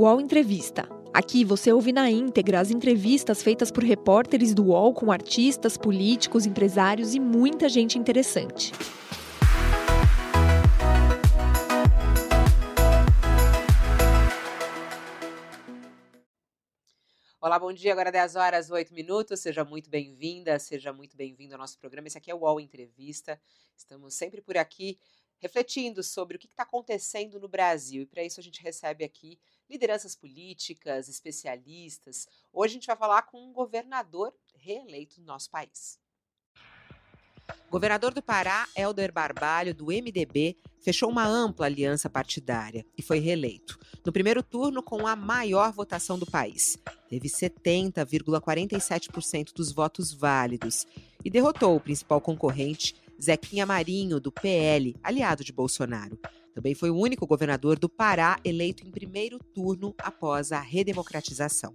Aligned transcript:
UOL 0.00 0.18
Entrevista. 0.18 0.88
Aqui 1.12 1.44
você 1.44 1.70
ouve 1.70 1.92
na 1.92 2.10
íntegra 2.10 2.58
as 2.58 2.70
entrevistas 2.70 3.42
feitas 3.42 3.70
por 3.70 3.84
repórteres 3.84 4.54
do 4.54 4.68
UOL 4.68 4.94
com 4.94 5.12
artistas, 5.12 5.76
políticos, 5.76 6.46
empresários 6.46 7.14
e 7.14 7.20
muita 7.20 7.68
gente 7.68 7.98
interessante. 7.98 8.72
Olá, 17.38 17.58
bom 17.58 17.70
dia. 17.70 17.92
Agora 17.92 18.10
10 18.10 18.36
horas 18.36 18.70
8 18.70 18.94
minutos. 18.94 19.40
Seja 19.40 19.66
muito 19.66 19.90
bem-vinda, 19.90 20.58
seja 20.58 20.94
muito 20.94 21.14
bem-vindo 21.14 21.54
ao 21.54 21.60
nosso 21.60 21.78
programa. 21.78 22.08
Esse 22.08 22.16
aqui 22.16 22.30
é 22.30 22.34
o 22.34 22.38
UOL 22.38 22.58
Entrevista. 22.58 23.38
Estamos 23.76 24.14
sempre 24.14 24.40
por 24.40 24.56
aqui 24.56 24.98
refletindo 25.40 26.02
sobre 26.02 26.36
o 26.36 26.38
que 26.38 26.46
está 26.46 26.62
acontecendo 26.62 27.40
no 27.40 27.48
Brasil. 27.48 28.02
E 28.02 28.06
para 28.06 28.22
isso 28.22 28.38
a 28.38 28.42
gente 28.42 28.62
recebe 28.62 29.04
aqui 29.04 29.38
lideranças 29.68 30.14
políticas, 30.14 31.08
especialistas. 31.08 32.28
Hoje 32.52 32.72
a 32.72 32.74
gente 32.74 32.86
vai 32.86 32.96
falar 32.96 33.22
com 33.22 33.42
um 33.42 33.52
governador 33.52 34.34
reeleito 34.54 35.20
no 35.20 35.26
nosso 35.26 35.50
país. 35.50 35.98
Governador 37.68 38.12
do 38.12 38.22
Pará, 38.22 38.68
Helder 38.76 39.12
Barbalho, 39.12 39.74
do 39.74 39.86
MDB, 39.86 40.56
fechou 40.80 41.10
uma 41.10 41.26
ampla 41.26 41.66
aliança 41.66 42.08
partidária 42.10 42.86
e 42.96 43.02
foi 43.02 43.18
reeleito. 43.18 43.76
No 44.04 44.12
primeiro 44.12 44.40
turno, 44.42 44.82
com 44.82 45.06
a 45.06 45.14
maior 45.14 45.70
votação 45.72 46.18
do 46.18 46.26
país. 46.26 46.76
Teve 47.08 47.28
70,47% 47.28 49.52
dos 49.52 49.70
votos 49.72 50.12
válidos 50.12 50.84
e 51.24 51.30
derrotou 51.30 51.76
o 51.76 51.80
principal 51.80 52.20
concorrente, 52.20 52.96
Zequinha 53.22 53.66
Marinho, 53.66 54.20
do 54.20 54.32
PL, 54.32 54.94
aliado 55.02 55.44
de 55.44 55.52
Bolsonaro. 55.52 56.18
Também 56.54 56.74
foi 56.74 56.90
o 56.90 56.96
único 56.96 57.26
governador 57.26 57.78
do 57.78 57.88
Pará 57.88 58.38
eleito 58.44 58.86
em 58.86 58.90
primeiro 58.90 59.38
turno 59.54 59.94
após 59.98 60.52
a 60.52 60.60
redemocratização. 60.60 61.72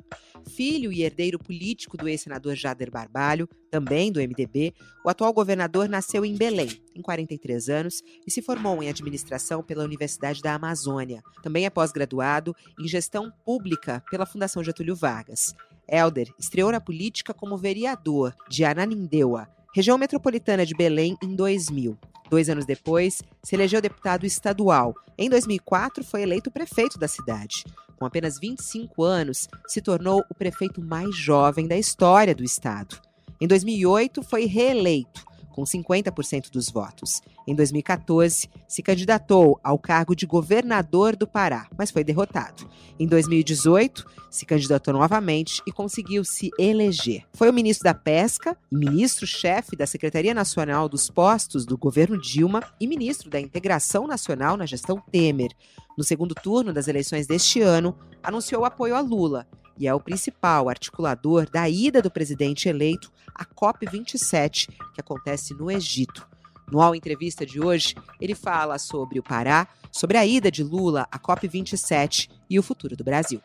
Filho 0.49 0.91
e 0.91 1.01
herdeiro 1.01 1.39
político 1.39 1.97
do 1.97 2.07
ex-senador 2.07 2.55
Jader 2.55 2.91
Barbalho, 2.91 3.47
também 3.71 4.11
do 4.11 4.19
MDB, 4.19 4.73
o 5.03 5.09
atual 5.09 5.33
governador 5.33 5.87
nasceu 5.87 6.25
em 6.25 6.35
Belém, 6.35 6.69
em 6.93 7.01
43 7.01 7.69
anos, 7.69 8.03
e 8.27 8.31
se 8.31 8.41
formou 8.41 8.83
em 8.83 8.89
administração 8.89 9.63
pela 9.63 9.83
Universidade 9.83 10.41
da 10.41 10.53
Amazônia. 10.53 11.23
Também 11.41 11.65
é 11.65 11.69
pós-graduado 11.69 12.55
em 12.79 12.87
gestão 12.87 13.31
pública 13.45 14.03
pela 14.11 14.25
Fundação 14.25 14.63
Getúlio 14.63 14.95
Vargas. 14.95 15.55
Helder 15.87 16.33
estreou 16.39 16.71
na 16.71 16.81
política 16.81 17.33
como 17.33 17.57
vereador 17.57 18.35
de 18.49 18.65
Ananindeua, 18.65 19.47
região 19.75 19.97
metropolitana 19.97 20.65
de 20.65 20.73
Belém, 20.73 21.17
em 21.21 21.35
2000. 21.35 21.97
Dois 22.29 22.49
anos 22.49 22.65
depois, 22.65 23.21
se 23.43 23.55
elegeu 23.57 23.81
deputado 23.81 24.25
estadual. 24.25 24.95
Em 25.17 25.29
2004, 25.29 26.01
foi 26.01 26.21
eleito 26.21 26.49
prefeito 26.49 26.97
da 26.97 27.09
cidade. 27.09 27.65
Com 27.97 28.05
apenas 28.05 28.39
25 28.39 29.03
anos, 29.03 29.49
se 29.67 29.81
tornou 29.81 30.23
o 30.29 30.33
prefeito 30.33 30.81
mais 30.81 31.13
jovem 31.13 31.67
da 31.67 31.77
história 31.77 32.33
do 32.33 32.41
estado. 32.41 33.01
Em 33.41 33.45
2008, 33.45 34.23
foi 34.23 34.45
reeleito 34.45 35.25
com 35.55 35.63
50% 35.63 36.51
dos 36.51 36.69
votos. 36.69 37.21
Em 37.47 37.55
2014, 37.55 38.49
se 38.67 38.83
candidatou 38.83 39.57
ao 39.63 39.79
cargo 39.79 40.13
de 40.13 40.25
governador 40.25 41.15
do 41.15 41.25
Pará, 41.25 41.69
mas 41.77 41.91
foi 41.91 42.03
derrotado. 42.03 42.69
Em 42.99 43.07
2018, 43.07 44.05
se 44.29 44.45
candidatou 44.45 44.93
novamente 44.93 45.61
e 45.65 45.71
conseguiu 45.71 46.25
se 46.25 46.49
eleger. 46.59 47.23
Foi 47.33 47.49
o 47.49 47.53
ministro 47.53 47.85
da 47.85 47.93
Pesca 47.93 48.57
e 48.69 48.75
ministro-chefe 48.75 49.77
da 49.77 49.87
Secretaria 49.87 50.33
Nacional 50.33 50.89
dos 50.89 51.09
Postos 51.09 51.65
do 51.65 51.77
governo 51.77 52.19
Dilma 52.19 52.61
e 52.77 52.85
ministro 52.85 53.29
da 53.29 53.39
Integração 53.39 54.05
Nacional 54.05 54.57
na 54.57 54.65
gestão 54.65 55.01
Temer. 55.09 55.51
No 55.97 56.03
segundo 56.03 56.35
turno 56.35 56.73
das 56.73 56.89
eleições 56.89 57.27
deste 57.27 57.61
ano, 57.61 57.97
anunciou 58.21 58.65
apoio 58.65 58.93
a 58.93 58.99
Lula 58.99 59.47
e 59.77 59.87
é 59.87 59.93
o 59.93 59.99
principal 59.99 60.69
articulador 60.69 61.49
da 61.49 61.67
ida 61.69 62.01
do 62.01 62.11
presidente 62.11 62.69
eleito 62.69 63.11
à 63.33 63.45
COP27, 63.45 64.69
que 64.93 65.01
acontece 65.01 65.53
no 65.53 65.69
Egito. 65.69 66.27
No 66.71 66.81
All 66.81 66.95
Entrevista 66.95 67.45
de 67.45 67.61
hoje, 67.61 67.93
ele 68.19 68.33
fala 68.33 68.79
sobre 68.79 69.19
o 69.19 69.23
Pará, 69.23 69.67
sobre 69.91 70.17
a 70.17 70.25
ida 70.25 70.49
de 70.49 70.63
Lula 70.63 71.07
à 71.11 71.19
COP27 71.19 72.31
e 72.49 72.57
o 72.57 72.63
futuro 72.63 72.95
do 72.95 73.03
Brasil. 73.03 73.41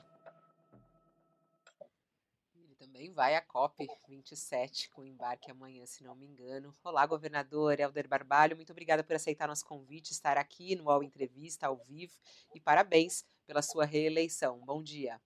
Ele 2.55 2.75
também 2.77 3.13
vai 3.13 3.35
à 3.35 3.43
COP27 3.43 4.89
com 4.91 5.05
embarque 5.05 5.51
amanhã, 5.51 5.85
se 5.85 6.03
não 6.03 6.15
me 6.15 6.27
engano. 6.27 6.75
Olá, 6.83 7.05
governador 7.05 7.79
Helder 7.79 8.09
Barbalho, 8.09 8.57
muito 8.57 8.73
obrigada 8.73 9.05
por 9.05 9.15
aceitar 9.15 9.49
nosso 9.49 9.67
convite, 9.67 10.13
estar 10.13 10.39
aqui 10.39 10.75
no 10.75 10.89
All 10.89 11.03
Entrevista 11.03 11.67
ao 11.67 11.77
vivo 11.77 12.15
e 12.55 12.61
parabéns 12.61 13.25
pela 13.47 13.61
sua 13.61 13.85
reeleição. 13.85 14.59
Bom 14.61 14.83
dia. 14.83 15.21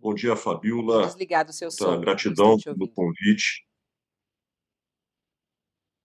Bom 0.00 0.14
dia, 0.14 0.34
Fabiola. 0.34 1.06
Desligado 1.06 1.50
o 1.50 1.52
seu 1.52 1.70
som. 1.70 2.00
Gratidão 2.00 2.56
pelo 2.58 2.88
convite. 2.88 3.66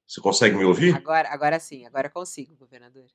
Você 0.06 0.20
consegue 0.20 0.58
me 0.58 0.66
ouvir? 0.66 0.94
Agora, 0.94 1.30
agora 1.30 1.60
sim, 1.62 1.86
agora 1.86 2.10
consigo, 2.10 2.56
governador. 2.58 3.08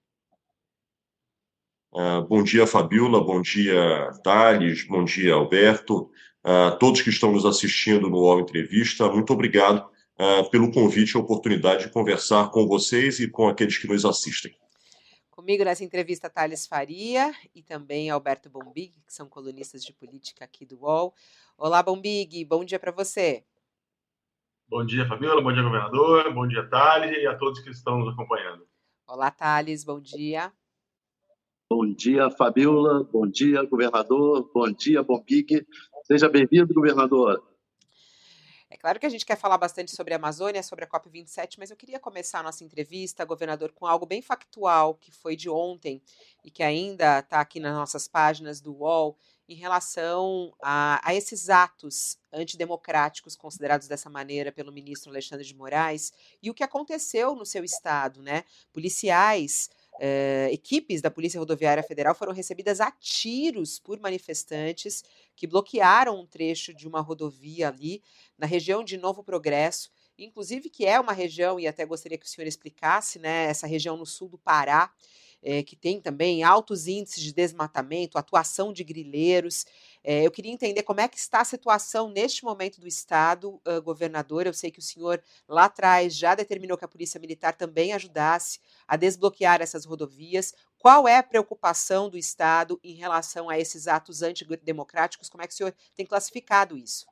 Uh, 1.93 2.23
bom 2.27 2.43
dia, 2.43 2.67
Fabiola. 2.67 3.23
Bom 3.23 3.43
dia, 3.43 4.11
Thales. 4.25 4.87
Bom 4.87 5.05
dia, 5.05 5.35
Alberto. 5.35 6.11
Uh, 6.43 6.79
todos 6.79 7.03
que 7.03 7.11
estão 7.11 7.33
nos 7.33 7.45
assistindo 7.45 8.09
no 8.09 8.17
UOL 8.17 8.41
Entrevista, 8.41 9.07
muito 9.13 9.35
obrigado 9.35 9.87
uh, 10.19 10.49
pelo 10.51 10.73
convite 10.73 11.13
e 11.13 11.19
a 11.19 11.21
oportunidade 11.21 11.85
de 11.85 11.93
conversar 11.93 12.51
com 12.51 12.67
vocês 12.67 13.21
e 13.21 13.29
com 13.29 13.49
aqueles 13.49 13.77
que 13.77 13.87
nos 13.87 14.07
assistem. 14.07 14.57
Comigo 15.41 15.65
nessa 15.65 15.83
entrevista, 15.83 16.29
Thales 16.29 16.67
Faria 16.67 17.33
e 17.55 17.63
também 17.63 18.11
Alberto 18.11 18.51
Bombig, 18.51 18.93
que 19.07 19.15
são 19.15 19.27
colunistas 19.27 19.83
de 19.83 19.91
política 19.91 20.45
aqui 20.45 20.67
do 20.67 20.83
UOL. 20.83 21.15
Olá, 21.57 21.83
Bombig, 21.83 22.45
bom 22.45 22.63
dia 22.63 22.79
para 22.79 22.93
você. 22.93 23.43
Bom 24.69 24.85
dia, 24.85 25.07
Fabiola, 25.07 25.41
bom 25.41 25.51
dia, 25.51 25.63
governador, 25.63 26.35
bom 26.35 26.47
dia, 26.47 26.69
Thales, 26.69 27.17
e 27.17 27.27
a 27.27 27.35
todos 27.39 27.61
que 27.61 27.71
estão 27.71 28.01
nos 28.01 28.13
acompanhando. 28.13 28.67
Olá, 29.07 29.31
Thales, 29.31 29.83
bom 29.83 29.99
dia. 29.99 30.53
Bom 31.71 31.91
dia, 31.91 32.29
Fabiola, 32.29 33.03
bom 33.05 33.27
dia, 33.27 33.63
governador, 33.63 34.51
bom 34.53 34.71
dia, 34.71 35.03
Bombig. 35.03 35.67
Seja 36.05 36.29
bem-vindo, 36.29 36.75
governador. 36.75 37.50
É 38.73 38.77
claro 38.77 39.01
que 39.01 39.07
a 39.07 39.09
gente 39.09 39.27
quer 39.27 39.37
falar 39.37 39.59
bastante 39.59 39.91
sobre 39.97 40.15
a 40.15 40.17
Amazônia, 40.17 40.63
sobre 40.63 40.85
a 40.85 40.89
COP27, 40.89 41.57
mas 41.59 41.73
eu 41.73 41.77
queria 41.77 41.99
começar 41.99 42.39
a 42.39 42.43
nossa 42.45 42.63
entrevista, 42.63 43.25
governador, 43.25 43.73
com 43.73 43.85
algo 43.85 44.07
bem 44.07 44.23
factual 44.23 44.95
que 44.95 45.11
foi 45.11 45.35
de 45.35 45.51
ontem 45.51 46.01
e 46.45 46.53
que 46.53 46.63
ainda 46.63 47.19
está 47.19 47.41
aqui 47.41 47.59
nas 47.59 47.75
nossas 47.75 48.07
páginas 48.07 48.61
do 48.61 48.73
UOL 48.73 49.19
em 49.49 49.57
relação 49.57 50.55
a, 50.63 51.01
a, 51.03 51.13
esses 51.13 51.51
atos 51.51 52.17
antidemocráticos 52.33 53.35
considerados 53.35 53.89
dessa 53.89 54.09
maneira 54.09 54.53
pelo 54.53 54.71
ministro 54.71 55.11
Alexandre 55.11 55.45
de 55.45 55.57
Moraes 55.57 56.13
e 56.41 56.49
o 56.49 56.55
que 56.55 56.63
aconteceu 56.63 57.35
no 57.35 57.45
seu 57.45 57.65
estado, 57.65 58.23
né? 58.23 58.45
Policiais 58.73 59.69
Uh, 60.01 60.49
equipes 60.51 61.03
da 61.03 61.11
Polícia 61.11 61.39
Rodoviária 61.39 61.83
Federal 61.83 62.15
foram 62.15 62.33
recebidas 62.33 62.81
a 62.81 62.91
tiros 62.91 63.79
por 63.79 64.01
manifestantes 64.01 65.05
que 65.37 65.47
bloquearam 65.47 66.19
um 66.19 66.27
trecho 66.27 66.73
de 66.73 66.89
uma 66.89 67.03
rodovia 67.03 67.69
ali 67.69 68.03
na 68.39 68.47
região 68.47 68.83
de 68.83 68.97
Novo 68.97 69.23
Progresso, 69.23 69.91
inclusive 70.17 70.71
que 70.71 70.87
é 70.87 70.99
uma 70.99 71.13
região, 71.13 71.61
e 71.61 71.67
até 71.67 71.85
gostaria 71.85 72.17
que 72.17 72.25
o 72.25 72.29
senhor 72.29 72.47
explicasse, 72.47 73.19
né, 73.19 73.45
essa 73.45 73.67
região 73.67 73.95
no 73.95 74.07
sul 74.07 74.31
do 74.31 74.39
Pará, 74.39 74.91
é, 75.43 75.63
que 75.63 75.75
tem 75.75 76.01
também 76.01 76.43
altos 76.43 76.87
índices 76.87 77.23
de 77.23 77.33
desmatamento, 77.33 78.19
atuação 78.19 78.73
de 78.73 78.85
grileiros. 78.85 79.65
É, 80.03 80.27
eu 80.27 80.31
queria 80.31 80.53
entender 80.53 80.83
como 80.83 81.01
é 81.01 81.09
que 81.09 81.19
está 81.19 81.41
a 81.41 81.45
situação 81.45 82.11
neste 82.11 82.45
momento 82.45 82.81
do 82.81 82.89
Estado, 82.89 83.61
uh, 83.67 83.83
governador. 83.83 84.47
Eu 84.47 84.55
sei 84.55 84.71
que 84.71 84.79
o 84.79 84.83
senhor 84.83 85.23
lá 85.49 85.65
atrás 85.65 86.15
já 86.15 86.35
determinou 86.35 86.77
que 86.77 86.85
a 86.85 86.89
Polícia 86.89 87.21
Militar 87.21 87.55
também 87.55 87.93
ajudasse 87.93 88.61
a 88.87 88.97
desbloquear 88.97 89.61
essas 89.61 89.85
rodovias. 89.85 90.55
Qual 90.79 91.07
é 91.07 91.17
a 91.19 91.23
preocupação 91.23 92.09
do 92.09 92.17
Estado 92.17 92.81
em 92.83 92.95
relação 92.95 93.51
a 93.51 93.59
esses 93.59 93.87
atos 93.87 94.23
antidemocráticos? 94.23 95.29
Como 95.29 95.43
é 95.43 95.47
que 95.47 95.53
o 95.53 95.57
senhor 95.57 95.75
tem 95.95 96.07
classificado 96.07 96.77
isso? 96.77 97.07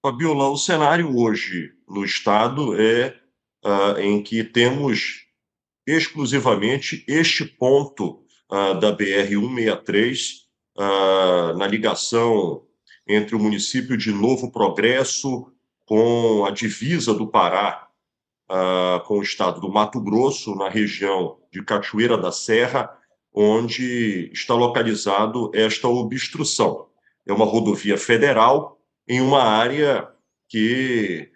Fabiola, 0.00 0.50
o 0.50 0.56
cenário 0.56 1.16
hoje 1.16 1.72
no 1.88 2.04
Estado 2.04 2.78
é 2.80 3.18
uh, 3.64 3.98
em 3.98 4.22
que 4.22 4.44
temos 4.44 5.23
exclusivamente 5.86 7.04
este 7.06 7.44
ponto 7.44 8.24
uh, 8.50 8.78
da 8.78 8.96
BR-163 8.96 10.44
uh, 10.78 11.56
na 11.56 11.66
ligação 11.66 12.62
entre 13.06 13.34
o 13.34 13.38
município 13.38 13.96
de 13.96 14.12
Novo 14.12 14.50
Progresso 14.50 15.52
com 15.84 16.44
a 16.46 16.50
divisa 16.50 17.12
do 17.12 17.26
Pará 17.26 17.88
uh, 18.50 19.04
com 19.06 19.18
o 19.18 19.22
estado 19.22 19.60
do 19.60 19.70
Mato 19.70 20.00
Grosso, 20.00 20.54
na 20.54 20.70
região 20.70 21.38
de 21.52 21.62
Cachoeira 21.62 22.16
da 22.16 22.32
Serra, 22.32 22.96
onde 23.32 24.30
está 24.32 24.54
localizado 24.54 25.50
esta 25.54 25.88
obstrução. 25.88 26.88
É 27.26 27.32
uma 27.32 27.44
rodovia 27.44 27.98
federal 27.98 28.78
em 29.08 29.20
uma 29.20 29.42
área 29.42 30.08
que 30.48 31.30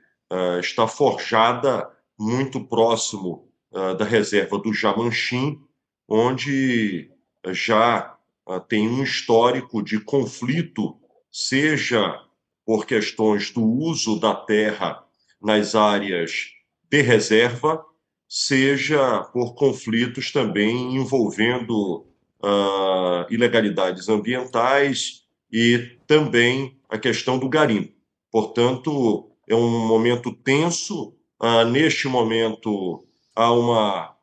está 0.61 0.87
forjada 0.87 1.91
muito 2.19 2.61
próximo 2.61 3.48
uh, 3.73 3.95
da 3.97 4.05
reserva 4.05 4.59
do 4.59 4.73
Jamanchim, 4.73 5.61
onde 6.09 7.11
já 7.49 8.17
uh, 8.47 8.61
tem 8.61 8.89
um 8.89 9.03
histórico 9.03 9.83
de 9.83 10.01
conflito, 10.01 10.97
seja 11.31 12.21
por 12.65 12.87
questões 12.87 13.51
do 13.51 13.65
uso 13.65 14.19
da 14.19 14.35
terra 14.35 15.05
nas 15.41 15.75
áreas 15.75 16.51
de 16.91 17.01
reserva, 17.03 17.85
seja 18.29 19.21
por 19.33 19.55
conflitos 19.55 20.31
também 20.33 20.97
envolvendo 20.97 22.07
uh, 22.43 23.27
ilegalidades 23.31 24.09
ambientais 24.09 25.23
e 25.51 25.97
também 26.07 26.79
a 26.89 26.99
questão 26.99 27.39
do 27.39 27.49
garimpo. 27.49 27.95
Portanto, 28.31 29.31
é 29.49 29.55
um 29.55 29.87
momento 29.87 30.33
tenso. 30.33 31.15
Uh, 31.41 31.65
neste 31.65 32.09
momento, 32.09 33.07
há 33.39 33.53
uma 33.53 34.17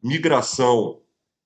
migração 0.00 1.00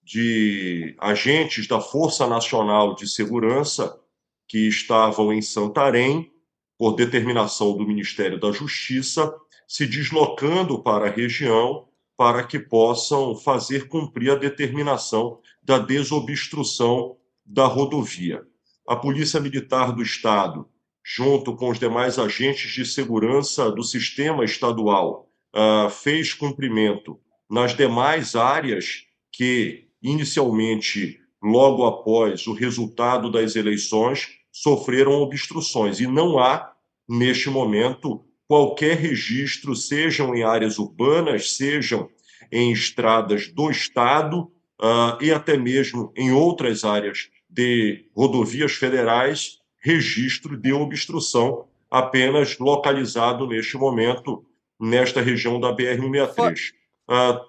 de 0.05 0.95
agentes 0.99 1.67
da 1.67 1.81
Força 1.81 2.27
Nacional 2.27 2.95
de 2.95 3.09
Segurança 3.09 3.99
que 4.47 4.69
estavam 4.69 5.33
em 5.33 5.41
Santarém, 5.41 6.31
por 6.77 6.95
determinação 6.95 7.75
do 7.75 7.87
Ministério 7.87 8.39
da 8.39 8.53
Justiça, 8.53 9.35
se 9.67 9.87
deslocando 9.87 10.83
para 10.83 11.07
a 11.07 11.11
região 11.11 11.89
para 12.19 12.45
que 12.45 12.59
possam 12.59 13.35
fazer 13.35 13.89
cumprir 13.89 14.33
a 14.33 14.37
determinação 14.37 15.41
da 15.63 15.79
desobstrução 15.79 17.17
da 17.47 17.65
rodovia. 17.65 18.47
A 18.87 18.95
Polícia 18.95 19.41
Militar 19.41 19.91
do 19.91 20.03
Estado, 20.03 20.69
junto 21.03 21.57
com 21.57 21.71
os 21.71 21.79
demais 21.79 22.19
agentes 22.19 22.71
de 22.73 22.85
segurança 22.85 23.71
do 23.71 23.83
sistema 23.83 24.45
estadual, 24.45 25.27
uh, 25.57 25.89
fez 25.89 26.35
cumprimento 26.35 27.19
nas 27.51 27.75
demais 27.75 28.37
áreas 28.37 29.05
que, 29.33 29.89
inicialmente, 30.03 31.19
logo 31.43 31.87
após 31.87 32.47
o 32.47 32.53
resultado 32.53 33.31
das 33.31 33.57
eleições, 33.57 34.29
sofreram 34.53 35.13
obstruções. 35.13 36.01
E 36.01 36.07
não 36.07 36.39
há, 36.39 36.73
neste 37.09 37.49
momento, 37.49 38.25
qualquer 38.47 38.97
registro, 38.97 39.75
sejam 39.75 40.35
em 40.35 40.43
áreas 40.43 40.79
urbanas, 40.79 41.57
sejam 41.57 42.09
em 42.53 42.73
estradas 42.73 43.49
do 43.49 43.71
Estado, 43.71 44.51
uh, 44.81 45.23
e 45.23 45.33
até 45.33 45.57
mesmo 45.57 46.13
em 46.17 46.33
outras 46.33 46.85
áreas 46.85 47.31
de 47.49 48.07
rodovias 48.15 48.73
federais, 48.73 49.59
registro 49.83 50.57
de 50.57 50.73
obstrução 50.73 51.67
apenas 51.91 52.59
localizado 52.59 53.47
neste 53.47 53.77
momento 53.77 54.45
nesta 54.81 55.21
região 55.21 55.59
da 55.61 55.75
BR-163. 55.75 56.73
Uh, 57.09 57.41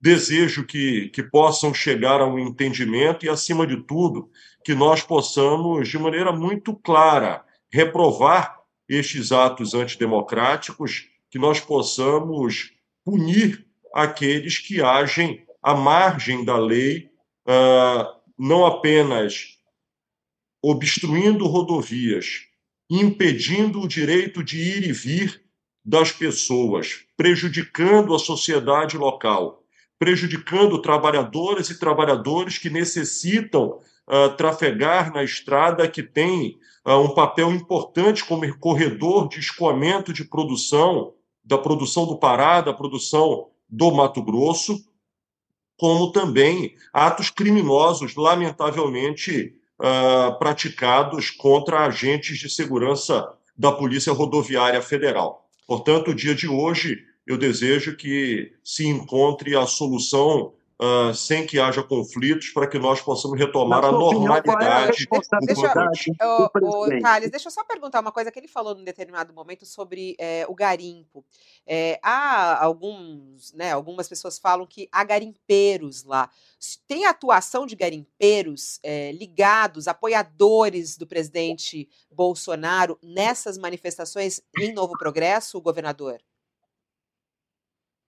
desejo 0.00 0.64
que, 0.64 1.08
que 1.08 1.22
possam 1.22 1.72
chegar 1.72 2.20
a 2.20 2.26
um 2.26 2.38
entendimento 2.38 3.24
e, 3.24 3.28
acima 3.28 3.66
de 3.66 3.82
tudo, 3.82 4.30
que 4.64 4.74
nós 4.74 5.02
possamos, 5.02 5.88
de 5.88 5.98
maneira 5.98 6.32
muito 6.32 6.74
clara, 6.74 7.44
reprovar 7.72 8.56
estes 8.88 9.32
atos 9.32 9.74
antidemocráticos, 9.74 11.08
que 11.30 11.38
nós 11.38 11.60
possamos 11.60 12.72
punir 13.04 13.66
aqueles 13.94 14.58
que 14.58 14.80
agem 14.80 15.44
à 15.62 15.74
margem 15.74 16.44
da 16.44 16.58
lei, 16.58 17.10
uh, 17.48 18.16
não 18.38 18.64
apenas 18.64 19.56
obstruindo 20.62 21.46
rodovias, 21.46 22.42
impedindo 22.90 23.80
o 23.80 23.88
direito 23.88 24.42
de 24.42 24.58
ir 24.58 24.88
e 24.88 24.92
vir 24.92 25.45
das 25.86 26.10
pessoas, 26.10 27.04
prejudicando 27.16 28.12
a 28.12 28.18
sociedade 28.18 28.98
local, 28.98 29.62
prejudicando 29.96 30.82
trabalhadoras 30.82 31.70
e 31.70 31.78
trabalhadores 31.78 32.58
que 32.58 32.68
necessitam 32.68 33.78
uh, 34.08 34.36
trafegar 34.36 35.14
na 35.14 35.22
estrada, 35.22 35.86
que 35.86 36.02
tem 36.02 36.58
uh, 36.84 36.94
um 36.94 37.14
papel 37.14 37.52
importante 37.52 38.24
como 38.24 38.58
corredor 38.58 39.28
de 39.28 39.38
escoamento 39.38 40.12
de 40.12 40.24
produção, 40.24 41.14
da 41.44 41.56
produção 41.56 42.04
do 42.04 42.18
Pará, 42.18 42.60
da 42.60 42.74
produção 42.74 43.46
do 43.68 43.92
Mato 43.92 44.20
Grosso, 44.24 44.84
como 45.78 46.10
também 46.10 46.74
atos 46.92 47.30
criminosos, 47.30 48.16
lamentavelmente 48.16 49.54
uh, 49.78 50.36
praticados 50.40 51.30
contra 51.30 51.84
agentes 51.84 52.38
de 52.38 52.50
segurança 52.50 53.32
da 53.56 53.70
Polícia 53.70 54.12
Rodoviária 54.12 54.82
Federal. 54.82 55.45
Portanto, 55.66 56.10
o 56.10 56.14
dia 56.14 56.34
de 56.34 56.46
hoje, 56.46 57.04
eu 57.26 57.36
desejo 57.36 57.96
que 57.96 58.52
se 58.62 58.86
encontre 58.86 59.56
a 59.56 59.66
solução 59.66 60.54
uh, 60.80 61.14
sem 61.14 61.46
que 61.46 61.58
haja 61.58 61.82
conflitos, 61.82 62.50
para 62.50 62.66
que 62.66 62.78
nós 62.78 63.00
possamos 63.00 63.38
retomar 63.38 63.84
a 63.84 63.92
normalidade. 63.92 65.06
É 65.10 65.46
deixa, 65.46 65.72
o, 66.62 67.00
Thales, 67.00 67.30
deixa 67.30 67.48
eu 67.48 67.52
só 67.52 67.64
perguntar 67.64 68.00
uma 68.00 68.12
coisa 68.12 68.30
que 68.30 68.38
ele 68.38 68.48
falou 68.48 68.74
num 68.74 68.84
determinado 68.84 69.32
momento 69.32 69.64
sobre 69.64 70.16
é, 70.18 70.46
o 70.48 70.54
garimpo. 70.54 71.24
É, 71.66 71.98
há 72.02 72.62
alguns, 72.62 73.52
né, 73.52 73.72
algumas 73.72 74.08
pessoas 74.08 74.38
falam 74.38 74.66
que 74.66 74.88
há 74.92 75.04
garimpeiros 75.04 76.04
lá. 76.04 76.30
Tem 76.86 77.06
atuação 77.06 77.66
de 77.66 77.76
garimpeiros 77.76 78.78
é, 78.82 79.12
ligados, 79.12 79.88
apoiadores 79.88 80.96
do 80.96 81.06
presidente 81.06 81.88
Bolsonaro 82.10 82.98
nessas 83.02 83.58
manifestações 83.58 84.40
em 84.58 84.72
Novo 84.72 84.94
Progresso, 84.98 85.60
governador? 85.60 86.20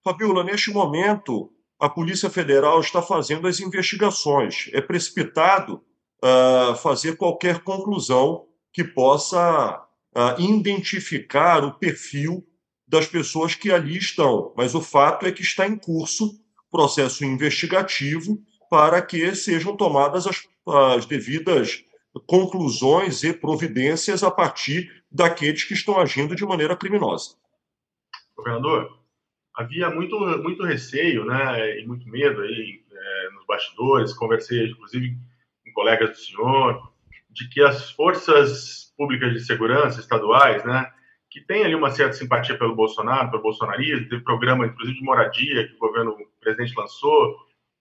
Fabiola, 0.03 0.43
neste 0.43 0.71
momento, 0.71 1.53
a 1.79 1.89
Polícia 1.89 2.29
Federal 2.29 2.81
está 2.81 3.01
fazendo 3.01 3.47
as 3.47 3.61
investigações. 3.61 4.69
É 4.73 4.81
precipitado 4.81 5.83
uh, 6.25 6.75
fazer 6.77 7.17
qualquer 7.17 7.61
conclusão 7.61 8.47
que 8.73 8.83
possa 8.83 9.87
uh, 10.17 10.41
identificar 10.41 11.65
o 11.65 11.75
perfil 11.75 12.45
das 12.87 13.07
pessoas 13.07 13.55
que 13.55 13.71
ali 13.71 13.97
estão. 13.97 14.53
Mas 14.57 14.75
o 14.75 14.81
fato 14.81 15.27
é 15.27 15.33
que 15.33 15.43
está 15.43 15.67
em 15.67 15.77
curso 15.77 16.41
processo 16.71 17.25
investigativo 17.25 18.39
para 18.71 19.01
que 19.01 19.35
sejam 19.35 19.77
tomadas 19.77 20.27
as, 20.27 20.47
as 20.97 21.07
devidas 21.07 21.85
conclusões 22.27 23.23
e 23.23 23.33
providências 23.33 24.23
a 24.23 24.31
partir 24.31 24.91
daqueles 25.11 25.65
que 25.65 25.75
estão 25.75 25.99
agindo 25.99 26.35
de 26.35 26.45
maneira 26.45 26.77
criminosa. 26.77 27.37
Governador, 28.37 28.99
havia 29.59 29.91
muito, 29.91 30.17
muito 30.41 30.65
receio 30.65 31.25
né, 31.25 31.81
e 31.81 31.87
muito 31.87 32.09
medo 32.09 32.43
aí 32.43 32.81
é, 32.93 33.31
nos 33.33 33.45
bastidores, 33.45 34.13
conversei 34.13 34.71
inclusive 34.71 35.17
com 35.65 35.73
colegas 35.73 36.11
do 36.11 36.17
senhor, 36.17 36.93
de 37.29 37.49
que 37.49 37.61
as 37.61 37.91
forças 37.91 38.95
públicas 38.97 39.33
de 39.33 39.41
segurança 39.41 39.99
estaduais, 39.99 40.65
né, 40.65 40.89
que 41.29 41.41
têm 41.41 41.65
ali 41.65 41.75
uma 41.75 41.91
certa 41.91 42.13
simpatia 42.13 42.57
pelo 42.57 42.77
Bolsonaro, 42.77 43.33
pelo 43.33 43.43
bolsonarismo, 43.43 44.09
teve 44.09 44.23
programa 44.23 44.65
inclusive 44.65 44.97
de 44.97 45.05
moradia 45.05 45.67
que 45.67 45.75
o 45.75 45.79
governo 45.79 46.13
o 46.13 46.41
presidente 46.41 46.79
lançou, 46.79 47.37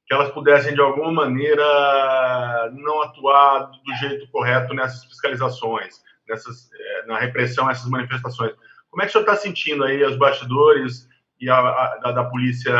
que 0.07 0.15
elas 0.15 0.31
pudessem 0.31 0.73
de 0.73 0.81
alguma 0.81 1.11
maneira 1.11 2.71
não 2.73 3.03
atuar 3.03 3.69
do 3.69 3.95
jeito 3.99 4.27
correto 4.31 4.73
nessas 4.73 5.05
fiscalizações, 5.05 6.01
nessas, 6.27 6.71
é, 6.73 7.05
na 7.05 7.19
repressão 7.19 7.67
a 7.67 7.71
essas 7.71 7.87
manifestações. 7.87 8.53
Como 8.89 9.03
é 9.03 9.05
que 9.05 9.09
o 9.09 9.11
senhor 9.11 9.25
está 9.25 9.35
sentindo 9.35 9.83
aí 9.83 10.03
os 10.03 10.17
bastidores 10.17 11.07
e 11.39 11.49
a, 11.49 11.59
a 11.59 11.97
da, 11.97 12.11
da, 12.11 12.23
polícia 12.23 12.73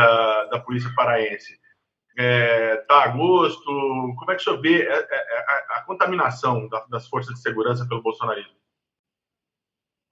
da 0.50 0.58
polícia 0.58 0.92
paraense 0.94 1.58
é, 2.18 2.76
tá 2.88 3.04
a 3.04 3.08
gosto? 3.08 3.64
Como 3.64 4.30
é 4.30 4.34
que 4.34 4.40
o 4.40 4.44
senhor 4.44 4.60
vê 4.60 4.88
a, 4.88 4.94
é, 4.94 5.06
é, 5.10 5.38
a, 5.38 5.78
a 5.78 5.82
contaminação 5.82 6.68
da, 6.68 6.84
das 6.86 7.06
forças 7.06 7.34
de 7.34 7.40
segurança 7.40 7.86
pelo 7.86 8.02
bolsonarismo? 8.02 8.58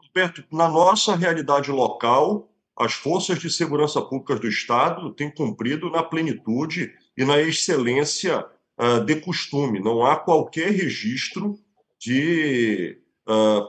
Roberto, 0.00 0.45
na 0.53 0.69
nossa 0.69 1.17
realidade 1.17 1.71
local, 1.71 2.49
as 2.79 2.93
forças 2.93 3.38
de 3.38 3.50
segurança 3.50 4.00
pública 4.00 4.37
do 4.37 4.47
Estado 4.47 5.11
têm 5.12 5.31
cumprido 5.31 5.91
na 5.91 6.03
plenitude 6.03 6.95
e 7.17 7.25
na 7.25 7.41
excelência 7.41 8.47
uh, 8.79 9.05
de 9.05 9.17
costume. 9.17 9.81
Não 9.81 10.07
há 10.07 10.17
qualquer 10.17 10.71
registro 10.71 11.59
de 11.99 13.03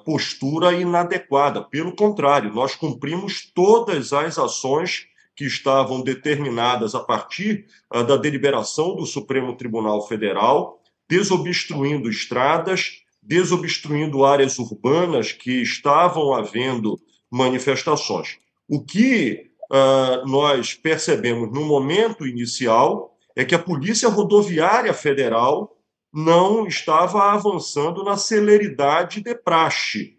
postura 0.06 0.72
inadequada. 0.74 1.64
Pelo 1.64 1.96
contrário, 1.96 2.54
nós 2.54 2.76
cumprimos 2.76 3.52
todas 3.54 4.14
as 4.14 4.38
ações 4.38 5.08
que 5.38 5.46
estavam 5.46 6.02
determinadas 6.02 6.96
a 6.96 7.00
partir 7.00 7.68
uh, 7.94 8.04
da 8.04 8.18
deliberação 8.18 8.96
do 8.96 9.06
Supremo 9.06 9.56
Tribunal 9.56 10.06
Federal, 10.08 10.82
desobstruindo 11.08 12.10
estradas, 12.10 13.04
desobstruindo 13.22 14.26
áreas 14.26 14.58
urbanas 14.58 15.32
que 15.32 15.62
estavam 15.62 16.34
havendo 16.34 17.00
manifestações. 17.30 18.40
O 18.68 18.84
que 18.84 19.52
uh, 19.72 20.28
nós 20.28 20.74
percebemos 20.74 21.54
no 21.54 21.66
momento 21.66 22.26
inicial 22.26 23.16
é 23.36 23.46
que 23.46 23.54
a 23.54 23.60
Polícia 23.60 24.10
Rodoviária 24.10 24.94
Federal 24.94 25.77
não 26.18 26.66
estava 26.66 27.32
avançando 27.32 28.04
na 28.04 28.18
celeridade 28.18 29.22
de 29.22 29.36
praxe. 29.36 30.18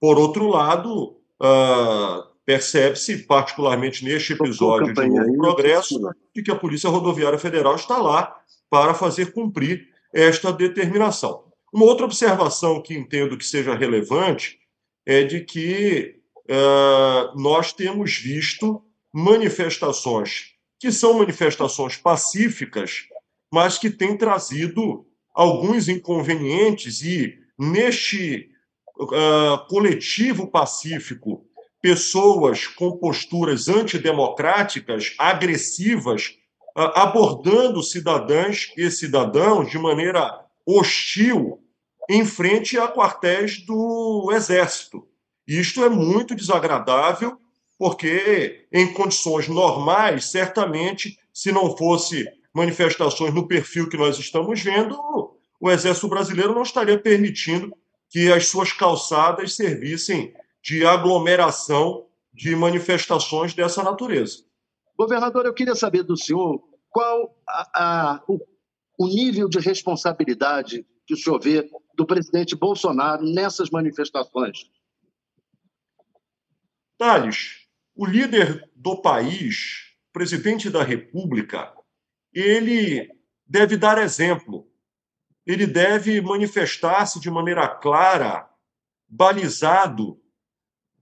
Por 0.00 0.18
outro 0.18 0.48
lado, 0.48 1.20
uh, 1.40 2.24
percebe-se, 2.44 3.18
particularmente 3.18 4.04
neste 4.04 4.32
episódio 4.32 4.92
de 4.92 5.06
novo 5.06 5.36
progresso, 5.36 6.00
de 6.34 6.42
que 6.42 6.50
a 6.50 6.56
Polícia 6.56 6.90
Rodoviária 6.90 7.38
Federal 7.38 7.76
está 7.76 7.96
lá 7.98 8.36
para 8.68 8.92
fazer 8.92 9.32
cumprir 9.32 9.86
esta 10.12 10.52
determinação. 10.52 11.44
Uma 11.72 11.84
outra 11.84 12.06
observação 12.06 12.82
que 12.82 12.92
entendo 12.92 13.38
que 13.38 13.46
seja 13.46 13.72
relevante 13.76 14.58
é 15.06 15.22
de 15.22 15.42
que 15.42 16.16
uh, 16.50 17.40
nós 17.40 17.72
temos 17.72 18.16
visto 18.16 18.82
manifestações 19.12 20.54
que 20.84 20.90
são 20.92 21.14
manifestações 21.14 21.96
pacíficas, 21.96 23.06
mas 23.54 23.78
que 23.78 23.88
têm 23.88 24.16
trazido 24.16 25.06
alguns 25.32 25.88
inconvenientes 25.88 27.02
e 27.02 27.38
neste 27.56 28.50
uh, 28.98 29.64
coletivo 29.68 30.48
pacífico 30.48 31.46
pessoas 31.80 32.66
com 32.66 32.96
posturas 32.96 33.68
antidemocráticas, 33.68 35.14
agressivas, 35.16 36.34
uh, 36.76 36.98
abordando 36.98 37.80
cidadãs 37.80 38.72
e 38.76 38.90
cidadãos 38.90 39.70
de 39.70 39.78
maneira 39.78 40.36
hostil 40.66 41.62
em 42.10 42.26
frente 42.26 42.76
a 42.76 42.88
quartéis 42.88 43.64
do 43.64 44.32
Exército. 44.32 45.06
Isto 45.46 45.84
é 45.84 45.88
muito 45.88 46.34
desagradável, 46.34 47.38
porque 47.78 48.66
em 48.72 48.92
condições 48.92 49.46
normais, 49.46 50.24
certamente, 50.24 51.16
se 51.32 51.52
não 51.52 51.76
fosse 51.76 52.26
manifestações 52.54 53.34
no 53.34 53.48
perfil 53.48 53.88
que 53.88 53.96
nós 53.96 54.18
estamos 54.18 54.62
vendo, 54.62 54.96
o 55.60 55.70
Exército 55.70 56.08
Brasileiro 56.08 56.54
não 56.54 56.62
estaria 56.62 56.98
permitindo 56.98 57.76
que 58.08 58.32
as 58.32 58.46
suas 58.46 58.72
calçadas 58.72 59.54
servissem 59.54 60.32
de 60.62 60.86
aglomeração 60.86 62.06
de 62.32 62.54
manifestações 62.54 63.54
dessa 63.54 63.82
natureza. 63.82 64.44
Governador, 64.96 65.44
eu 65.44 65.54
queria 65.54 65.74
saber 65.74 66.04
do 66.04 66.16
senhor 66.16 66.62
qual 66.88 67.36
a, 67.48 67.70
a, 67.74 68.24
o, 68.28 68.38
o 68.98 69.08
nível 69.08 69.48
de 69.48 69.58
responsabilidade 69.58 70.86
que 71.06 71.14
o 71.14 71.16
senhor 71.16 71.40
vê 71.40 71.68
do 71.96 72.06
presidente 72.06 72.54
Bolsonaro 72.54 73.24
nessas 73.24 73.70
manifestações. 73.70 74.70
Thales, 76.96 77.66
o 77.94 78.06
líder 78.06 78.70
do 78.74 79.02
país, 79.02 79.96
presidente 80.12 80.70
da 80.70 80.82
República, 80.82 81.72
ele 82.34 83.10
deve 83.46 83.76
dar 83.76 83.98
exemplo 83.98 84.68
ele 85.46 85.66
deve 85.66 86.20
manifestar-se 86.20 87.20
de 87.20 87.30
maneira 87.30 87.68
clara, 87.68 88.48
balizado 89.06 90.18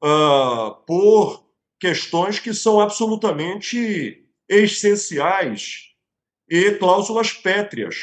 uh, 0.03 0.75
por 0.87 1.49
questões 1.79 2.41
que 2.41 2.53
são 2.53 2.81
absolutamente 2.81 4.27
essenciais 4.49 5.93
e 6.49 6.73
cláusulas 6.73 7.33
pétreas. 7.33 7.97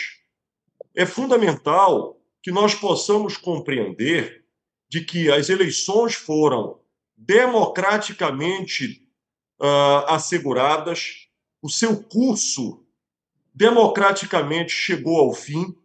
É 0.96 1.06
fundamental 1.06 2.22
que 2.42 2.52
nós 2.52 2.74
possamos 2.74 3.36
compreender 3.36 4.46
de 4.90 5.02
que 5.02 5.30
as 5.30 5.50
eleições 5.50 6.16
foram 6.16 6.80
democraticamente 7.16 9.06
uh, 9.62 10.06
asseguradas, 10.08 11.28
o 11.62 11.70
seu 11.70 12.02
curso 12.02 12.86
democraticamente 13.60 14.72
chegou 14.72 15.20
ao 15.20 15.34
fim, 15.34 15.76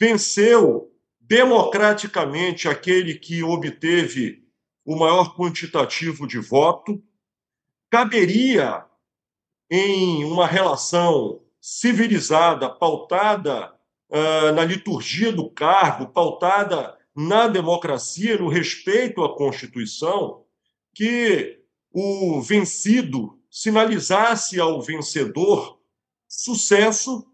venceu 0.00 0.90
democraticamente 1.20 2.66
aquele 2.66 3.16
que 3.16 3.42
obteve 3.42 4.42
o 4.86 4.96
maior 4.96 5.36
quantitativo 5.36 6.26
de 6.26 6.38
voto, 6.38 7.04
caberia 7.90 8.86
em 9.70 10.24
uma 10.24 10.46
relação 10.46 11.42
civilizada, 11.60 12.70
pautada 12.70 13.74
uh, 14.08 14.50
na 14.54 14.64
liturgia 14.64 15.30
do 15.30 15.50
cargo, 15.50 16.08
pautada 16.08 16.96
na 17.14 17.48
democracia, 17.48 18.38
no 18.38 18.48
respeito 18.48 19.22
à 19.22 19.36
Constituição, 19.36 20.42
que 20.94 21.60
o 21.92 22.40
vencido 22.40 23.38
sinalizasse 23.50 24.58
ao 24.58 24.80
vencedor 24.80 25.83
sucesso 26.36 27.24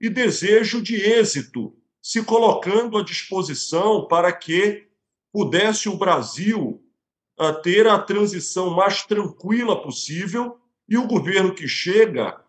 e 0.00 0.08
desejo 0.08 0.82
de 0.82 0.96
êxito 0.96 1.74
se 2.02 2.22
colocando 2.22 2.98
à 2.98 3.04
disposição 3.04 4.06
para 4.06 4.32
que 4.32 4.88
pudesse 5.32 5.88
o 5.88 5.96
Brasil 5.96 6.82
a 7.38 7.52
ter 7.52 7.86
a 7.86 7.98
transição 7.98 8.70
mais 8.70 9.04
tranquila 9.04 9.80
possível 9.80 10.58
e 10.88 10.96
o 10.96 11.06
governo 11.06 11.54
que 11.54 11.68
chega 11.68 12.42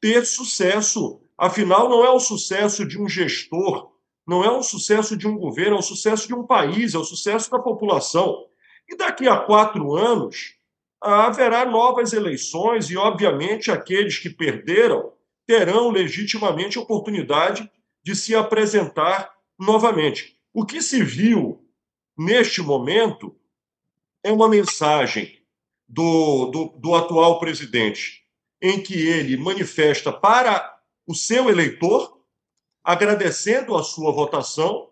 ter 0.00 0.24
sucesso. 0.24 1.20
Afinal, 1.36 1.88
não 1.88 2.04
é 2.04 2.10
o 2.10 2.20
sucesso 2.20 2.86
de 2.86 3.00
um 3.00 3.08
gestor, 3.08 3.90
não 4.26 4.44
é 4.44 4.50
o 4.50 4.62
sucesso 4.62 5.16
de 5.16 5.26
um 5.26 5.36
governo, 5.36 5.76
é 5.76 5.78
o 5.78 5.82
sucesso 5.82 6.26
de 6.28 6.34
um 6.34 6.46
país, 6.46 6.94
é 6.94 6.98
o 6.98 7.04
sucesso 7.04 7.50
da 7.50 7.58
população. 7.58 8.46
E 8.88 8.96
daqui 8.96 9.28
a 9.28 9.38
quatro 9.38 9.96
anos 9.96 10.54
haverá 11.00 11.64
novas 11.66 12.12
eleições 12.12 12.88
e, 12.90 12.96
obviamente, 12.96 13.70
aqueles 13.70 14.18
que 14.18 14.30
perderam 14.30 15.15
terão 15.46 15.90
legitimamente 15.90 16.78
oportunidade 16.78 17.70
de 18.02 18.14
se 18.14 18.34
apresentar 18.34 19.32
novamente. 19.58 20.38
O 20.52 20.64
que 20.64 20.82
se 20.82 21.02
viu 21.02 21.64
neste 22.16 22.60
momento 22.60 23.36
é 24.22 24.32
uma 24.32 24.48
mensagem 24.48 25.40
do, 25.88 26.46
do, 26.46 26.64
do 26.78 26.94
atual 26.94 27.38
presidente, 27.38 28.24
em 28.60 28.82
que 28.82 28.94
ele 28.94 29.36
manifesta 29.36 30.12
para 30.12 30.80
o 31.06 31.14
seu 31.14 31.48
eleitor, 31.48 32.20
agradecendo 32.82 33.76
a 33.76 33.82
sua 33.82 34.12
votação, 34.12 34.90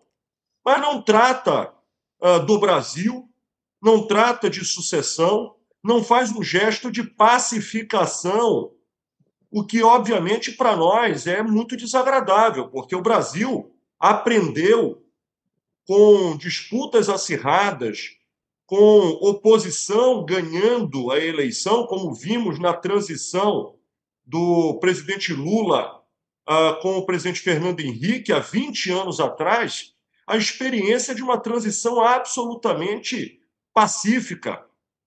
mas 0.63 0.81
não 0.81 1.01
trata 1.01 1.73
uh, 2.21 2.39
do 2.45 2.57
Brasil, 2.59 3.29
não 3.81 4.07
trata 4.07 4.49
de 4.49 4.63
sucessão, 4.63 5.55
não 5.83 6.03
faz 6.03 6.31
um 6.31 6.41
gesto 6.41 6.91
de 6.91 7.03
pacificação 7.03 8.71
o 9.55 9.63
que, 9.63 9.81
obviamente, 9.81 10.51
para 10.51 10.75
nós 10.75 11.25
é 11.27 11.41
muito 11.41 11.77
desagradável, 11.77 12.67
porque 12.67 12.93
o 12.93 13.01
Brasil 13.01 13.73
aprendeu 13.97 15.01
com 15.87 16.35
disputas 16.35 17.07
acirradas, 17.07 18.17
com 18.65 18.75
oposição 19.21 20.25
ganhando 20.25 21.09
a 21.09 21.19
eleição, 21.21 21.87
como 21.87 22.13
vimos 22.13 22.59
na 22.59 22.73
transição 22.73 23.75
do 24.25 24.77
presidente 24.81 25.31
Lula 25.31 26.01
uh, 26.49 26.81
com 26.81 26.97
o 26.97 27.05
presidente 27.05 27.39
Fernando 27.39 27.79
Henrique 27.79 28.33
há 28.33 28.39
20 28.39 28.91
anos 28.91 29.21
atrás, 29.21 29.93
a 30.27 30.35
experiência 30.35 31.15
de 31.15 31.23
uma 31.23 31.37
transição 31.37 32.01
absolutamente 32.01 33.39
pacífica, 33.73 34.64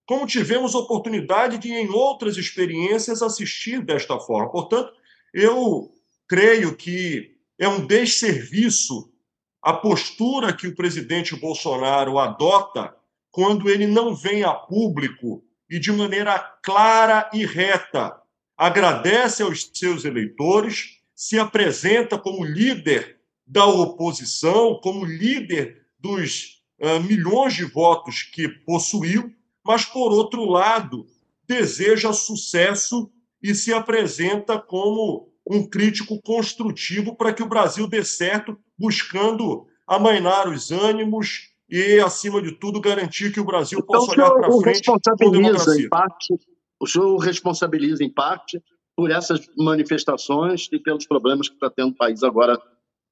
como 0.09 0.27
tivemos 0.27 0.75
oportunidade 0.75 1.59
de, 1.59 1.71
em 1.71 1.91
outras 1.91 2.39
experiências, 2.39 3.21
assistir 3.21 3.85
desta 3.85 4.19
forma. 4.19 4.51
Portanto, 4.51 4.91
eu 5.35 5.93
creio 6.27 6.75
que 6.75 7.37
é 7.59 7.69
um 7.69 7.87
desserviço 7.87 9.13
a 9.61 9.75
postura 9.75 10.57
que 10.57 10.67
o 10.67 10.75
presidente 10.75 11.37
Bolsonaro 11.37 12.19
adota 12.19 12.97
quando 13.31 13.69
ele 13.69 13.87
não 13.87 14.15
vem 14.15 14.45
a 14.45 14.55
público 14.55 15.45
e, 15.69 15.79
de 15.79 15.93
maneira 15.93 16.39
clara 16.63 17.29
e 17.35 17.45
reta, 17.45 18.19
agradece 18.57 19.43
aos 19.43 19.71
seus 19.75 20.07
eleitores, 20.07 21.03
se 21.15 21.39
apresenta 21.39 22.17
como 22.17 22.47
líder 22.47 23.19
da 23.47 23.67
oposição, 23.67 24.81
como 24.83 25.05
líder 25.05 25.83
dos 25.99 26.63
uh, 26.81 26.99
milhões 27.01 27.53
de 27.53 27.65
votos 27.65 28.23
que 28.23 28.49
possuiu 28.49 29.37
mas, 29.69 29.85
por 29.85 30.11
outro 30.13 30.47
lado, 30.47 31.07
deseja 31.47 32.11
sucesso 32.15 33.13
e 33.43 33.55
se 33.55 33.71
apresenta 33.71 34.59
como 34.59 35.29
um 35.47 35.69
crítico 35.69 36.19
construtivo 36.23 37.15
para 37.15 37.35
que 37.35 37.43
o 37.43 37.49
Brasil 37.49 37.87
dê 37.87 38.03
certo, 38.03 38.59
buscando 38.79 39.67
amainar 39.87 40.49
os 40.49 40.71
ânimos 40.71 41.51
e, 41.69 42.01
acima 42.01 42.41
de 42.41 42.53
tudo, 42.53 42.81
garantir 42.81 43.31
que 43.31 43.41
o 43.41 43.45
Brasil 43.45 43.81
então, 43.81 44.01
possa 44.01 44.13
olhar 44.13 44.31
para 44.31 44.51
frente 44.53 44.91
democracia. 45.31 45.85
Em 45.85 45.89
parte, 45.91 46.35
o 46.81 46.87
senhor 46.87 47.19
responsabiliza, 47.19 48.03
em 48.03 48.11
parte, 48.11 48.63
por 48.97 49.11
essas 49.11 49.47
manifestações 49.55 50.67
e 50.73 50.79
pelos 50.79 51.07
problemas 51.07 51.47
que 51.47 51.57
está 51.57 51.69
tendo 51.69 51.91
o 51.91 51.97
país 51.97 52.23
agora 52.23 52.59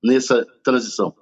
nessa 0.02 0.42
transição. 0.64 1.14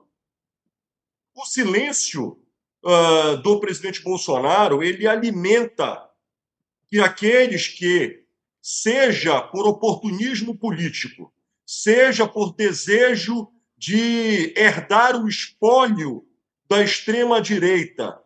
O 1.36 1.44
silêncio 1.44 2.38
uh, 2.84 3.36
do 3.38 3.58
presidente 3.58 4.02
Bolsonaro, 4.02 4.82
ele 4.82 5.06
alimenta 5.06 6.08
que 6.88 7.00
aqueles 7.00 7.66
que, 7.66 8.22
seja 8.60 9.40
por 9.40 9.66
oportunismo 9.66 10.56
político, 10.56 11.32
seja 11.66 12.26
por 12.26 12.54
desejo 12.54 13.48
de 13.76 14.54
herdar 14.56 15.16
o 15.16 15.28
espólio 15.28 16.24
da 16.68 16.82
extrema-direita, 16.82 18.18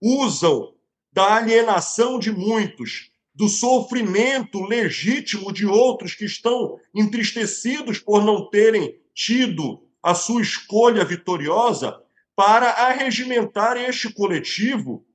usam 0.00 0.74
da 1.12 1.36
alienação 1.36 2.18
de 2.18 2.30
muitos 2.30 3.10
do 3.34 3.48
sofrimento 3.48 4.62
legítimo 4.62 5.52
de 5.52 5.66
outros 5.66 6.14
que 6.14 6.24
estão 6.24 6.78
entristecidos 6.94 7.98
por 7.98 8.24
não 8.24 8.48
terem 8.50 8.98
tido 9.14 9.82
a 10.02 10.14
sua 10.14 10.42
escolha 10.42 11.04
vitoriosa, 11.04 11.98
para 12.34 12.70
arregimentar 12.70 13.76
este 13.76 14.12
coletivo 14.12 15.06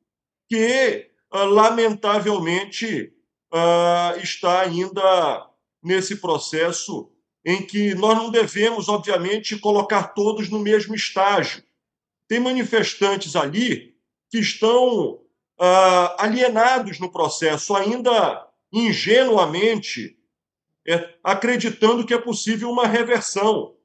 que, 0.48 1.10
ah, 1.32 1.44
lamentavelmente, 1.44 3.14
ah, 3.52 4.16
está 4.22 4.62
ainda 4.62 5.50
nesse 5.84 6.18
processo 6.18 7.12
em 7.46 7.66
que 7.66 7.96
nós 7.96 8.18
não 8.18 8.30
devemos, 8.30 8.90
obviamente, 8.90 9.58
colocar 9.58 10.10
todos 10.10 10.50
no 10.50 10.60
mesmo 10.60 10.94
estágio. 10.94 11.64
Tem 12.28 12.42
manifestantes 12.42 13.38
ali 13.38 13.96
que 14.30 14.40
estão 14.40 15.12
uh, 15.58 16.16
alienados 16.18 17.00
no 17.00 17.10
processo, 17.10 17.74
ainda 17.74 18.46
ingenuamente 18.70 20.18
é, 20.86 21.16
acreditando 21.24 22.06
que 22.06 22.14
é 22.14 22.18
possível 22.18 22.70
uma 22.70 22.86
reversão. 22.86 23.77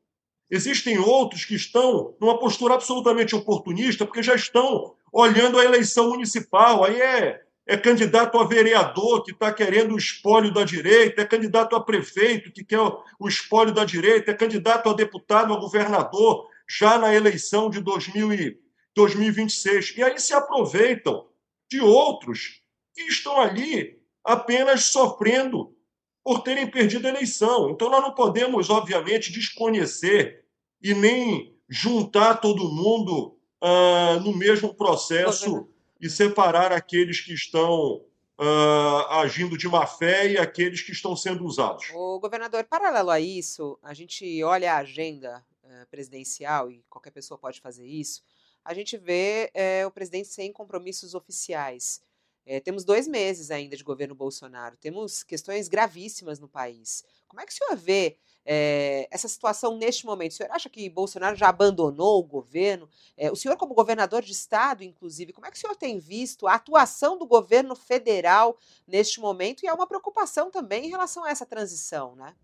Existem 0.55 0.99
outros 0.99 1.47
que 1.47 1.55
estão 1.55 2.15
numa 2.21 2.39
postura 2.39 2.75
absolutamente 2.75 3.35
oportunista, 3.35 4.05
porque 4.05 4.23
já 4.23 4.35
estão 4.35 4.95
olhando 5.11 5.59
a 5.59 5.65
eleição 5.65 6.11
municipal. 6.11 6.85
Aí 6.85 7.01
é, 7.01 7.41
é 7.67 7.75
candidato 7.75 8.39
a 8.39 8.45
vereador 8.45 9.25
que 9.25 9.31
está 9.31 9.51
querendo 9.51 9.95
o 9.95 9.97
espólio 9.97 10.53
da 10.53 10.63
direita, 10.63 11.23
é 11.23 11.25
candidato 11.25 11.75
a 11.75 11.83
prefeito 11.83 12.53
que 12.53 12.63
quer 12.63 12.79
o 12.79 13.27
espólio 13.27 13.73
da 13.73 13.87
direita, 13.87 14.31
é 14.31 14.35
candidato 14.35 14.91
a 14.91 14.93
deputado, 14.93 15.55
a 15.55 15.59
governador, 15.59 16.47
já 16.69 16.99
na 16.99 17.15
eleição 17.15 17.71
de 17.71 17.81
2000 17.81 18.35
e 18.35 18.61
2026. 18.95 19.95
E 19.97 20.03
aí 20.03 20.21
se 20.21 20.35
aproveitam 20.35 21.29
de 21.71 21.81
outros 21.81 22.61
que 22.95 23.05
estão 23.05 23.41
ali 23.41 23.99
apenas 24.23 24.85
sofrendo 24.85 25.75
por 26.23 26.43
terem 26.43 26.71
perdido 26.71 27.07
a 27.07 27.11
eleição. 27.11 27.71
Então, 27.71 27.89
nós 27.89 28.03
não 28.03 28.15
podemos, 28.15 28.69
obviamente, 28.69 29.33
desconhecer 29.33 30.42
e 30.83 30.95
nem 30.95 31.55
juntar 31.69 32.37
todo 32.37 32.71
mundo 32.71 33.37
uh, 33.63 34.21
no 34.21 34.37
mesmo 34.37 34.75
processo 34.75 35.69
e 36.01 36.11
separar 36.11 36.73
aqueles 36.73 37.21
que 37.21 37.33
estão 37.33 38.03
uh, 38.39 39.07
agindo 39.11 39.57
de 39.57 39.69
má 39.69 39.87
fé 39.87 40.33
e 40.33 40.39
aqueles 40.39 40.83
que 40.83 40.93
estão 40.93 41.15
sendo 41.17 41.45
usados. 41.45 41.87
O 41.95 42.19
governador, 42.19 42.65
paralelo 42.65 43.11
a 43.11 43.21
isso, 43.21 43.79
a 43.83 43.95
gente 43.95 44.43
olha 44.43 44.75
a 44.75 44.79
agenda 44.79 45.45
uh, 45.65 45.87
presidencial 45.91 46.71
e 46.71 46.85
qualquer 46.91 47.11
pessoa 47.11 47.39
pode 47.39 47.61
fazer 47.61 47.87
isso 47.87 48.23
a 48.65 48.75
gente 48.75 48.97
vê 48.97 49.51
é, 49.55 49.87
o 49.87 49.91
presidente 49.91 50.29
sem 50.29 50.53
compromissos 50.53 51.15
oficiais. 51.15 52.01
É, 52.45 52.61
temos 52.61 52.85
dois 52.85 53.07
meses 53.07 53.51
ainda 53.51 53.77
de 53.77 53.85
governo 53.85 54.15
Bolsonaro, 54.15 54.77
temos 54.77 55.23
questões 55.23 55.69
gravíssimas 55.69 56.39
no 56.41 56.49
país. 56.49 57.05
Como 57.29 57.41
é 57.41 57.47
que 57.47 57.53
o 57.53 57.57
senhor 57.57 57.77
vê 57.77 58.17
é, 58.45 59.09
essa 59.11 59.29
situação 59.29 59.77
neste 59.77 60.05
momento? 60.05 60.33
O 60.33 60.35
senhor 60.35 60.51
acha 60.53 60.69
que 60.69 60.89
Bolsonaro 60.89 61.37
já 61.37 61.49
abandonou 61.49 62.21
o 62.21 62.25
governo? 62.25 62.89
o 63.31 63.37
senhor, 63.37 63.57
como 63.57 63.75
governador 63.75 64.23
de 64.23 64.33
estado, 64.33 64.83
inclusive, 64.83 65.33
como 65.33 65.47
é 65.47 65.51
que 65.51 65.57
o 65.57 65.61
senhor 65.61 65.77
tem 65.77 65.99
visto 65.99 66.49
a 66.49 66.55
atuação 66.55 67.17
do 67.17 67.27
governo 67.27 67.77
federal 67.77 68.59
neste 68.87 69.21
momento? 69.21 69.65
E 69.65 69.69
há 69.69 69.75
uma 69.75 69.87
preocupação 69.87 70.51
também 70.51 70.87
em 70.87 70.91
relação 70.91 71.25
a 71.25 71.31
essa 71.31 71.47
transição, 71.47 72.17
né? 72.17 72.35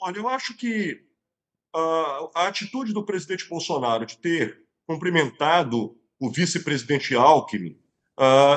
Olha, 0.00 0.18
eu 0.18 0.28
acho 0.28 0.56
que 0.56 1.04
a 2.34 2.46
atitude 2.46 2.92
do 2.92 3.04
presidente 3.04 3.48
Bolsonaro 3.48 4.06
de 4.06 4.16
ter 4.18 4.64
cumprimentado 4.86 5.98
o 6.18 6.30
vice-presidente 6.30 7.14
Alckmin, 7.14 7.78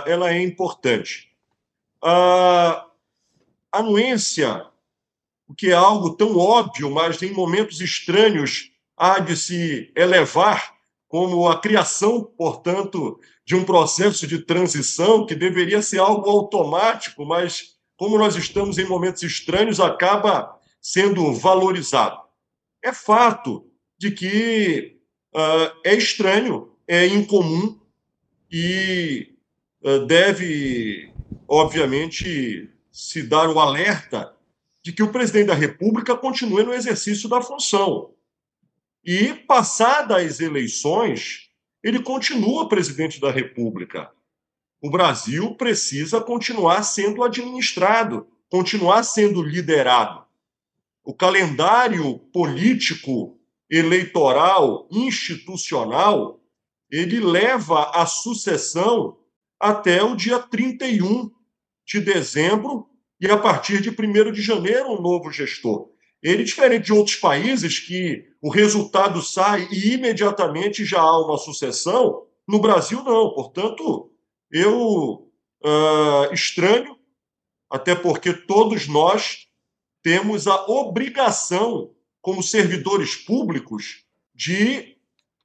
ela 0.05 0.31
é 0.31 0.41
importante. 0.41 1.35
A 2.01 2.88
anuência, 3.71 4.65
o 5.47 5.53
que 5.53 5.69
é 5.69 5.73
algo 5.73 6.11
tão 6.15 6.37
óbvio, 6.37 6.89
mas 6.91 7.21
em 7.21 7.31
momentos 7.31 7.81
estranhos 7.81 8.71
há 8.95 9.19
de 9.19 9.35
se 9.35 9.91
elevar 9.95 10.75
como 11.07 11.49
a 11.49 11.59
criação, 11.59 12.23
portanto, 12.23 13.19
de 13.43 13.55
um 13.55 13.65
processo 13.65 14.27
de 14.27 14.39
transição 14.39 15.25
que 15.25 15.33
deveria 15.33 15.81
ser 15.81 15.97
algo 15.97 16.29
automático, 16.29 17.25
mas 17.25 17.75
como 17.97 18.17
nós 18.17 18.35
estamos 18.35 18.77
em 18.77 18.85
momentos 18.85 19.23
estranhos, 19.23 19.79
acaba 19.79 20.55
sendo 20.79 21.33
valorizado. 21.33 22.21
É 22.83 22.93
fato 22.93 23.65
de 23.97 24.11
que 24.11 24.99
uh, 25.35 25.79
é 25.83 25.95
estranho, 25.95 26.71
é 26.87 27.07
incomum 27.07 27.77
e 28.51 29.33
uh, 29.83 30.05
deve, 30.05 31.11
obviamente, 31.47 32.69
se 33.07 33.23
dar 33.23 33.49
o 33.49 33.59
alerta 33.59 34.35
de 34.83 34.91
que 34.91 35.03
o 35.03 35.11
presidente 35.11 35.47
da 35.47 35.53
República 35.53 36.15
continue 36.15 36.63
no 36.63 36.73
exercício 36.73 37.29
da 37.29 37.41
função. 37.41 38.13
E, 39.03 39.33
passadas 39.33 40.25
as 40.25 40.39
eleições, 40.39 41.49
ele 41.83 42.01
continua 42.01 42.69
presidente 42.69 43.19
da 43.19 43.31
República. 43.31 44.11
O 44.81 44.89
Brasil 44.89 45.55
precisa 45.55 46.21
continuar 46.21 46.83
sendo 46.83 47.23
administrado, 47.23 48.27
continuar 48.49 49.03
sendo 49.03 49.41
liderado 49.41 50.29
o 51.09 51.13
calendário 51.13 52.19
político, 52.31 53.39
eleitoral, 53.69 54.87
institucional, 54.91 56.39
ele 56.87 57.19
leva 57.19 57.89
a 57.95 58.05
sucessão 58.05 59.17
até 59.59 60.03
o 60.03 60.15
dia 60.15 60.37
31 60.37 61.31
de 61.85 61.99
dezembro 61.99 62.88
e 63.19 63.29
a 63.29 63.37
partir 63.37 63.81
de 63.81 63.89
1 63.89 64.31
de 64.31 64.41
janeiro 64.41 64.91
um 64.91 65.01
novo 65.01 65.31
gestor. 65.31 65.89
Ele, 66.21 66.43
diferente 66.43 66.85
de 66.85 66.93
outros 66.93 67.15
países 67.15 67.79
que 67.79 68.25
o 68.41 68.49
resultado 68.49 69.21
sai 69.21 69.67
e 69.71 69.93
imediatamente 69.93 70.83
já 70.85 70.99
há 70.99 71.25
uma 71.25 71.37
sucessão, 71.37 72.23
no 72.47 72.59
Brasil 72.59 73.03
não. 73.03 73.33
Portanto, 73.33 74.11
eu 74.51 75.29
uh, 75.63 76.33
estranho, 76.33 76.97
até 77.69 77.95
porque 77.95 78.33
todos 78.33 78.87
nós 78.87 79.47
temos 80.01 80.47
a 80.47 80.65
obrigação, 80.65 81.91
como 82.21 82.43
servidores 82.43 83.15
públicos, 83.15 84.03
de 84.33 84.97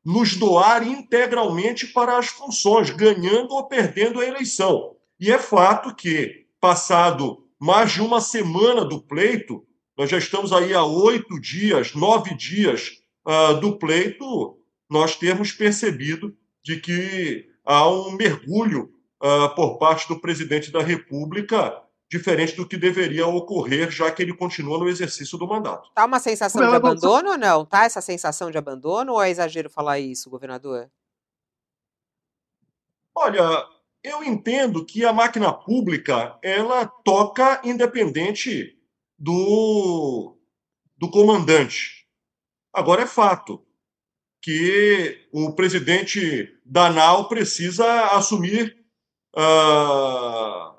nos 0.04 0.36
doar 0.36 0.86
integralmente 0.86 1.86
para 1.86 2.18
as 2.18 2.26
funções, 2.26 2.90
ganhando 2.90 3.54
ou 3.54 3.66
perdendo 3.66 4.20
a 4.20 4.26
eleição. 4.26 4.96
E 5.18 5.30
é 5.30 5.38
fato 5.38 5.94
que, 5.94 6.46
passado 6.60 7.43
mais 7.64 7.92
de 7.92 8.02
uma 8.02 8.20
semana 8.20 8.84
do 8.84 9.00
pleito, 9.00 9.66
nós 9.96 10.10
já 10.10 10.18
estamos 10.18 10.52
aí 10.52 10.74
há 10.74 10.84
oito 10.84 11.40
dias, 11.40 11.94
nove 11.94 12.34
dias 12.34 12.90
uh, 13.26 13.58
do 13.58 13.78
pleito, 13.78 14.58
nós 14.90 15.16
temos 15.16 15.50
percebido 15.50 16.36
de 16.62 16.78
que 16.78 17.48
há 17.64 17.88
um 17.88 18.12
mergulho 18.12 18.92
uh, 19.22 19.54
por 19.54 19.78
parte 19.78 20.06
do 20.06 20.20
presidente 20.20 20.70
da 20.70 20.82
República 20.82 21.82
diferente 22.10 22.54
do 22.54 22.68
que 22.68 22.76
deveria 22.76 23.26
ocorrer, 23.26 23.90
já 23.90 24.10
que 24.10 24.20
ele 24.20 24.36
continua 24.36 24.76
no 24.76 24.86
exercício 24.86 25.38
do 25.38 25.48
mandato. 25.48 25.90
Tá 25.94 26.04
uma 26.04 26.20
sensação 26.20 26.68
de 26.68 26.76
abandono 26.76 27.30
ou 27.30 27.38
não? 27.38 27.64
Tá 27.64 27.84
essa 27.84 28.02
sensação 28.02 28.50
de 28.50 28.58
abandono 28.58 29.14
ou 29.14 29.22
é 29.22 29.30
exagero 29.30 29.70
falar 29.70 29.98
isso, 29.98 30.28
governador? 30.28 30.90
Olha, 33.14 33.66
eu 34.04 34.22
entendo 34.22 34.84
que 34.84 35.02
a 35.02 35.14
máquina 35.14 35.50
pública 35.50 36.38
ela 36.42 36.86
toca 36.86 37.62
independente 37.64 38.78
do, 39.18 40.36
do 40.94 41.10
comandante. 41.10 42.06
Agora 42.70 43.02
é 43.02 43.06
fato 43.06 43.64
que 44.42 45.26
o 45.32 45.54
presidente 45.54 46.54
Danal 46.66 47.28
precisa 47.30 48.08
assumir 48.08 48.76
uh, 49.34 50.74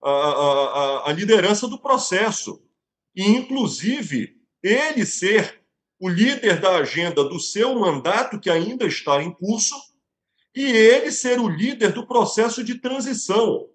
a, 0.00 0.10
a, 0.10 1.10
a 1.10 1.12
liderança 1.12 1.66
do 1.66 1.80
processo. 1.80 2.64
E, 3.12 3.24
inclusive, 3.24 4.40
ele 4.62 5.04
ser 5.04 5.64
o 5.98 6.08
líder 6.08 6.60
da 6.60 6.76
agenda 6.76 7.24
do 7.24 7.40
seu 7.40 7.74
mandato, 7.74 8.38
que 8.38 8.48
ainda 8.48 8.86
está 8.86 9.20
em 9.20 9.32
curso, 9.32 9.74
e 10.54 10.64
ele 10.64 11.10
ser 11.10 11.40
o 11.40 11.48
líder 11.48 11.92
do 11.92 12.06
processo 12.06 12.62
de 12.62 12.76
transição. 12.76 13.68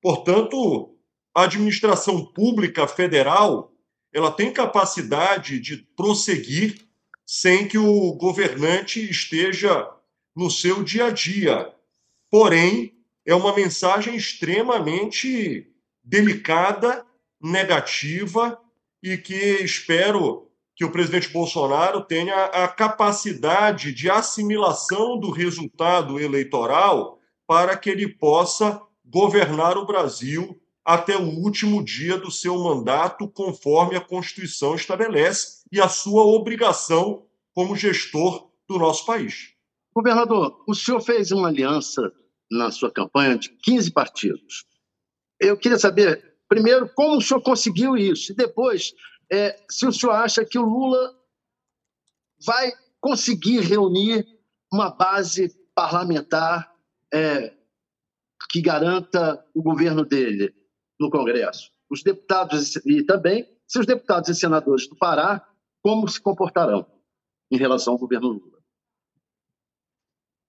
Portanto, 0.00 0.96
a 1.34 1.44
administração 1.44 2.24
pública 2.24 2.86
federal 2.86 3.72
ela 4.12 4.32
tem 4.32 4.52
capacidade 4.52 5.60
de 5.60 5.76
prosseguir 5.96 6.84
sem 7.24 7.68
que 7.68 7.78
o 7.78 8.12
governante 8.14 9.08
esteja 9.08 9.88
no 10.34 10.50
seu 10.50 10.82
dia 10.82 11.06
a 11.06 11.10
dia. 11.10 11.72
Porém, 12.28 12.96
é 13.24 13.34
uma 13.34 13.54
mensagem 13.54 14.16
extremamente 14.16 15.72
delicada, 16.02 17.06
negativa 17.40 18.60
e 19.02 19.16
que 19.16 19.62
espero 19.62 20.49
que 20.80 20.84
o 20.86 20.90
presidente 20.90 21.28
Bolsonaro 21.28 22.00
tenha 22.00 22.46
a 22.46 22.66
capacidade 22.66 23.92
de 23.92 24.08
assimilação 24.08 25.20
do 25.20 25.30
resultado 25.30 26.18
eleitoral 26.18 27.20
para 27.46 27.76
que 27.76 27.90
ele 27.90 28.08
possa 28.08 28.80
governar 29.04 29.76
o 29.76 29.84
Brasil 29.84 30.58
até 30.82 31.18
o 31.18 31.38
último 31.44 31.84
dia 31.84 32.16
do 32.16 32.30
seu 32.30 32.58
mandato, 32.58 33.28
conforme 33.28 33.94
a 33.94 34.00
Constituição 34.00 34.74
estabelece, 34.74 35.64
e 35.70 35.78
a 35.78 35.86
sua 35.86 36.24
obrigação 36.24 37.26
como 37.54 37.76
gestor 37.76 38.48
do 38.66 38.78
nosso 38.78 39.04
país. 39.04 39.50
Governador, 39.94 40.64
o 40.66 40.74
senhor 40.74 41.02
fez 41.02 41.30
uma 41.30 41.48
aliança 41.48 42.10
na 42.50 42.70
sua 42.70 42.90
campanha 42.90 43.36
de 43.36 43.50
15 43.50 43.90
partidos. 43.90 44.64
Eu 45.38 45.58
queria 45.58 45.78
saber, 45.78 46.36
primeiro, 46.48 46.88
como 46.94 47.18
o 47.18 47.20
senhor 47.20 47.42
conseguiu 47.42 47.98
isso, 47.98 48.32
e 48.32 48.34
depois, 48.34 48.94
é, 49.30 49.56
se 49.70 49.86
o 49.86 49.92
senhor 49.92 50.12
acha 50.12 50.44
que 50.44 50.58
o 50.58 50.64
Lula 50.64 51.16
vai 52.44 52.72
conseguir 53.00 53.60
reunir 53.60 54.26
uma 54.72 54.90
base 54.90 55.48
parlamentar 55.74 56.74
é, 57.12 57.54
que 58.50 58.60
garanta 58.60 59.44
o 59.54 59.62
governo 59.62 60.04
dele 60.04 60.54
no 60.98 61.10
Congresso. 61.10 61.70
Os 61.88 62.02
deputados 62.02 62.76
e 62.84 63.02
também 63.04 63.48
se 63.66 63.78
os 63.78 63.86
deputados 63.86 64.28
e 64.28 64.34
senadores 64.34 64.88
do 64.88 64.96
Pará 64.96 65.46
como 65.82 66.08
se 66.08 66.20
comportarão 66.20 66.86
em 67.50 67.56
relação 67.56 67.94
ao 67.94 67.98
governo 67.98 68.28
Lula. 68.28 68.58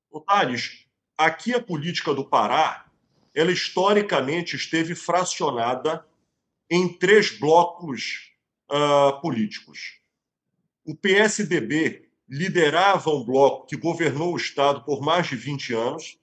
Otários, 0.09 0.85
aqui 1.17 1.53
a 1.53 1.63
política 1.63 2.13
do 2.13 2.27
Pará, 2.27 2.91
ela 3.33 3.51
historicamente 3.51 4.55
esteve 4.55 4.93
fracionada 4.93 6.05
em 6.69 6.97
três 6.97 7.37
blocos 7.39 8.30
uh, 8.71 9.21
políticos. 9.21 9.99
O 10.85 10.95
PSDB 10.95 12.09
liderava 12.27 13.09
um 13.11 13.23
bloco 13.23 13.67
que 13.67 13.75
governou 13.75 14.33
o 14.33 14.37
Estado 14.37 14.83
por 14.85 15.01
mais 15.01 15.27
de 15.27 15.35
20 15.35 15.73
anos, 15.73 16.17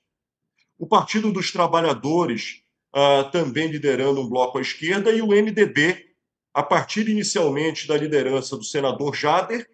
o 0.78 0.87
Partido 0.87 1.30
dos 1.30 1.52
Trabalhadores 1.52 2.62
uh, 2.94 3.30
também 3.30 3.68
liderando 3.68 4.20
um 4.20 4.28
bloco 4.28 4.58
à 4.58 4.61
esquerda, 4.61 5.11
e 5.12 5.20
o 5.20 5.28
MDB, 5.28 6.14
a 6.54 6.62
partir 6.62 7.08
inicialmente 7.08 7.87
da 7.87 7.96
liderança 7.96 8.56
do 8.56 8.64
senador 8.64 9.14
Jader, 9.14 9.70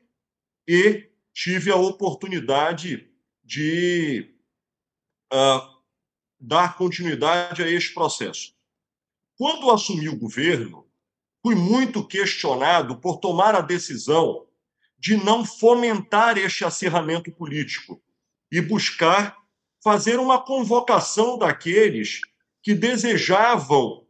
e 0.66 1.08
tive 1.32 1.70
a 1.70 1.76
oportunidade 1.76 3.08
de 3.42 4.34
uh, 5.32 5.74
dar 6.40 6.76
continuidade 6.76 7.62
a 7.62 7.68
este 7.68 7.92
processo. 7.94 8.54
Quando 9.36 9.70
assumi 9.70 10.08
o 10.08 10.18
governo, 10.18 10.83
fui 11.44 11.54
muito 11.54 12.02
questionado 12.02 12.96
por 12.96 13.18
tomar 13.18 13.54
a 13.54 13.60
decisão 13.60 14.46
de 14.98 15.14
não 15.14 15.44
fomentar 15.44 16.38
este 16.38 16.64
acirramento 16.64 17.30
político 17.30 18.02
e 18.50 18.62
buscar 18.62 19.36
fazer 19.82 20.18
uma 20.18 20.42
convocação 20.42 21.36
daqueles 21.36 22.22
que 22.62 22.72
desejavam 22.74 24.06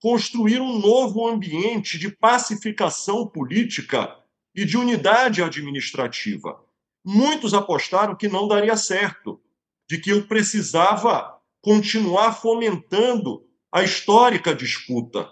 construir 0.00 0.60
um 0.60 0.78
novo 0.78 1.26
ambiente 1.26 1.98
de 1.98 2.08
pacificação 2.12 3.26
política 3.26 4.16
e 4.54 4.64
de 4.64 4.78
unidade 4.78 5.42
administrativa. 5.42 6.64
Muitos 7.04 7.54
apostaram 7.54 8.14
que 8.14 8.28
não 8.28 8.46
daria 8.46 8.76
certo, 8.76 9.40
de 9.90 9.98
que 9.98 10.10
eu 10.10 10.28
precisava 10.28 11.40
continuar 11.60 12.34
fomentando 12.34 13.44
a 13.72 13.82
histórica 13.82 14.54
disputa. 14.54 15.28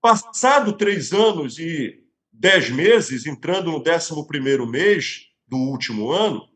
Passado 0.00 0.72
três 0.72 1.12
anos 1.12 1.58
e 1.58 2.02
dez 2.32 2.70
meses, 2.70 3.26
entrando 3.26 3.70
no 3.70 3.82
décimo 3.82 4.26
primeiro 4.26 4.66
mês 4.66 5.26
do 5.46 5.58
último 5.58 6.10
ano, 6.10 6.48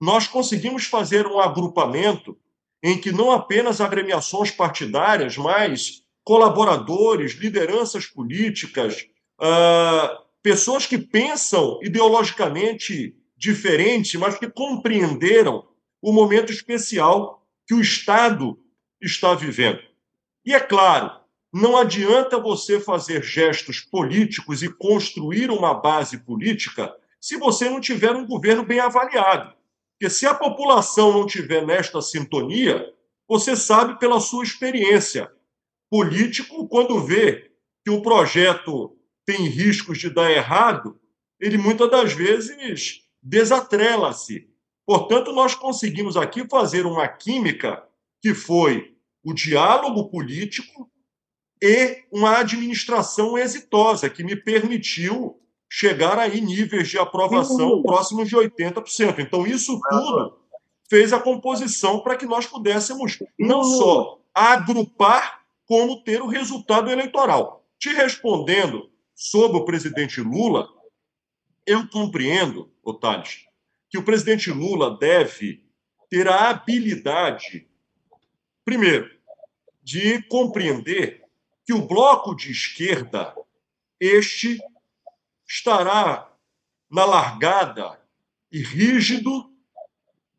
nós 0.00 0.26
conseguimos 0.26 0.86
fazer 0.86 1.26
um 1.26 1.38
agrupamento 1.38 2.36
em 2.82 3.00
que 3.00 3.12
não 3.12 3.30
apenas 3.30 3.80
agremiações 3.80 4.50
partidárias, 4.50 5.36
mas 5.36 6.02
colaboradores, 6.24 7.34
lideranças 7.34 8.06
políticas, 8.06 9.06
uh, 9.40 10.22
pessoas 10.42 10.84
que 10.84 10.98
pensam 10.98 11.78
ideologicamente 11.84 13.16
diferente, 13.36 14.18
mas 14.18 14.36
que 14.36 14.50
compreenderam 14.50 15.64
o 16.00 16.12
momento 16.12 16.50
especial 16.50 17.46
que 17.64 17.74
o 17.74 17.80
Estado 17.80 18.58
está 19.00 19.34
vivendo. 19.34 19.80
E 20.44 20.52
é 20.52 20.58
claro, 20.58 21.21
não 21.52 21.76
adianta 21.76 22.38
você 22.38 22.80
fazer 22.80 23.22
gestos 23.22 23.80
políticos 23.80 24.62
e 24.62 24.72
construir 24.72 25.50
uma 25.50 25.74
base 25.74 26.18
política 26.18 26.94
se 27.20 27.36
você 27.36 27.68
não 27.68 27.78
tiver 27.78 28.12
um 28.12 28.26
governo 28.26 28.64
bem 28.64 28.80
avaliado. 28.80 29.54
Porque 29.92 30.08
se 30.08 30.26
a 30.26 30.34
população 30.34 31.12
não 31.12 31.26
tiver 31.26 31.64
nesta 31.66 32.00
sintonia, 32.00 32.92
você 33.28 33.54
sabe 33.54 33.98
pela 33.98 34.18
sua 34.18 34.42
experiência. 34.42 35.30
Político, 35.90 36.66
quando 36.68 37.04
vê 37.04 37.52
que 37.84 37.90
o 37.90 38.00
projeto 38.00 38.96
tem 39.26 39.46
riscos 39.46 39.98
de 39.98 40.08
dar 40.08 40.30
errado, 40.30 40.98
ele 41.38 41.58
muitas 41.58 41.90
das 41.90 42.12
vezes 42.14 43.02
desatrela-se. 43.22 44.48
Portanto, 44.86 45.32
nós 45.32 45.54
conseguimos 45.54 46.16
aqui 46.16 46.48
fazer 46.48 46.86
uma 46.86 47.06
química 47.06 47.86
que 48.20 48.34
foi 48.34 48.96
o 49.22 49.32
diálogo 49.32 50.08
político 50.08 50.90
e 51.62 52.02
uma 52.10 52.40
administração 52.40 53.38
exitosa, 53.38 54.10
que 54.10 54.24
me 54.24 54.34
permitiu 54.34 55.40
chegar 55.70 56.18
aí 56.18 56.40
níveis 56.40 56.88
de 56.88 56.98
aprovação 56.98 57.80
próximos 57.82 58.28
de 58.28 58.34
80%. 58.36 59.20
Então, 59.20 59.46
isso 59.46 59.80
tudo 59.88 60.42
fez 60.90 61.12
a 61.12 61.20
composição 61.20 62.00
para 62.00 62.16
que 62.16 62.26
nós 62.26 62.46
pudéssemos 62.46 63.18
não 63.38 63.62
só 63.62 64.18
agrupar, 64.34 65.40
como 65.64 66.02
ter 66.02 66.20
o 66.20 66.26
resultado 66.26 66.90
eleitoral. 66.90 67.64
Te 67.78 67.90
respondendo 67.90 68.90
sobre 69.14 69.56
o 69.56 69.64
presidente 69.64 70.20
Lula, 70.20 70.68
eu 71.64 71.88
compreendo, 71.88 72.70
Otales, 72.82 73.46
que 73.88 73.96
o 73.96 74.02
presidente 74.02 74.50
Lula 74.50 74.98
deve 74.98 75.64
ter 76.10 76.28
a 76.28 76.50
habilidade, 76.50 77.68
primeiro, 78.64 79.08
de 79.82 80.20
compreender 80.24 81.21
que 81.64 81.72
o 81.72 81.86
bloco 81.86 82.34
de 82.34 82.50
esquerda, 82.50 83.34
este 84.00 84.58
estará 85.46 86.30
na 86.90 87.04
largada 87.04 88.00
e 88.50 88.62
rígido 88.62 89.50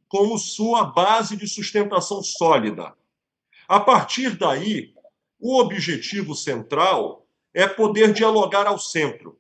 como 0.08 0.38
sua 0.38 0.84
base 0.86 1.36
de 1.36 1.48
sustentação 1.48 2.22
sólida. 2.22 2.94
A 3.68 3.80
partir 3.80 4.38
daí, 4.38 4.94
o 5.40 5.60
objetivo 5.60 6.36
central 6.36 7.26
é 7.54 7.68
poder 7.68 8.14
dialogar 8.14 8.68
ao 8.68 8.78
centro. 8.78 9.40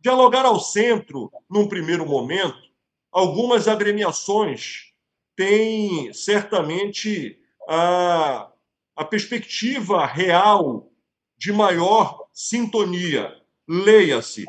Dialogar 0.00 0.44
ao 0.44 0.60
centro, 0.60 1.32
num 1.50 1.66
primeiro 1.66 2.06
momento, 2.06 2.70
algumas 3.10 3.66
agremiações 3.66 4.92
têm 5.34 6.12
certamente 6.12 7.38
a, 7.68 8.50
a 8.94 9.04
perspectiva 9.04 10.04
real 10.06 10.90
de 11.44 11.52
maior 11.52 12.26
sintonia. 12.32 13.30
Leia-se 13.68 14.46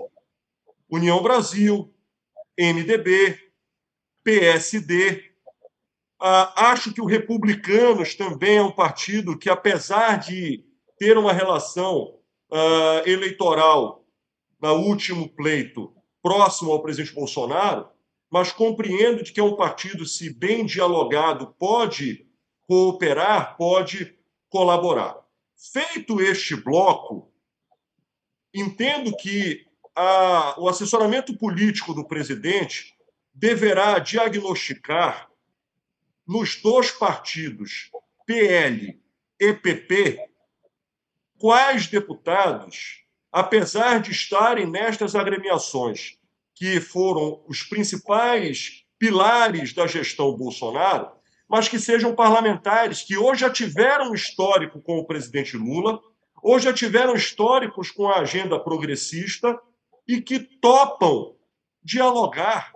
União 0.90 1.22
Brasil, 1.22 1.94
MDB, 2.58 3.38
PSD. 4.24 5.32
Ah, 6.18 6.72
acho 6.72 6.94
que 6.94 7.02
o 7.02 7.06
Republicanos 7.06 8.16
também 8.16 8.58
é 8.58 8.64
um 8.64 8.72
partido 8.72 9.38
que, 9.38 9.50
apesar 9.50 10.20
de 10.20 10.64
ter 10.98 11.18
uma 11.18 11.34
relação 11.34 12.18
ah, 12.50 13.04
eleitoral 13.06 14.06
no 14.62 14.76
último 14.76 15.28
pleito 15.28 15.94
próximo 16.24 16.72
ao 16.72 16.82
presidente 16.82 17.14
Bolsonaro, 17.14 17.90
mas 18.32 18.54
compreendo 18.54 19.22
de 19.22 19.34
que 19.34 19.42
é 19.42 19.44
um 19.44 19.58
partido, 19.58 20.06
se 20.06 20.34
bem 20.34 20.66
dialogado, 20.66 21.54
pode 21.60 22.26
cooperar, 22.66 23.58
pode 23.58 24.18
colaborar. 24.50 25.25
Feito 25.72 26.22
este 26.22 26.56
bloco, 26.56 27.32
entendo 28.54 29.16
que 29.18 29.66
a, 29.96 30.60
o 30.60 30.70
assessoramento 30.70 31.38
político 31.38 31.94
do 31.94 32.08
presidente 32.08 32.96
deverá 33.34 33.98
diagnosticar 34.00 35.30
nos 36.28 36.62
dois 36.62 36.92
partidos, 36.92 37.90
PL 38.26 39.02
e 39.40 39.54
PP, 39.54 40.30
quais 41.38 41.88
deputados, 41.88 43.04
apesar 43.32 44.00
de 44.00 44.12
estarem 44.12 44.66
nestas 44.66 45.16
agremiações, 45.16 46.18
que 46.54 46.80
foram 46.80 47.44
os 47.48 47.64
principais 47.64 48.86
pilares 48.98 49.74
da 49.74 49.88
gestão 49.88 50.36
Bolsonaro, 50.38 51.12
mas 51.50 51.68
que 51.68 51.80
sejam 51.80 52.16
parlamentares 52.16 53.04
que 53.04 53.18
hoje 53.18 53.42
já 53.42 53.50
tiveram 53.50 54.14
histórico 54.14 54.82
com 54.82 54.98
o 54.98 55.06
presidente 55.06 55.56
Lula, 55.56 56.00
hoje 56.42 56.66
já 56.66 56.74
tiveram 56.74 57.16
históricos 57.16 57.92
com 57.92 58.08
a 58.08 58.20
agenda 58.20 58.60
progressista 58.60 59.60
e 60.08 60.22
que 60.22 60.40
topam 60.40 61.36
dialogar 61.84 62.72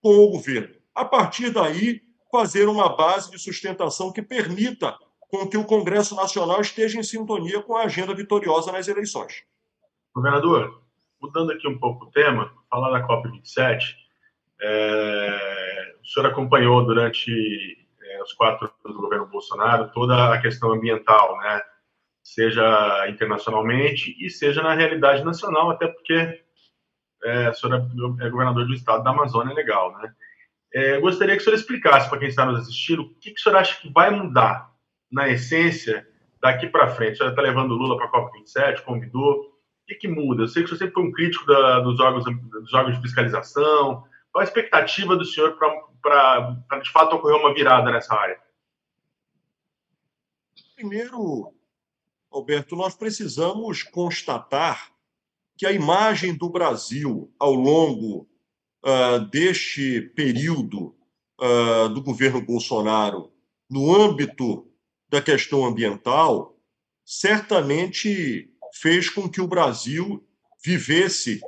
com 0.00 0.14
o 0.14 0.30
governo. 0.30 0.74
A 0.94 1.04
partir 1.04 1.50
daí, 1.50 2.02
fazer 2.30 2.68
uma 2.68 2.94
base 2.96 3.30
de 3.30 3.38
sustentação 3.38 4.12
que 4.12 4.22
permita 4.22 4.96
com 5.30 5.48
que 5.48 5.56
o 5.56 5.64
Congresso 5.64 6.14
Nacional 6.14 6.60
esteja 6.60 6.98
em 6.98 7.02
sintonia 7.02 7.62
com 7.62 7.76
a 7.76 7.84
agenda 7.84 8.14
vitoriosa 8.14 8.70
nas 8.70 8.88
eleições. 8.88 9.44
Governador, 10.14 10.82
mudando 11.20 11.52
aqui 11.52 11.66
um 11.66 11.78
pouco 11.78 12.04
o 12.04 12.10
tema, 12.10 12.52
falar 12.68 12.90
da 12.90 13.06
COP27, 13.06 13.94
é, 14.60 15.94
o 16.02 16.06
senhor 16.06 16.26
acompanhou 16.28 16.84
durante 16.84 17.81
os 18.22 18.32
quatro 18.32 18.72
do 18.84 18.94
governo 18.94 19.26
Bolsonaro 19.26 19.90
toda 19.92 20.32
a 20.32 20.40
questão 20.40 20.72
ambiental, 20.72 21.36
né? 21.38 21.62
seja 22.22 23.08
internacionalmente 23.08 24.16
e 24.24 24.30
seja 24.30 24.62
na 24.62 24.74
realidade 24.74 25.24
nacional, 25.24 25.70
até 25.70 25.88
porque 25.88 26.40
é, 27.24 27.50
o 27.50 27.54
senhor 27.54 27.74
é, 27.74 28.26
é 28.26 28.30
governador 28.30 28.66
do 28.66 28.74
estado 28.74 29.02
da 29.02 29.10
Amazônia, 29.10 29.54
legal, 29.54 29.92
né? 29.98 30.12
É, 30.74 30.98
gostaria 31.00 31.34
que 31.36 31.42
o 31.42 31.44
senhor 31.44 31.56
explicasse 31.56 32.08
para 32.08 32.18
quem 32.18 32.28
está 32.28 32.46
nos 32.46 32.60
assistindo 32.60 33.02
o 33.02 33.14
que, 33.16 33.32
que 33.32 33.40
o 33.40 33.42
senhor 33.42 33.56
acha 33.56 33.78
que 33.80 33.92
vai 33.92 34.10
mudar 34.10 34.70
na 35.10 35.28
essência 35.28 36.06
daqui 36.40 36.66
para 36.66 36.88
frente. 36.88 37.14
O 37.14 37.16
senhor 37.18 37.30
está 37.30 37.42
levando 37.42 37.72
o 37.72 37.74
Lula 37.74 37.96
para 37.96 38.06
a 38.06 38.10
COP27, 38.10 38.82
convidou. 38.82 39.32
O 39.32 39.86
que, 39.86 39.96
que 39.96 40.08
muda? 40.08 40.44
Eu 40.44 40.48
sei 40.48 40.62
que 40.62 40.66
o 40.66 40.68
senhor 40.68 40.78
sempre 40.78 40.94
foi 40.94 41.02
um 41.02 41.12
crítico 41.12 41.44
da, 41.44 41.80
dos, 41.80 42.00
órgãos, 42.00 42.24
dos 42.24 42.72
órgãos 42.72 42.96
de 42.96 43.02
fiscalização. 43.02 44.04
Qual 44.32 44.40
a 44.40 44.44
expectativa 44.44 45.14
do 45.14 45.26
senhor 45.26 45.58
para, 45.58 45.68
de 46.82 46.90
fato, 46.90 47.16
ocorrer 47.16 47.38
uma 47.38 47.54
virada 47.54 47.90
nessa 47.90 48.14
área? 48.14 48.40
Primeiro, 50.74 51.54
Alberto, 52.30 52.74
nós 52.74 52.94
precisamos 52.94 53.82
constatar 53.82 54.92
que 55.56 55.66
a 55.66 55.72
imagem 55.72 56.34
do 56.34 56.48
Brasil 56.48 57.32
ao 57.38 57.52
longo 57.52 58.28
uh, 58.84 59.20
deste 59.30 60.00
período 60.16 60.96
uh, 61.40 61.88
do 61.90 62.02
governo 62.02 62.40
Bolsonaro, 62.40 63.32
no 63.70 63.94
âmbito 63.94 64.66
da 65.08 65.22
questão 65.22 65.64
ambiental, 65.64 66.58
certamente 67.04 68.50
fez 68.74 69.08
com 69.08 69.28
que 69.28 69.40
o 69.40 69.46
Brasil 69.46 70.26
vivesse 70.64 71.40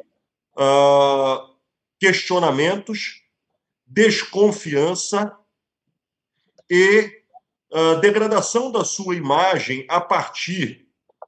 uh, 0.56 1.54
questionamentos, 1.98 3.23
desconfiança 3.86 5.36
e 6.70 7.22
uh, 7.70 8.00
degradação 8.00 8.70
da 8.70 8.84
sua 8.84 9.16
imagem 9.16 9.84
a 9.88 10.00
partir, 10.00 10.86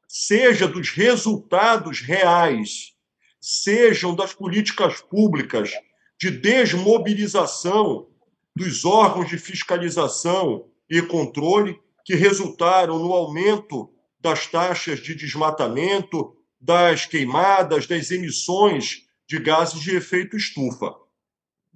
seja 0.09 0.67
dos 0.67 0.91
resultados 0.91 2.01
reais, 2.01 2.95
sejam 3.41 4.15
das 4.15 4.33
políticas 4.33 5.01
públicas 5.01 5.71
de 6.19 6.31
desmobilização 6.31 8.09
dos 8.55 8.85
órgãos 8.85 9.29
de 9.29 9.37
fiscalização 9.37 10.67
e 10.89 11.03
controle 11.03 11.79
que 12.05 12.15
resultaram 12.15 12.99
no 12.99 13.13
aumento 13.13 13.93
das 14.19 14.47
taxas 14.47 15.01
de 15.01 15.15
desmatamento, 15.15 16.35
das 16.61 17.05
queimadas, 17.05 17.87
das 17.87 18.11
emissões 18.11 19.07
de 19.27 19.39
gases 19.39 19.81
de 19.81 19.95
efeito 19.95 20.37
estufa. 20.37 20.95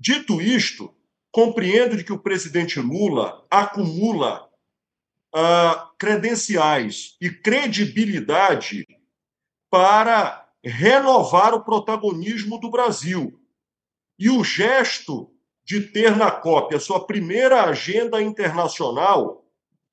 Dito 0.01 0.41
isto, 0.41 0.97
compreendo 1.31 1.95
de 1.95 2.03
que 2.03 2.13
o 2.13 2.19
presidente 2.19 2.81
Lula 2.81 3.47
acumula 3.51 4.49
uh, 5.35 5.95
credenciais 5.99 7.19
e 7.21 7.29
credibilidade 7.29 8.87
para 9.71 10.49
renovar 10.65 11.53
o 11.53 11.63
protagonismo 11.63 12.59
do 12.59 12.71
Brasil. 12.71 13.39
E 14.19 14.31
o 14.31 14.43
gesto 14.43 15.31
de 15.63 15.83
ter 15.83 16.17
na 16.17 16.31
COP 16.31 16.75
a 16.75 16.81
sua 16.81 17.07
primeira 17.07 17.65
agenda 17.65 18.23
internacional 18.23 19.45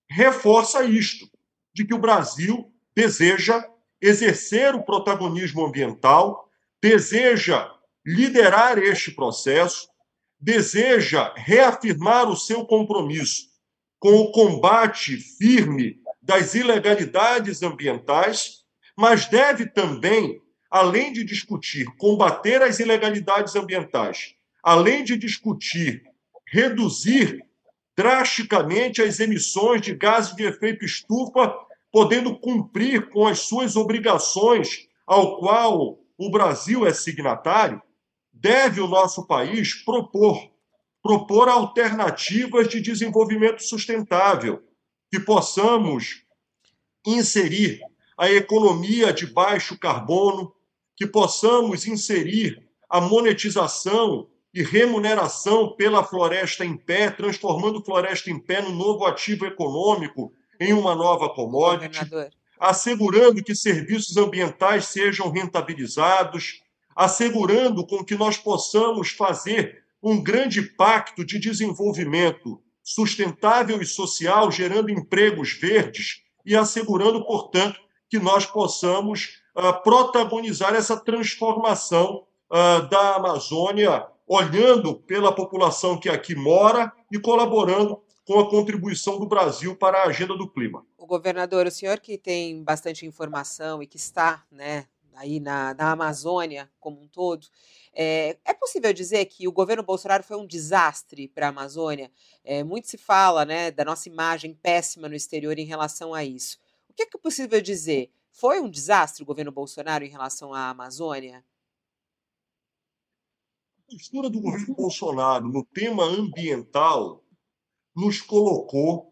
reforça 0.10 0.86
isto, 0.86 1.30
de 1.76 1.86
que 1.86 1.94
o 1.94 2.00
Brasil 2.00 2.74
deseja 2.96 3.62
exercer 4.02 4.74
o 4.74 4.84
protagonismo 4.84 5.66
ambiental, 5.66 6.50
deseja 6.82 7.70
liderar 8.06 8.78
este 8.78 9.12
processo, 9.12 9.90
deseja 10.40 11.34
reafirmar 11.36 12.30
o 12.30 12.36
seu 12.36 12.66
compromisso 12.66 13.48
com 14.00 14.14
o 14.16 14.32
combate 14.32 15.18
firme 15.18 16.00
das 16.22 16.54
ilegalidades 16.54 17.64
ambientais, 17.64 18.64
mas 18.96 19.26
deve 19.26 19.66
também, 19.66 20.42
além 20.70 21.12
de 21.12 21.24
discutir 21.24 21.86
combater 21.98 22.62
as 22.62 22.80
ilegalidades 22.80 23.56
ambientais, 23.56 24.36
além 24.62 25.04
de 25.04 25.18
discutir 25.18 26.04
reduzir 26.48 27.44
drasticamente 27.96 29.02
as 29.02 29.20
emissões 29.20 29.82
de 29.82 29.94
gases 29.94 30.36
de 30.36 30.44
efeito 30.44 30.86
estufa, 30.86 31.54
podendo 31.92 32.38
cumprir 32.38 33.10
com 33.10 33.26
as 33.26 33.40
suas 33.40 33.76
obrigações, 33.76 34.88
ao 35.06 35.40
qual 35.40 35.98
o 36.18 36.30
Brasil 36.30 36.86
é 36.86 36.94
signatário, 36.94 37.82
deve 38.40 38.82
o 38.82 38.88
nosso 38.88 39.26
país 39.26 39.74
propor 39.74 40.50
propor 41.08 41.48
alternativas 41.48 42.68
de 42.68 42.82
desenvolvimento 42.82 43.64
sustentável, 43.64 44.62
que 45.10 45.18
possamos 45.18 46.24
inserir 47.06 47.80
a 48.18 48.30
economia 48.30 49.14
de 49.14 49.26
baixo 49.26 49.78
carbono, 49.78 50.54
que 50.98 51.08
possamos 51.08 51.88
inserir 51.88 52.68
a 52.90 53.00
monetização 53.00 54.28
e 54.54 54.62
remuneração 54.62 55.76
pela 55.78 56.04
floresta 56.04 56.66
em 56.66 56.76
pé, 56.76 57.10
transformando 57.10 57.82
floresta 57.82 58.30
em 58.30 58.38
pé 58.38 58.62
num 58.62 58.76
novo 58.76 59.06
ativo 59.06 59.46
econômico, 59.46 60.34
em 60.60 60.74
uma 60.74 60.94
nova 60.94 61.30
commodity, 61.30 62.00
assegurando 62.60 63.42
que 63.42 63.56
serviços 63.56 64.18
ambientais 64.18 64.88
sejam 64.88 65.30
rentabilizados, 65.30 66.64
assegurando 66.98 67.86
com 67.86 68.04
que 68.04 68.16
nós 68.16 68.38
possamos 68.38 69.12
fazer 69.12 69.84
um 70.02 70.22
grande 70.22 70.64
pacto 70.64 71.24
de 71.24 71.38
desenvolvimento 71.38 72.60
sustentável 72.84 73.80
e 73.80 73.86
social, 73.86 74.50
gerando 74.50 74.90
empregos 74.90 75.54
verdes 75.54 76.24
e 76.44 76.56
assegurando, 76.56 77.24
portanto, 77.24 77.80
que 78.10 78.18
nós 78.18 78.48
possamos 78.48 79.42
uh, 79.56 79.84
protagonizar 79.84 80.74
essa 80.74 80.98
transformação 80.98 82.24
uh, 82.50 82.88
da 82.90 83.18
Amazônia, 83.18 84.08
olhando 84.26 84.96
pela 84.96 85.36
população 85.36 86.00
que 86.00 86.10
aqui 86.10 86.34
mora 86.34 86.92
e 87.12 87.20
colaborando 87.20 88.02
com 88.26 88.40
a 88.40 88.50
contribuição 88.50 89.20
do 89.20 89.28
Brasil 89.28 89.76
para 89.76 90.00
a 90.00 90.08
agenda 90.08 90.36
do 90.36 90.50
clima. 90.50 90.84
O 90.98 91.06
governador, 91.06 91.68
o 91.68 91.72
senhor 91.72 92.00
que 92.00 92.18
tem 92.18 92.64
bastante 92.64 93.06
informação 93.06 93.84
e 93.84 93.88
que 93.88 93.98
está 93.98 94.44
né, 94.52 94.86
aí 95.18 95.40
na, 95.40 95.74
na 95.74 95.92
Amazônia 95.92 96.72
como 96.80 97.02
um 97.02 97.08
todo, 97.08 97.48
é, 97.94 98.38
é, 98.46 98.54
possível 98.54 98.94
dizer 98.94 99.26
que 99.26 99.48
o 99.48 99.52
governo 99.52 99.82
Bolsonaro 99.82 100.24
foi 100.24 100.38
um 100.38 100.46
desastre 100.46 101.28
para 101.28 101.48
a 101.48 101.50
Amazônia? 101.50 102.12
É, 102.44 102.64
muito 102.64 102.88
se 102.88 102.98
fala 102.98 103.44
né, 103.44 103.72
da 103.72 103.84
nossa 103.84 104.08
imagem 104.08 104.54
péssima 104.54 105.10
no 105.10 105.16
exterior 105.16 105.58
em 105.58 105.66
relação 105.66 106.14
a 106.14 106.24
isso. 106.24 106.60
O 106.88 106.94
que 106.94 107.04
é, 107.04 107.06
que 107.06 107.18
é 107.18 107.20
possível 107.20 107.60
dizer? 107.60 108.12
Foi 108.32 108.60
um 108.60 108.70
desastre 108.70 109.24
o 109.24 109.26
governo 109.26 109.52
Bolsonaro 109.52 110.06
em 110.06 110.10
relação 110.10 110.54
à 110.54 110.70
Amazônia? 110.70 111.44
A 113.80 113.92
postura 113.92 114.30
do 114.30 114.40
governo 114.40 114.76
Bolsonaro 114.76 115.48
no 115.48 115.66
tema 115.66 116.04
ambiental 116.04 117.24
nos 117.96 118.22
colocou 118.22 119.12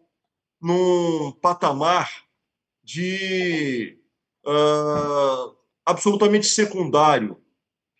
num 0.60 1.32
patamar 1.32 2.24
de 2.84 3.98
uh, 4.46 5.55
absolutamente 5.86 6.46
secundário 6.46 7.40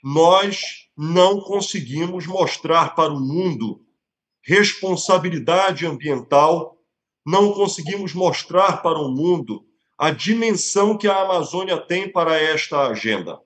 nós 0.02 0.88
não 0.96 1.40
conseguimos 1.40 2.26
mostrar 2.28 2.94
para 2.94 3.12
o 3.12 3.18
mundo 3.18 3.80
responsabilidade 4.40 5.84
ambiental, 5.84 6.78
não 7.26 7.52
conseguimos 7.52 8.14
mostrar 8.14 8.82
para 8.82 9.00
o 9.00 9.10
mundo 9.10 9.66
a 9.98 10.12
dimensão 10.12 10.96
que 10.96 11.08
a 11.08 11.22
Amazônia 11.22 11.76
tem 11.76 12.08
para 12.08 12.40
esta 12.40 12.86
agenda. 12.86 13.40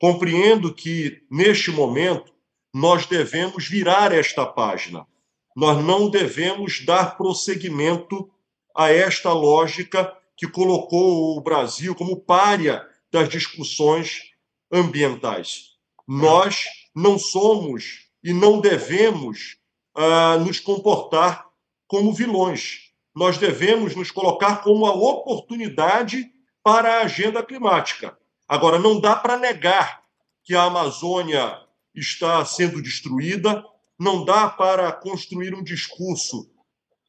Compreendo 0.00 0.74
que, 0.74 1.22
neste 1.30 1.70
momento, 1.70 2.32
nós 2.74 3.06
devemos 3.06 3.68
virar 3.68 4.12
esta 4.12 4.44
página. 4.44 5.06
Nós 5.54 5.82
não 5.84 6.10
devemos 6.10 6.84
dar 6.84 7.16
prosseguimento 7.16 8.28
a 8.76 8.90
esta 8.90 9.32
lógica 9.32 10.12
que 10.36 10.48
colocou 10.48 11.36
o 11.36 11.40
Brasil 11.40 11.94
como 11.94 12.20
párea 12.20 12.84
das 13.16 13.30
discussões 13.30 14.24
ambientais. 14.70 15.70
Nós 16.06 16.66
não 16.94 17.18
somos 17.18 18.10
e 18.22 18.34
não 18.34 18.60
devemos 18.60 19.56
uh, 19.96 20.38
nos 20.44 20.60
comportar 20.60 21.46
como 21.86 22.12
vilões. 22.12 22.90
Nós 23.14 23.38
devemos 23.38 23.96
nos 23.96 24.10
colocar 24.10 24.56
como 24.56 24.84
a 24.84 24.92
oportunidade 24.92 26.30
para 26.62 26.96
a 26.98 27.02
agenda 27.04 27.42
climática. 27.42 28.18
Agora, 28.46 28.78
não 28.78 29.00
dá 29.00 29.16
para 29.16 29.38
negar 29.38 30.02
que 30.44 30.54
a 30.54 30.64
Amazônia 30.64 31.58
está 31.94 32.44
sendo 32.44 32.82
destruída, 32.82 33.64
não 33.98 34.26
dá 34.26 34.46
para 34.46 34.92
construir 34.92 35.54
um 35.54 35.64
discurso 35.64 36.50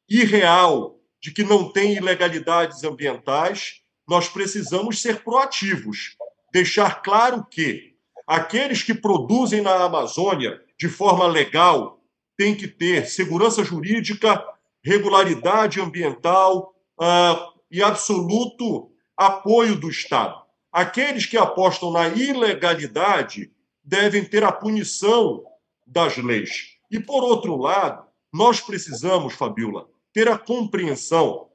irreal 0.08 0.98
de 1.20 1.32
que 1.32 1.42
não 1.42 1.70
tem 1.70 1.96
ilegalidades 1.96 2.82
ambientais, 2.82 3.82
nós 4.08 4.26
precisamos 4.26 5.02
ser 5.02 5.22
proativos, 5.22 6.16
deixar 6.50 7.02
claro 7.02 7.44
que 7.44 7.94
aqueles 8.26 8.82
que 8.82 8.94
produzem 8.94 9.60
na 9.60 9.84
Amazônia 9.84 10.58
de 10.78 10.88
forma 10.88 11.26
legal 11.26 12.00
têm 12.36 12.54
que 12.54 12.66
ter 12.66 13.06
segurança 13.06 13.62
jurídica, 13.62 14.42
regularidade 14.82 15.80
ambiental 15.80 16.74
uh, 16.98 17.60
e 17.70 17.82
absoluto 17.82 18.90
apoio 19.14 19.76
do 19.76 19.90
Estado. 19.90 20.40
Aqueles 20.72 21.26
que 21.26 21.36
apostam 21.36 21.90
na 21.90 22.08
ilegalidade 22.08 23.52
devem 23.84 24.24
ter 24.24 24.42
a 24.42 24.52
punição 24.52 25.44
das 25.86 26.16
leis. 26.16 26.76
E, 26.90 26.98
por 26.98 27.22
outro 27.24 27.56
lado, 27.56 28.06
nós 28.32 28.60
precisamos, 28.60 29.34
Fabiola, 29.34 29.88
ter 30.12 30.28
a 30.28 30.38
compreensão 30.38 31.48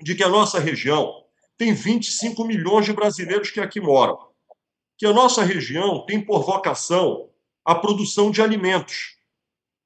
de 0.00 0.14
que 0.14 0.22
a 0.22 0.28
nossa 0.28 0.58
região 0.60 1.24
tem 1.60 1.74
25 1.74 2.42
milhões 2.42 2.86
de 2.86 2.92
brasileiros 2.94 3.50
que 3.50 3.60
aqui 3.60 3.82
moram, 3.82 4.18
que 4.96 5.04
a 5.04 5.12
nossa 5.12 5.44
região 5.44 6.06
tem 6.06 6.18
por 6.18 6.42
vocação 6.42 7.28
a 7.62 7.74
produção 7.74 8.30
de 8.30 8.40
alimentos. 8.40 9.18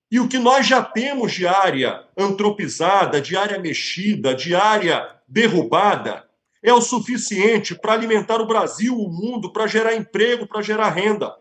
E 0.09 0.21
o 0.21 0.29
que 0.29 0.39
nós 0.39 0.69
já 0.69 0.85
temos 0.85 1.33
de 1.33 1.49
área 1.49 2.07
antropizada, 2.17 3.21
de 3.21 3.37
área 3.37 3.59
mexida, 3.59 4.37
de 4.37 4.55
área 4.55 5.21
derrubada, 5.27 6.31
é 6.63 6.73
o 6.73 6.81
suficiente 6.81 7.75
para 7.75 7.95
alimentar 7.95 8.41
o 8.41 8.47
Brasil, 8.47 8.97
o 8.97 9.11
mundo, 9.11 9.53
para 9.53 9.67
gerar 9.67 9.97
emprego, 9.97 10.47
para 10.47 10.63
gerar 10.63 10.91
renda. 10.91 11.37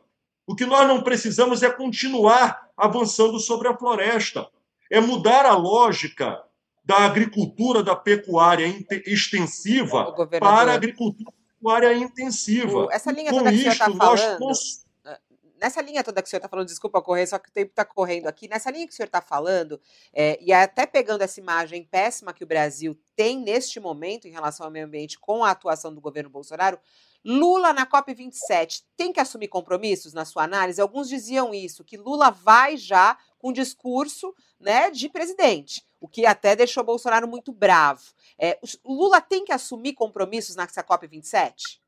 O 0.47 0.55
que 0.55 0.65
nós 0.65 0.87
não 0.87 1.03
precisamos 1.03 1.61
é 1.61 1.69
continuar 1.69 2.69
avançando 2.75 3.39
sobre 3.39 3.67
a 3.67 3.77
floresta, 3.77 4.47
é 4.91 4.99
mudar 4.99 5.45
a 5.45 5.55
lógica 5.55 6.41
da 6.83 6.97
agricultura 7.05 7.81
da 7.81 7.95
pecuária 7.95 8.65
extensiva 9.05 10.13
para 10.39 10.71
a 10.71 10.75
agricultura 10.75 11.31
pecuária 11.63 11.93
intensiva. 11.93 12.85
O, 12.85 12.91
essa 12.91 13.11
linha 13.11 13.31
toda 13.31 13.49
que 13.49 13.55
isso, 13.55 13.63
você 13.63 13.69
está 13.69 13.89
falando, 13.89 14.39
nós... 14.39 14.85
Ah, 15.05 15.19
nessa 15.61 15.81
linha 15.81 16.03
toda 16.03 16.21
que 16.21 16.27
o 16.27 16.29
senhor 16.29 16.39
está 16.39 16.49
falando, 16.49 16.67
desculpa 16.67 17.01
correr, 17.01 17.25
só 17.25 17.39
que 17.39 17.49
o 17.49 17.53
tempo 17.53 17.69
está 17.69 17.85
correndo 17.85 18.27
aqui, 18.27 18.49
nessa 18.49 18.69
linha 18.69 18.85
que 18.85 18.93
o 18.93 18.95
senhor 18.95 19.07
está 19.07 19.21
falando, 19.21 19.79
é, 20.11 20.37
e 20.41 20.51
até 20.51 20.85
pegando 20.85 21.21
essa 21.21 21.39
imagem 21.39 21.87
péssima 21.89 22.33
que 22.33 22.43
o 22.43 22.47
Brasil 22.47 22.99
tem 23.15 23.39
neste 23.39 23.79
momento 23.79 24.27
em 24.27 24.31
relação 24.31 24.65
ao 24.65 24.71
meio 24.71 24.85
ambiente 24.85 25.17
com 25.17 25.43
a 25.43 25.51
atuação 25.51 25.93
do 25.93 26.01
governo 26.01 26.29
Bolsonaro, 26.29 26.77
Lula 27.25 27.71
na 27.71 27.85
COP27 27.87 28.83
tem 28.97 29.13
que 29.13 29.19
assumir 29.19 29.47
compromissos 29.47 30.11
na 30.11 30.25
sua 30.25 30.43
análise? 30.43 30.81
Alguns 30.81 31.07
diziam 31.07 31.53
isso, 31.53 31.83
que 31.83 31.95
Lula 31.95 32.29
vai 32.29 32.75
já 32.75 33.17
com 33.39 33.53
discurso 33.53 34.35
né, 34.59 34.91
de 34.91 35.07
presidente, 35.07 35.81
o 36.03 36.07
que 36.07 36.25
até 36.25 36.53
deixou 36.53 36.83
Bolsonaro 36.83 37.27
muito 37.27 37.53
bravo. 37.53 38.01
É, 38.37 38.59
o 38.83 38.93
Lula 38.93 39.21
tem 39.21 39.45
que 39.45 39.53
assumir 39.53 39.93
compromissos 39.93 40.55
nessa 40.55 40.83
COP27? 40.83 41.79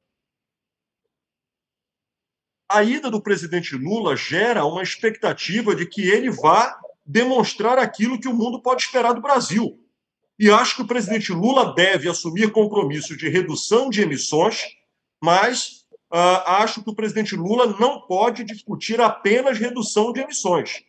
A 2.71 2.81
ida 2.81 3.11
do 3.11 3.21
presidente 3.21 3.75
Lula 3.75 4.15
gera 4.15 4.63
uma 4.65 4.81
expectativa 4.81 5.75
de 5.75 5.85
que 5.85 6.07
ele 6.09 6.31
vá 6.31 6.79
demonstrar 7.05 7.77
aquilo 7.77 8.19
que 8.19 8.27
o 8.27 8.33
mundo 8.33 8.61
pode 8.61 8.83
esperar 8.83 9.13
do 9.13 9.21
Brasil. 9.21 9.79
E 10.39 10.49
acho 10.49 10.77
que 10.77 10.81
o 10.81 10.87
presidente 10.87 11.33
Lula 11.33 11.75
deve 11.75 12.09
assumir 12.09 12.51
compromisso 12.51 13.17
de 13.17 13.27
redução 13.27 13.89
de 13.89 14.01
emissões 14.01 14.75
mas 15.21 15.85
uh, 16.13 16.45
acho 16.45 16.83
que 16.83 16.89
o 16.89 16.95
presidente 16.95 17.35
Lula 17.35 17.75
não 17.79 18.01
pode 18.01 18.43
discutir 18.43 19.01
apenas 19.01 19.57
redução 19.57 20.13
de 20.13 20.21
emissões. 20.21 20.83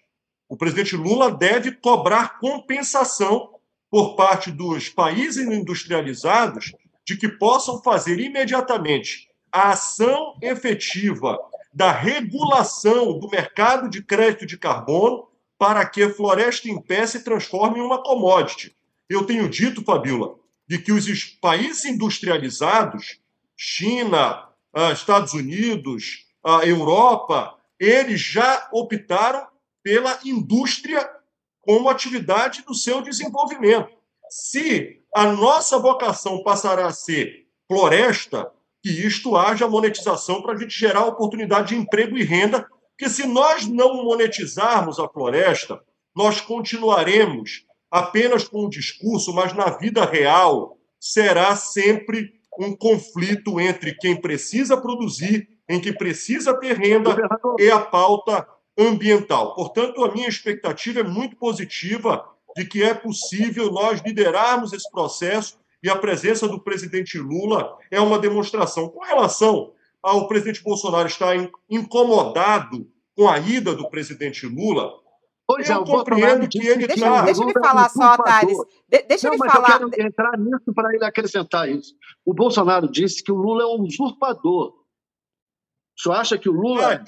O 0.49 0.57
presidente 0.57 0.97
Lula 0.97 1.31
deve 1.31 1.73
cobrar 1.73 2.39
compensação 2.39 3.51
por 3.91 4.15
parte 4.15 4.51
dos 4.51 4.89
países 4.89 5.47
industrializados 5.47 6.73
de 7.05 7.17
que 7.17 7.29
possam 7.29 7.83
fazer 7.83 8.21
imediatamente 8.21 9.29
a 9.51 9.71
ação 9.71 10.37
efetiva 10.43 11.39
da 11.73 11.91
regulação 11.91 13.19
do 13.19 13.29
mercado 13.29 13.89
de 13.89 14.03
crédito 14.03 14.47
de 14.47 14.59
carbono 14.59 15.29
para 15.59 15.85
que 15.87 16.03
a 16.03 16.13
floresta 16.13 16.69
em 16.69 16.81
pé 16.81 17.07
se 17.07 17.25
transforme 17.25 17.79
em 17.79 17.83
uma 17.83 18.03
commodity. 18.03 18.77
Eu 19.09 19.25
tenho 19.25 19.49
dito, 19.49 19.85
Fabiola, 19.85 20.37
de 20.69 20.79
que 20.79 20.93
os 20.93 21.25
países 21.41 21.85
industrializados 21.85 23.21
China, 23.57 24.49
ah, 24.75 24.93
Estados 24.93 25.33
Unidos, 25.33 26.27
Europa, 26.63 27.55
eles 27.81 28.21
já 28.21 28.69
optaram 28.71 29.47
pela 29.87 30.19
indústria 30.25 31.09
como 31.61 31.89
atividade 31.89 32.65
do 32.65 32.75
seu 32.75 33.01
desenvolvimento. 33.01 33.89
Se 34.29 35.01
a 35.15 35.27
nossa 35.27 35.79
vocação 35.79 36.43
passará 36.43 36.87
a 36.87 36.93
ser 36.93 37.47
floresta, 37.69 38.51
que 38.83 38.91
isto 38.91 39.37
haja 39.37 39.69
monetização 39.69 40.43
para 40.43 40.55
a 40.55 40.57
gente 40.59 40.77
gerar 40.77 41.05
oportunidade 41.05 41.69
de 41.69 41.77
emprego 41.77 42.19
e 42.19 42.25
renda, 42.25 42.67
porque 42.91 43.09
se 43.09 43.29
nós 43.29 43.65
não 43.65 44.03
monetizarmos 44.03 44.99
a 44.99 45.09
floresta, 45.09 45.81
nós 46.17 46.41
continuaremos 46.41 47.65
apenas 47.89 48.43
com 48.43 48.67
o 48.67 48.69
discurso, 48.69 49.33
mas 49.33 49.53
na 49.53 49.71
vida 49.71 50.05
real 50.05 50.77
será 50.99 51.55
sempre 51.55 52.33
um 52.59 52.75
conflito 52.75 53.61
entre 53.61 53.95
quem 53.95 54.21
precisa 54.21 54.77
produzir, 54.77 55.49
em 55.69 55.81
quem 55.81 55.93
precisa 55.93 56.59
ter 56.59 56.77
renda, 56.77 57.17
e 57.61 57.71
a 57.71 57.79
pauta 57.79 58.45
ambiental. 58.79 59.55
Portanto, 59.55 60.05
a 60.05 60.13
minha 60.13 60.29
expectativa 60.29 61.01
é 61.01 61.03
muito 61.03 61.37
positiva 61.37 62.29
de 62.57 62.65
que 62.65 62.83
é 62.83 62.95
possível 62.95 63.71
nós 63.71 64.01
liderarmos 64.01 64.73
esse 64.73 64.91
processo 64.91 65.59
e 65.83 65.91
a 65.91 65.97
presença 65.97 66.49
do 66.49 66.61
presidente 66.61 67.19
Lula 67.19 67.77
é 67.91 68.01
uma 68.01 68.19
demonstração. 68.19 68.89
Com 68.89 69.05
relação 69.05 69.73
ao 70.03 70.27
presidente 70.27 70.63
Bolsonaro 70.63 71.07
estar 71.07 71.35
incomodado 71.69 72.91
com 73.15 73.29
a 73.29 73.39
ida 73.39 73.75
do 73.75 73.89
presidente 73.89 74.47
Lula, 74.47 74.93
Pois 75.47 75.71
eu 75.71 75.83
é, 75.83 75.87
compreendo 75.87 76.49
que 76.49 76.59
ele 76.59 76.89
deixa, 76.89 77.05
tá... 77.05 77.23
deixa 77.23 77.43
ele 77.43 77.53
falar 77.53 77.89
só, 77.89 78.17
Thales. 78.17 78.59
De, 78.89 79.03
deixa 79.03 79.29
Não, 79.29 79.35
ele 79.35 79.39
mas 79.39 79.53
falar. 79.53 79.81
Eu 79.81 79.91
quero 79.91 80.09
entrar 80.09 80.39
nisso 80.39 80.75
para 80.75 80.93
ele 80.93 81.05
acrescentar 81.05 81.69
isso. 81.69 81.95
O 82.25 82.35
Bolsonaro 82.35 82.91
disse 82.91 83.23
que 83.23 83.31
o 83.31 83.37
Lula 83.37 83.63
é 83.63 83.67
um 83.67 83.83
usurpador. 83.83 84.75
O 85.97 86.01
senhor 86.03 86.17
acha 86.17 86.37
que 86.37 86.49
o 86.49 86.53
Lula 86.53 87.05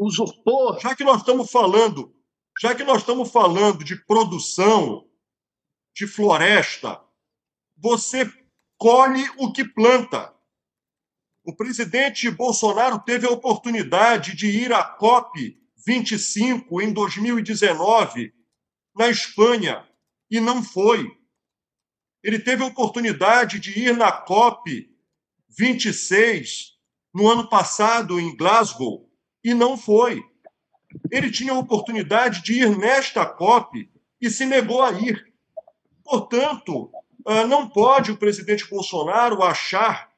usurpou? 0.00 0.80
Já 0.80 0.96
que 0.96 1.04
nós 1.04 1.18
estamos 1.18 1.50
falando, 1.50 2.14
já 2.58 2.74
que 2.74 2.82
nós 2.82 3.02
estamos 3.02 3.30
falando 3.30 3.84
de 3.84 3.94
produção 4.06 5.06
de 5.94 6.06
floresta, 6.06 7.00
você 7.76 8.32
colhe 8.78 9.22
o 9.36 9.52
que 9.52 9.62
planta. 9.64 10.34
O 11.44 11.54
presidente 11.54 12.30
Bolsonaro 12.30 12.98
teve 13.00 13.26
a 13.26 13.30
oportunidade 13.30 14.34
de 14.34 14.46
ir 14.46 14.72
à 14.72 14.82
COP 14.82 15.58
25 15.86 16.80
em 16.80 16.92
2019 16.92 18.32
na 18.94 19.08
Espanha 19.08 19.86
e 20.30 20.40
não 20.40 20.62
foi. 20.62 21.10
Ele 22.22 22.38
teve 22.38 22.62
a 22.62 22.66
oportunidade 22.66 23.58
de 23.58 23.78
ir 23.78 23.96
na 23.96 24.12
COP 24.12 24.88
26 25.48 26.78
no 27.12 27.28
ano 27.28 27.48
passado 27.48 28.20
em 28.20 28.36
Glasgow 28.36 29.09
e 29.42 29.54
não 29.54 29.76
foi. 29.76 30.22
Ele 31.10 31.30
tinha 31.30 31.52
a 31.52 31.58
oportunidade 31.58 32.42
de 32.42 32.60
ir 32.60 32.76
nesta 32.76 33.24
COP 33.24 33.88
e 34.20 34.30
se 34.30 34.44
negou 34.44 34.82
a 34.82 34.92
ir. 34.92 35.32
Portanto, 36.04 36.90
ah, 37.26 37.46
não 37.46 37.68
pode 37.68 38.10
o 38.10 38.16
presidente 38.16 38.68
Bolsonaro 38.68 39.42
achar 39.42 40.10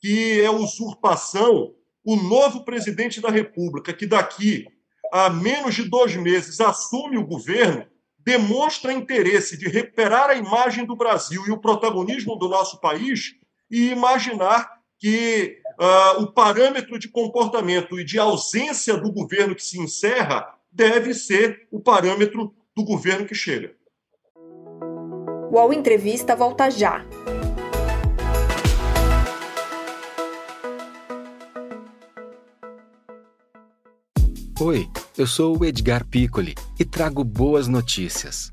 que 0.00 0.40
é 0.40 0.50
usurpação 0.50 1.74
o 2.04 2.16
novo 2.16 2.64
presidente 2.64 3.20
da 3.20 3.30
República, 3.30 3.92
que 3.92 4.06
daqui 4.06 4.66
há 5.12 5.28
menos 5.28 5.74
de 5.74 5.88
dois 5.88 6.16
meses 6.16 6.60
assume 6.60 7.18
o 7.18 7.26
governo, 7.26 7.86
demonstra 8.18 8.92
interesse 8.92 9.56
de 9.56 9.68
recuperar 9.68 10.30
a 10.30 10.34
imagem 10.34 10.84
do 10.84 10.96
Brasil 10.96 11.42
e 11.46 11.50
o 11.50 11.60
protagonismo 11.60 12.36
do 12.36 12.48
nosso 12.48 12.80
país 12.80 13.34
e 13.70 13.90
imaginar 13.90 14.79
que 15.00 15.62
uh, 15.80 16.22
o 16.22 16.30
parâmetro 16.30 16.98
de 16.98 17.08
comportamento 17.08 17.98
e 17.98 18.04
de 18.04 18.18
ausência 18.18 18.98
do 18.98 19.10
governo 19.10 19.54
que 19.54 19.64
se 19.64 19.80
encerra 19.80 20.54
deve 20.70 21.14
ser 21.14 21.66
o 21.70 21.80
parâmetro 21.80 22.54
do 22.76 22.84
governo 22.84 23.26
que 23.26 23.34
chega. 23.34 23.74
O 25.50 25.58
All 25.58 25.72
Entrevista 25.72 26.36
volta 26.36 26.70
já. 26.70 27.04
Oi, 34.60 34.86
eu 35.16 35.26
sou 35.26 35.58
o 35.58 35.64
Edgar 35.64 36.06
Piccoli 36.06 36.54
e 36.78 36.84
trago 36.84 37.24
boas 37.24 37.66
notícias. 37.66 38.52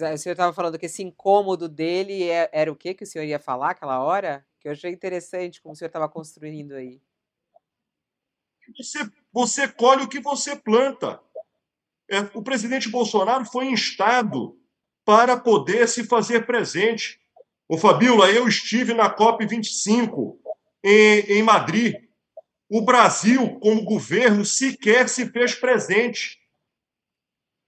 Mas 0.00 0.20
o 0.20 0.22
senhor 0.22 0.34
estava 0.34 0.52
falando 0.52 0.78
que 0.78 0.86
esse 0.86 1.02
incômodo 1.02 1.68
dele 1.68 2.28
é, 2.28 2.48
era 2.52 2.70
o 2.72 2.76
que 2.76 2.94
que 2.94 3.04
o 3.04 3.06
senhor 3.06 3.24
ia 3.24 3.38
falar 3.38 3.70
aquela 3.70 4.02
hora? 4.02 4.44
Que 4.60 4.68
eu 4.68 4.72
achei 4.72 4.90
interessante 4.90 5.60
como 5.60 5.72
o 5.72 5.76
senhor 5.76 5.88
estava 5.88 6.08
construindo 6.08 6.72
aí. 6.72 7.00
Você, 8.76 9.10
você 9.32 9.68
colhe 9.68 10.04
o 10.04 10.08
que 10.08 10.20
você 10.20 10.56
planta. 10.56 11.20
É, 12.10 12.20
o 12.34 12.42
presidente 12.42 12.88
Bolsonaro 12.88 13.44
foi 13.44 13.66
instado 13.66 14.58
para 15.04 15.36
poder 15.36 15.88
se 15.88 16.04
fazer 16.04 16.46
presente. 16.46 17.20
O 17.68 17.78
Fabiola, 17.78 18.30
eu 18.30 18.48
estive 18.48 18.94
na 18.94 19.14
COP25 19.14 20.36
em, 20.82 21.20
em 21.38 21.42
Madrid. 21.42 21.94
O 22.68 22.82
Brasil, 22.82 23.58
como 23.60 23.84
governo, 23.84 24.44
sequer 24.44 25.08
se 25.08 25.26
fez 25.30 25.54
presente. 25.54 26.38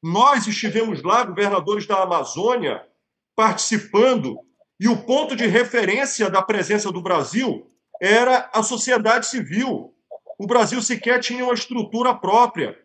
Nós 0.02 0.46
estivemos 0.46 1.02
lá, 1.02 1.24
governadores 1.24 1.86
da 1.86 2.02
Amazônia, 2.02 2.84
participando, 3.34 4.38
e 4.78 4.88
o 4.88 5.04
ponto 5.04 5.34
de 5.34 5.46
referência 5.46 6.28
da 6.28 6.42
presença 6.42 6.92
do 6.92 7.02
Brasil 7.02 7.70
era 8.00 8.50
a 8.52 8.62
sociedade 8.62 9.26
civil. 9.26 9.94
O 10.38 10.46
Brasil 10.46 10.80
sequer 10.82 11.20
tinha 11.20 11.44
uma 11.44 11.54
estrutura 11.54 12.14
própria. 12.14 12.78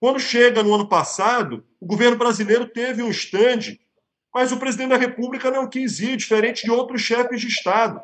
Quando 0.00 0.18
chega 0.18 0.62
no 0.62 0.74
ano 0.74 0.88
passado, 0.88 1.64
o 1.80 1.86
governo 1.86 2.16
brasileiro 2.16 2.66
teve 2.66 3.02
um 3.02 3.10
stand, 3.10 3.78
mas 4.32 4.52
o 4.52 4.58
presidente 4.58 4.90
da 4.90 4.96
República 4.96 5.50
não 5.50 5.68
quis 5.68 6.00
ir, 6.00 6.16
diferente 6.16 6.64
de 6.64 6.70
outros 6.70 7.02
chefes 7.02 7.40
de 7.40 7.48
Estado. 7.48 8.00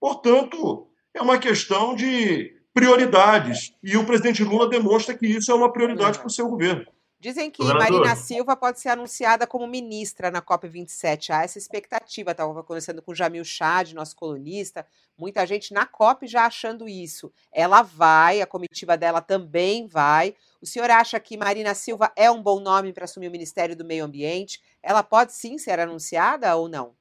Portanto, 0.00 0.88
é 1.14 1.20
uma 1.20 1.38
questão 1.38 1.94
de 1.94 2.54
prioridades. 2.72 3.74
E 3.82 3.96
o 3.96 4.06
presidente 4.06 4.42
Lula 4.42 4.68
demonstra 4.68 5.16
que 5.16 5.26
isso 5.26 5.50
é 5.50 5.54
uma 5.54 5.72
prioridade 5.72 6.18
para 6.18 6.26
o 6.26 6.30
seu 6.30 6.48
governo. 6.48 6.86
Dizem 7.22 7.52
que 7.52 7.62
Marina 7.62 8.16
Silva 8.16 8.56
pode 8.56 8.80
ser 8.80 8.88
anunciada 8.88 9.46
como 9.46 9.64
ministra 9.64 10.28
na 10.28 10.42
COP27. 10.42 11.30
Há 11.30 11.44
essa 11.44 11.56
expectativa. 11.56 12.32
Estava 12.32 12.64
conversando 12.64 13.00
com 13.00 13.12
o 13.12 13.14
Jamil 13.14 13.44
Chad, 13.44 13.92
nosso 13.92 14.16
colunista. 14.16 14.84
Muita 15.16 15.46
gente 15.46 15.72
na 15.72 15.86
COP 15.86 16.26
já 16.26 16.46
achando 16.46 16.88
isso. 16.88 17.32
Ela 17.52 17.80
vai, 17.80 18.40
a 18.40 18.46
comitiva 18.46 18.96
dela 18.96 19.20
também 19.20 19.86
vai. 19.86 20.34
O 20.60 20.66
senhor 20.66 20.90
acha 20.90 21.20
que 21.20 21.36
Marina 21.36 21.74
Silva 21.74 22.12
é 22.16 22.28
um 22.28 22.42
bom 22.42 22.58
nome 22.58 22.92
para 22.92 23.04
assumir 23.04 23.28
o 23.28 23.30
Ministério 23.30 23.76
do 23.76 23.84
Meio 23.84 24.04
Ambiente? 24.04 24.60
Ela 24.82 25.04
pode 25.04 25.32
sim 25.32 25.58
ser 25.58 25.78
anunciada 25.78 26.56
ou 26.56 26.68
não? 26.68 26.92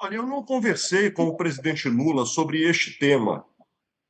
Olha, 0.00 0.16
eu 0.16 0.26
não 0.26 0.42
conversei 0.42 1.10
com 1.10 1.24
o 1.24 1.36
presidente 1.36 1.86
Lula 1.86 2.24
sobre 2.24 2.66
este 2.66 2.98
tema. 2.98 3.44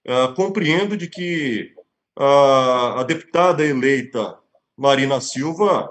Uh, 0.07 0.33
compreendo 0.37 0.97
de 0.97 1.09
que 1.09 1.77
a, 2.19 3.01
a 3.01 3.03
deputada 3.05 3.65
eleita 3.65 4.37
Marina 4.77 5.21
Silva 5.21 5.89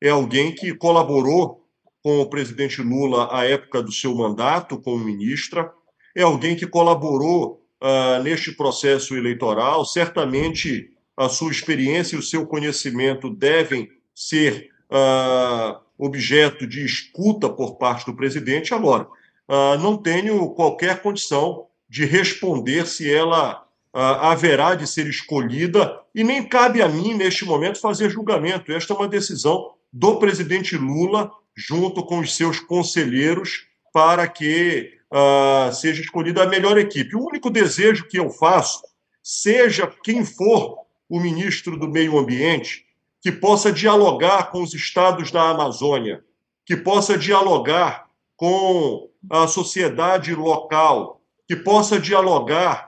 é 0.00 0.08
alguém 0.08 0.54
que 0.54 0.74
colaborou 0.74 1.66
com 2.02 2.20
o 2.20 2.30
presidente 2.30 2.80
Lula 2.80 3.28
à 3.30 3.44
época 3.44 3.82
do 3.82 3.92
seu 3.92 4.14
mandato 4.14 4.80
como 4.80 5.04
ministra, 5.04 5.72
é 6.14 6.22
alguém 6.22 6.54
que 6.54 6.66
colaborou 6.66 7.66
uh, 7.82 8.22
neste 8.22 8.52
processo 8.52 9.16
eleitoral. 9.16 9.84
Certamente 9.84 10.90
a 11.16 11.28
sua 11.28 11.50
experiência 11.50 12.14
e 12.14 12.18
o 12.18 12.22
seu 12.22 12.46
conhecimento 12.46 13.28
devem 13.28 13.90
ser 14.14 14.70
uh, 14.88 15.80
objeto 15.98 16.66
de 16.66 16.84
escuta 16.84 17.48
por 17.48 17.76
parte 17.76 18.06
do 18.06 18.14
presidente. 18.14 18.72
Agora, 18.72 19.08
uh, 19.48 19.76
não 19.80 19.96
tenho 19.96 20.50
qualquer 20.50 21.02
condição 21.02 21.66
de 21.88 22.04
responder 22.04 22.86
se 22.86 23.12
ela 23.12 23.65
haverá 23.98 24.74
de 24.74 24.86
ser 24.86 25.06
escolhida 25.06 26.00
e 26.14 26.22
nem 26.22 26.46
cabe 26.46 26.82
a 26.82 26.88
mim, 26.88 27.14
neste 27.14 27.44
momento, 27.44 27.80
fazer 27.80 28.10
julgamento. 28.10 28.72
Esta 28.72 28.92
é 28.92 28.96
uma 28.96 29.08
decisão 29.08 29.72
do 29.92 30.16
presidente 30.18 30.76
Lula, 30.76 31.30
junto 31.56 32.04
com 32.04 32.18
os 32.18 32.36
seus 32.36 32.60
conselheiros, 32.60 33.66
para 33.92 34.28
que 34.28 34.92
uh, 35.10 35.72
seja 35.72 36.02
escolhida 36.02 36.42
a 36.42 36.46
melhor 36.46 36.76
equipe. 36.76 37.16
O 37.16 37.26
único 37.26 37.48
desejo 37.48 38.06
que 38.06 38.18
eu 38.18 38.28
faço, 38.28 38.82
seja 39.22 39.90
quem 40.04 40.24
for 40.24 40.78
o 41.08 41.18
ministro 41.18 41.78
do 41.78 41.88
Meio 41.88 42.18
Ambiente, 42.18 42.84
que 43.22 43.32
possa 43.32 43.72
dialogar 43.72 44.50
com 44.50 44.62
os 44.62 44.74
estados 44.74 45.30
da 45.30 45.48
Amazônia, 45.48 46.22
que 46.66 46.76
possa 46.76 47.16
dialogar 47.16 48.06
com 48.36 49.08
a 49.30 49.48
sociedade 49.48 50.34
local, 50.34 51.22
que 51.48 51.56
possa 51.56 51.98
dialogar 51.98 52.85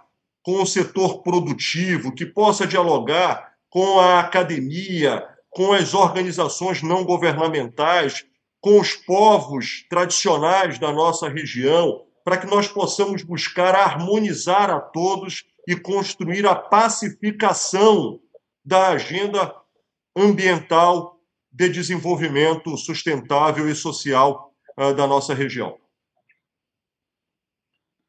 com 0.49 0.63
o 0.63 0.67
setor 0.67 1.23
produtivo, 1.23 2.11
que 2.11 2.25
possa 2.25 2.67
dialogar 2.67 3.53
com 3.69 4.01
a 4.01 4.21
academia, 4.21 5.29
com 5.51 5.75
as 5.75 5.93
organizações 5.93 6.83
não 6.83 7.05
governamentais, 7.05 8.25
com 8.59 8.81
os 8.81 8.95
povos 8.95 9.87
tradicionais 9.91 10.79
da 10.79 10.91
nossa 10.91 11.29
região, 11.29 12.03
para 12.25 12.39
que 12.39 12.47
nós 12.47 12.67
possamos 12.67 13.23
buscar 13.23 13.75
harmonizar 13.75 14.71
a 14.71 14.81
todos 14.81 15.45
e 15.67 15.77
construir 15.77 16.47
a 16.47 16.55
pacificação 16.55 18.19
da 18.65 18.89
agenda 18.89 19.55
ambiental 20.17 21.21
de 21.53 21.69
desenvolvimento 21.69 22.75
sustentável 22.79 23.69
e 23.69 23.75
social 23.75 24.55
uh, 24.79 24.95
da 24.95 25.07
nossa 25.07 25.35
região. 25.35 25.79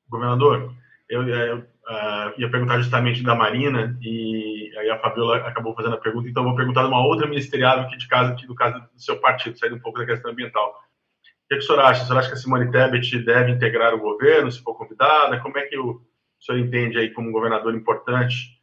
Governador, 0.07 0.73
eu, 1.09 1.27
eu 1.27 1.67
uh, 1.89 2.39
ia 2.39 2.49
perguntar 2.49 2.77
justamente 2.77 3.23
da 3.23 3.33
Marina, 3.33 3.97
e 4.01 4.71
aí 4.77 4.89
a 4.89 4.99
Fabiola 4.99 5.37
acabou 5.37 5.73
fazendo 5.75 5.95
a 5.95 5.99
pergunta, 5.99 6.29
então 6.29 6.43
vou 6.43 6.55
perguntar 6.55 6.83
de 6.83 6.89
uma 6.89 7.05
outra 7.05 7.27
ministeriável 7.27 7.85
aqui 7.85 7.97
de 7.97 8.07
casa, 8.07 8.33
aqui 8.33 8.45
do 8.45 8.55
caso 8.55 8.79
do 8.79 9.01
seu 9.01 9.19
partido, 9.19 9.57
saindo 9.57 9.75
um 9.75 9.81
pouco 9.81 9.99
da 9.99 10.05
questão 10.05 10.31
ambiental. 10.31 10.69
O 10.69 11.47
que, 11.49 11.55
é 11.55 11.57
que 11.57 11.63
o 11.63 11.67
senhor 11.67 11.81
acha? 11.81 12.03
O 12.03 12.05
senhor 12.05 12.19
acha 12.19 12.27
que 12.27 12.35
a 12.35 12.37
Simone 12.37 12.71
Tebet 12.71 13.19
deve 13.23 13.51
integrar 13.51 13.93
o 13.95 13.99
governo, 13.99 14.51
se 14.51 14.61
for 14.61 14.75
convidada? 14.75 15.39
Como 15.39 15.57
é 15.57 15.63
que 15.63 15.77
o, 15.77 15.93
o 15.93 16.43
senhor 16.43 16.59
entende 16.59 16.99
aí 16.99 17.11
como 17.11 17.29
um 17.29 17.31
governador 17.31 17.73
importante 17.73 18.59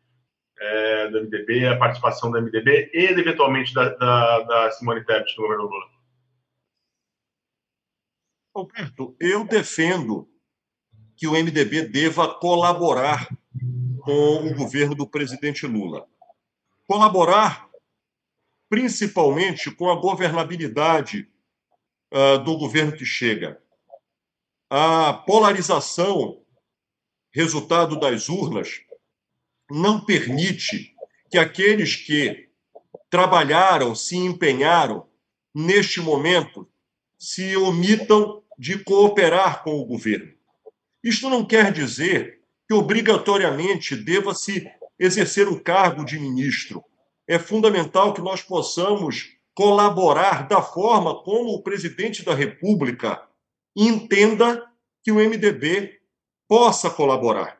é, 0.60 1.08
do 1.08 1.22
MDB, 1.24 1.66
a 1.66 1.76
participação 1.76 2.30
do 2.30 2.40
MDB 2.40 2.90
e, 2.94 3.06
eventualmente, 3.06 3.74
da, 3.74 3.88
da, 3.88 4.40
da 4.40 4.70
Simone 4.70 5.04
Tebet 5.04 5.36
no 5.36 5.42
governo 5.42 5.64
Lula? 5.64 5.96
Alberto, 8.54 9.16
eu 9.20 9.44
defendo 9.44 10.28
que 11.16 11.26
o 11.26 11.32
MDB 11.32 11.82
deva 11.88 12.34
colaborar 12.34 13.28
com 14.00 14.46
o 14.46 14.54
governo 14.54 14.94
do 14.94 15.06
presidente 15.06 15.66
Lula. 15.66 16.06
Colaborar 16.86 17.66
principalmente 18.68 19.70
com 19.70 19.90
a 19.90 19.96
governabilidade 19.96 21.28
uh, 22.12 22.38
do 22.42 22.56
governo 22.56 22.92
que 22.92 23.04
chega. 23.04 23.60
A 24.68 25.12
polarização, 25.12 26.42
resultado 27.32 27.98
das 27.98 28.28
urnas, 28.28 28.80
não 29.70 30.04
permite 30.04 30.94
que 31.30 31.38
aqueles 31.38 31.96
que 31.96 32.48
trabalharam, 33.08 33.94
se 33.94 34.16
empenharam 34.16 35.08
neste 35.54 36.00
momento, 36.00 36.68
se 37.18 37.56
omitam 37.56 38.42
de 38.58 38.78
cooperar 38.78 39.62
com 39.62 39.80
o 39.80 39.84
governo. 39.84 40.35
Isto 41.06 41.30
não 41.30 41.44
quer 41.44 41.70
dizer 41.70 42.40
que 42.66 42.74
obrigatoriamente 42.74 43.94
deva-se 43.94 44.68
exercer 44.98 45.46
o 45.46 45.60
cargo 45.60 46.04
de 46.04 46.18
ministro. 46.18 46.82
É 47.28 47.38
fundamental 47.38 48.12
que 48.12 48.20
nós 48.20 48.42
possamos 48.42 49.36
colaborar 49.54 50.48
da 50.48 50.60
forma 50.60 51.14
como 51.22 51.50
o 51.50 51.62
presidente 51.62 52.24
da 52.24 52.34
República 52.34 53.22
entenda 53.76 54.66
que 55.04 55.12
o 55.12 55.20
MDB 55.20 55.92
possa 56.48 56.90
colaborar. 56.90 57.56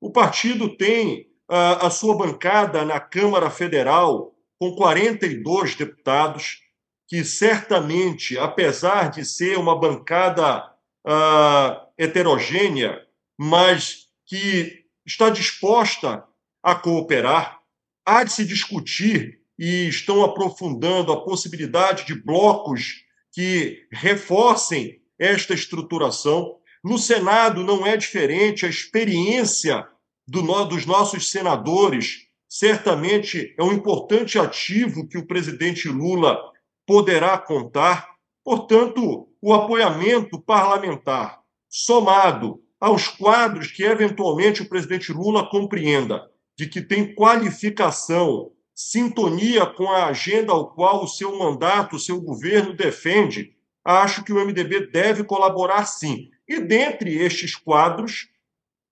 O 0.00 0.10
partido 0.10 0.74
tem 0.74 1.26
a, 1.46 1.88
a 1.88 1.90
sua 1.90 2.16
bancada 2.16 2.82
na 2.82 2.98
Câmara 2.98 3.50
Federal 3.50 4.34
com 4.58 4.74
42 4.74 5.74
deputados, 5.74 6.62
que 7.06 7.22
certamente, 7.22 8.38
apesar 8.38 9.10
de 9.10 9.22
ser 9.22 9.58
uma 9.58 9.78
bancada 9.78 10.64
uh, 11.06 11.85
heterogênea, 11.98 13.00
mas 13.38 14.06
que 14.26 14.84
está 15.04 15.30
disposta 15.30 16.24
a 16.62 16.74
cooperar. 16.74 17.60
Há 18.04 18.24
de 18.24 18.32
se 18.32 18.44
discutir 18.44 19.40
e 19.58 19.88
estão 19.88 20.24
aprofundando 20.24 21.12
a 21.12 21.24
possibilidade 21.24 22.04
de 22.04 22.14
blocos 22.14 23.04
que 23.32 23.86
reforcem 23.90 25.00
esta 25.18 25.54
estruturação. 25.54 26.56
No 26.84 26.98
Senado 26.98 27.64
não 27.64 27.86
é 27.86 27.96
diferente, 27.96 28.66
a 28.66 28.68
experiência 28.68 29.86
do, 30.26 30.42
dos 30.64 30.84
nossos 30.86 31.30
senadores 31.30 32.26
certamente 32.48 33.54
é 33.58 33.62
um 33.62 33.72
importante 33.72 34.38
ativo 34.38 35.06
que 35.08 35.18
o 35.18 35.26
presidente 35.26 35.88
Lula 35.88 36.38
poderá 36.86 37.36
contar. 37.38 38.08
Portanto, 38.44 39.28
o 39.40 39.52
apoiamento 39.52 40.40
parlamentar, 40.40 41.40
somado 41.68 42.60
aos 42.80 43.08
quadros 43.08 43.68
que 43.68 43.82
eventualmente 43.84 44.62
o 44.62 44.68
presidente 44.68 45.12
Lula 45.12 45.48
compreenda 45.48 46.28
de 46.56 46.66
que 46.66 46.80
tem 46.80 47.14
qualificação, 47.14 48.50
sintonia 48.74 49.66
com 49.66 49.88
a 49.90 50.06
agenda 50.06 50.52
ao 50.52 50.70
qual 50.72 51.04
o 51.04 51.08
seu 51.08 51.38
mandato, 51.38 51.96
o 51.96 52.00
seu 52.00 52.20
governo 52.20 52.74
defende, 52.74 53.54
acho 53.84 54.24
que 54.24 54.32
o 54.32 54.44
MDB 54.44 54.90
deve 54.90 55.24
colaborar 55.24 55.86
sim. 55.86 56.30
E 56.48 56.60
dentre 56.60 57.14
estes 57.14 57.54
quadros, 57.54 58.28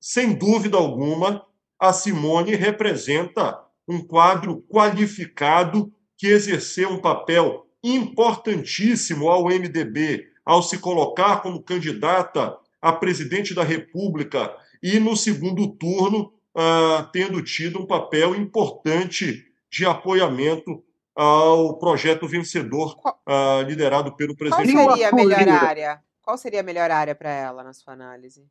sem 0.01 0.35
dúvida 0.35 0.77
alguma, 0.77 1.45
a 1.79 1.93
Simone 1.93 2.55
representa 2.55 3.59
um 3.87 4.03
quadro 4.03 4.62
qualificado 4.68 5.93
que 6.16 6.27
exerceu 6.27 6.91
um 6.91 7.01
papel 7.01 7.66
importantíssimo 7.83 9.29
ao 9.29 9.45
MDB 9.45 10.27
ao 10.45 10.62
se 10.62 10.79
colocar 10.79 11.43
como 11.43 11.62
candidata 11.62 12.57
a 12.85 12.93
presidente 12.93 13.55
da 13.55 13.64
República 13.64 14.55
e, 14.82 15.01
no 15.01 15.16
segundo 15.16 15.66
turno, 15.68 16.35
uh, 16.55 17.11
tendo 17.11 17.43
tido 17.43 17.80
um 17.80 17.87
papel 17.87 18.35
importante 18.35 19.43
de 19.70 19.87
apoiamento 19.87 20.85
ao 21.14 21.78
projeto 21.78 22.28
vencedor 22.28 22.95
uh, 23.07 23.62
liderado 23.66 24.14
pelo 24.14 24.37
presidente. 24.37 24.74
Qual 24.74 24.91
seria 24.91 25.09
a 25.09 25.14
melhor 25.14 25.49
área? 25.49 26.03
Qual 26.20 26.37
seria 26.37 26.61
a 26.61 26.62
melhor 26.62 26.91
área 26.91 27.14
para 27.14 27.30
ela, 27.30 27.64
na 27.64 27.72
sua 27.72 27.95
análise? 27.95 28.47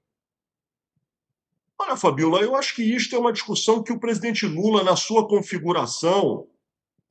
Olha, 1.77 1.95
Fabiola, 1.95 2.39
eu 2.39 2.55
acho 2.55 2.73
que 2.73 2.81
isto 2.81 3.15
é 3.15 3.19
uma 3.19 3.33
discussão 3.33 3.83
que 3.83 3.93
o 3.93 3.99
presidente 3.99 4.47
Lula, 4.47 4.83
na 4.83 4.95
sua 4.95 5.27
configuração, 5.27 6.47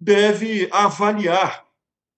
deve 0.00 0.68
avaliar. 0.72 1.64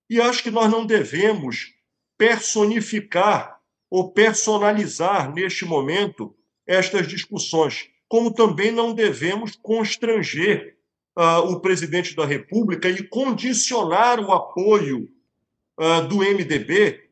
E 0.08 0.18
acho 0.18 0.42
que 0.42 0.50
nós 0.50 0.70
não 0.70 0.86
devemos 0.86 1.74
personificar 2.16 3.53
ou 3.94 4.10
personalizar, 4.10 5.32
neste 5.32 5.64
momento, 5.64 6.34
estas 6.66 7.06
discussões, 7.06 7.88
como 8.08 8.34
também 8.34 8.72
não 8.72 8.92
devemos 8.92 9.54
constranger 9.54 10.76
uh, 11.16 11.48
o 11.52 11.60
presidente 11.60 12.16
da 12.16 12.26
República 12.26 12.88
e 12.88 13.06
condicionar 13.06 14.18
o 14.18 14.32
apoio 14.32 15.08
uh, 15.78 16.08
do 16.08 16.16
MDB 16.16 17.04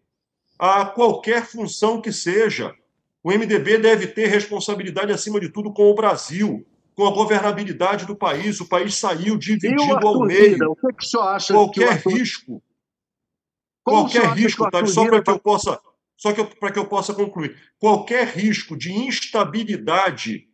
a 0.58 0.84
qualquer 0.84 1.46
função 1.46 2.02
que 2.02 2.12
seja 2.12 2.74
o 3.22 3.30
MDB 3.30 3.78
deve 3.78 4.08
ter 4.08 4.26
responsabilidade, 4.26 5.12
acima 5.12 5.38
de 5.38 5.50
tudo, 5.50 5.72
com 5.72 5.88
o 5.88 5.94
Brasil, 5.94 6.66
com 6.96 7.06
a 7.06 7.12
governabilidade 7.12 8.06
do 8.06 8.16
país. 8.16 8.60
O 8.60 8.68
país 8.68 8.96
saiu 8.96 9.38
dividido 9.38 10.04
ao 10.04 10.26
meio. 10.26 10.72
O 10.72 10.74
que, 10.74 10.92
que 10.94 11.16
o 11.16 11.20
acha 11.20 11.54
qualquer 11.54 11.86
que 11.86 11.92
Arthur... 11.92 12.12
risco. 12.12 12.62
Como 13.84 14.10
qualquer 14.10 14.32
risco, 14.32 14.68
tá, 14.68 14.84
só 14.84 15.04
para 15.04 15.22
que 15.22 15.30
eu 15.30 15.38
possa. 15.38 15.80
Só 16.22 16.32
que 16.32 16.44
para 16.44 16.70
que 16.70 16.78
eu 16.78 16.86
possa 16.86 17.12
concluir. 17.12 17.60
Qualquer 17.80 18.28
risco 18.28 18.76
de 18.76 18.92
instabilidade 18.92 20.48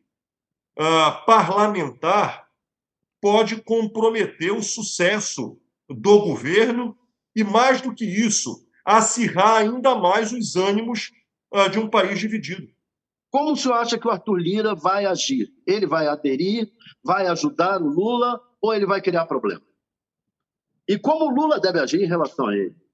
uh, 0.79 1.27
parlamentar 1.27 2.49
pode 3.21 3.61
comprometer 3.61 4.51
o 4.51 4.63
sucesso 4.63 5.61
do 5.87 6.21
governo 6.21 6.97
e, 7.37 7.45
mais 7.45 7.83
do 7.83 7.95
que 7.95 8.07
isso, 8.07 8.67
acirrar 8.83 9.59
ainda 9.59 9.95
mais 9.95 10.33
os 10.33 10.57
ânimos 10.57 11.13
uh, 11.53 11.69
de 11.69 11.79
um 11.79 11.91
país 11.91 12.19
dividido. 12.19 12.67
Como 13.31 13.53
o 13.53 13.57
senhor 13.57 13.75
acha 13.75 13.99
que 13.99 14.09
o 14.09 14.11
Arthur 14.11 14.37
Lira 14.37 14.75
vai 14.75 15.05
agir? 15.05 15.53
Ele 15.67 15.87
vai 15.87 16.07
aderir, 16.07 16.73
vai 17.05 17.27
ajudar 17.27 17.83
o 17.83 17.89
Lula 17.89 18.41
ou 18.59 18.73
ele 18.73 18.87
vai 18.87 19.03
criar 19.03 19.27
problema? 19.27 19.61
E 20.89 20.99
como 20.99 21.27
o 21.27 21.31
Lula 21.31 21.61
deve 21.61 21.79
agir 21.79 22.03
em 22.03 22.09
relação 22.09 22.47
a 22.47 22.57
ele? 22.57 22.88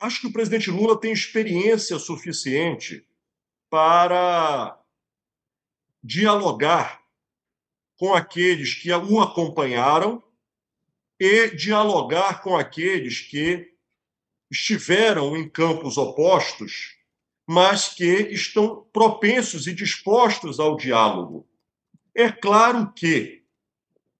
Acho 0.00 0.20
que 0.20 0.26
o 0.28 0.32
presidente 0.32 0.70
Lula 0.70 0.98
tem 1.00 1.12
experiência 1.12 1.98
suficiente 1.98 3.04
para 3.68 4.80
dialogar 6.02 7.02
com 7.96 8.14
aqueles 8.14 8.74
que 8.74 8.92
o 8.92 9.20
acompanharam 9.20 10.22
e 11.18 11.50
dialogar 11.50 12.42
com 12.42 12.56
aqueles 12.56 13.20
que 13.20 13.74
estiveram 14.48 15.36
em 15.36 15.48
campos 15.48 15.98
opostos, 15.98 16.96
mas 17.44 17.88
que 17.88 18.28
estão 18.30 18.86
propensos 18.92 19.66
e 19.66 19.74
dispostos 19.74 20.60
ao 20.60 20.76
diálogo. 20.76 21.46
É 22.14 22.30
claro 22.30 22.92
que 22.92 23.44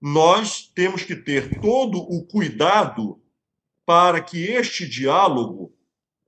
nós 0.01 0.67
temos 0.75 1.05
que 1.05 1.15
ter 1.15 1.61
todo 1.61 1.99
o 1.99 2.27
cuidado 2.27 3.23
para 3.89 4.21
que 4.21 4.45
este 4.45 4.87
diálogo 4.87 5.75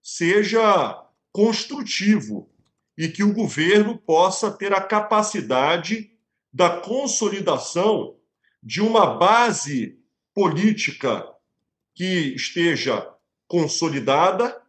seja 0.00 0.98
construtivo 1.30 2.50
e 2.96 3.06
que 3.06 3.22
o 3.22 3.34
governo 3.34 3.98
possa 3.98 4.50
ter 4.50 4.72
a 4.72 4.80
capacidade 4.80 6.10
da 6.50 6.80
consolidação 6.80 8.16
de 8.62 8.80
uma 8.80 9.18
base 9.18 9.98
política 10.32 11.28
que 11.94 12.34
esteja 12.34 13.06
consolidada 13.46 14.62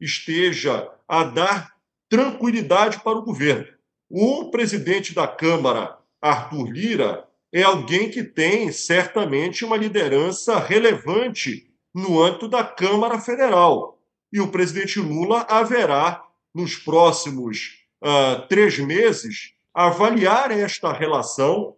esteja 0.00 0.90
a 1.06 1.22
dar 1.22 1.76
tranquilidade 2.08 3.04
para 3.04 3.18
o 3.18 3.22
governo. 3.22 3.68
O 4.10 4.50
presidente 4.50 5.14
da 5.14 5.28
Câmara, 5.28 5.96
Arthur 6.20 6.72
Lira, 6.72 7.24
é 7.52 7.62
alguém 7.62 8.10
que 8.10 8.24
tem 8.24 8.72
certamente 8.72 9.64
uma 9.64 9.76
liderança 9.76 10.58
relevante 10.58 11.71
no 11.94 12.22
âmbito 12.22 12.48
da 12.48 12.64
Câmara 12.64 13.20
Federal. 13.20 13.98
E 14.32 14.40
o 14.40 14.48
presidente 14.48 14.98
Lula 14.98 15.46
haverá, 15.48 16.22
nos 16.54 16.76
próximos 16.76 17.86
uh, 18.02 18.46
três 18.48 18.78
meses, 18.78 19.54
avaliar 19.74 20.50
esta 20.50 20.92
relação, 20.92 21.76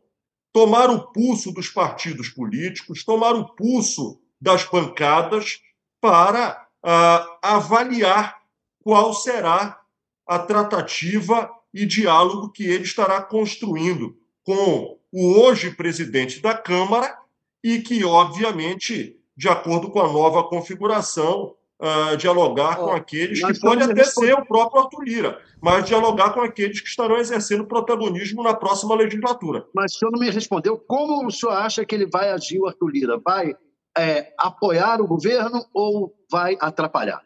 tomar 0.53 0.91
o 0.91 1.13
pulso 1.13 1.53
dos 1.53 1.69
partidos 1.69 2.29
políticos, 2.29 3.05
tomar 3.05 3.35
o 3.35 3.55
pulso 3.55 4.21
das 4.41 4.65
pancadas 4.65 5.61
para 6.01 6.69
uh, 6.85 7.39
avaliar 7.43 8.37
qual 8.83 9.15
será 9.15 9.81
a 10.27 10.39
tratativa 10.39 11.51
e 11.73 11.85
diálogo 11.85 12.51
que 12.53 12.65
ele 12.65 12.85
estará 12.85 13.21
construindo 13.23 14.17
com 14.45 14.99
o 15.11 15.41
hoje 15.41 15.71
presidente 15.75 16.41
da 16.41 16.57
Câmara 16.57 17.17
e 17.63 17.81
que, 17.81 18.05
obviamente, 18.05 19.17
de 19.37 19.49
acordo 19.49 19.91
com 19.91 20.01
a 20.01 20.13
nova 20.13 20.45
configuração, 20.45 21.55
uh, 21.81 22.17
dialogar 22.17 22.81
oh, 22.81 22.87
com 22.87 22.93
aqueles 22.93 23.45
que 23.45 23.61
pode 23.61 23.83
até 23.83 23.95
responder... 23.95 24.29
ser 24.29 24.35
o 24.35 24.47
próprio 24.47 24.83
Arthur 24.83 25.03
Lira, 25.03 25.43
mas 25.61 25.85
dialogar 25.85 26.33
com 26.33 26.41
aqueles 26.41 26.81
que 26.81 26.89
estarão 26.89 27.17
exercendo 27.17 27.67
protagonismo 27.67 28.43
na 28.43 28.55
próxima 28.55 28.95
legislatura. 28.95 29.67
Mas 29.75 29.95
o 29.95 29.99
senhor 29.99 30.11
não 30.13 30.21
me 30.21 30.31
respondeu 30.31 30.79
como 30.79 31.27
o 31.27 31.31
senhor 31.31 31.53
acha 31.53 31.85
que 31.85 31.95
ele 31.95 32.07
vai 32.07 32.31
agir, 32.31 32.59
o 32.59 32.67
Arthur 32.67 32.89
Lira? 32.89 33.19
Vai 33.19 33.55
é, 33.97 34.33
apoiar 34.39 35.01
o 35.01 35.07
governo 35.07 35.65
ou 35.73 36.15
vai 36.31 36.57
atrapalhar? 36.61 37.23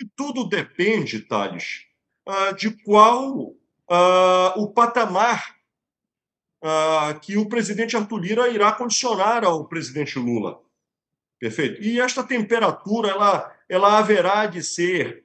E 0.00 0.06
tudo 0.16 0.48
depende, 0.48 1.20
Thales, 1.20 1.84
ah, 2.26 2.52
de 2.52 2.70
qual 2.84 3.54
ah, 3.90 4.54
o 4.56 4.68
patamar 4.68 5.59
ah, 6.62 7.18
que 7.20 7.36
o 7.36 7.48
presidente 7.48 7.96
Arthur 7.96 8.18
Lira 8.18 8.48
irá 8.48 8.72
condicionar 8.72 9.44
ao 9.44 9.66
presidente 9.66 10.18
Lula. 10.18 10.60
Perfeito? 11.38 11.82
E 11.82 12.00
esta 12.00 12.22
temperatura 12.22 13.08
ela, 13.08 13.56
ela 13.68 13.98
haverá 13.98 14.46
de 14.46 14.62
ser 14.62 15.24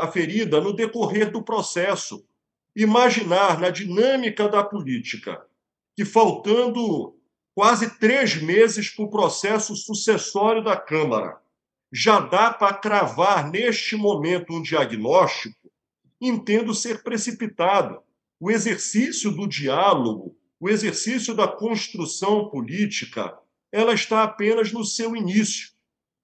aferida 0.00 0.60
no 0.60 0.72
decorrer 0.72 1.30
do 1.30 1.42
processo. 1.42 2.24
Imaginar 2.74 3.58
na 3.58 3.68
dinâmica 3.68 4.48
da 4.48 4.62
política 4.62 5.44
que, 5.96 6.04
faltando 6.04 7.16
quase 7.54 7.98
três 7.98 8.40
meses 8.40 8.88
para 8.88 9.04
o 9.04 9.10
processo 9.10 9.74
sucessório 9.74 10.62
da 10.62 10.76
Câmara. 10.76 11.38
Já 11.92 12.20
dá 12.20 12.52
para 12.52 12.74
cravar 12.74 13.50
neste 13.50 13.96
momento 13.96 14.54
um 14.54 14.62
diagnóstico? 14.62 15.70
Entendo 16.20 16.72
ser 16.72 17.02
precipitado. 17.02 18.00
O 18.38 18.50
exercício 18.50 19.32
do 19.32 19.48
diálogo, 19.48 20.36
o 20.60 20.68
exercício 20.68 21.34
da 21.34 21.48
construção 21.48 22.50
política, 22.50 23.34
ela 23.72 23.94
está 23.94 24.22
apenas 24.22 24.72
no 24.72 24.84
seu 24.84 25.16
início. 25.16 25.70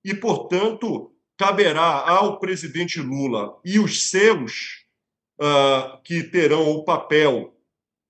E, 0.04 0.14
portanto, 0.14 1.10
caberá 1.38 2.08
ao 2.08 2.38
presidente 2.38 3.00
Lula 3.00 3.58
e 3.64 3.78
os 3.78 4.10
seus, 4.10 4.84
uh, 5.40 6.00
que 6.04 6.22
terão 6.22 6.68
o 6.70 6.84
papel 6.84 7.56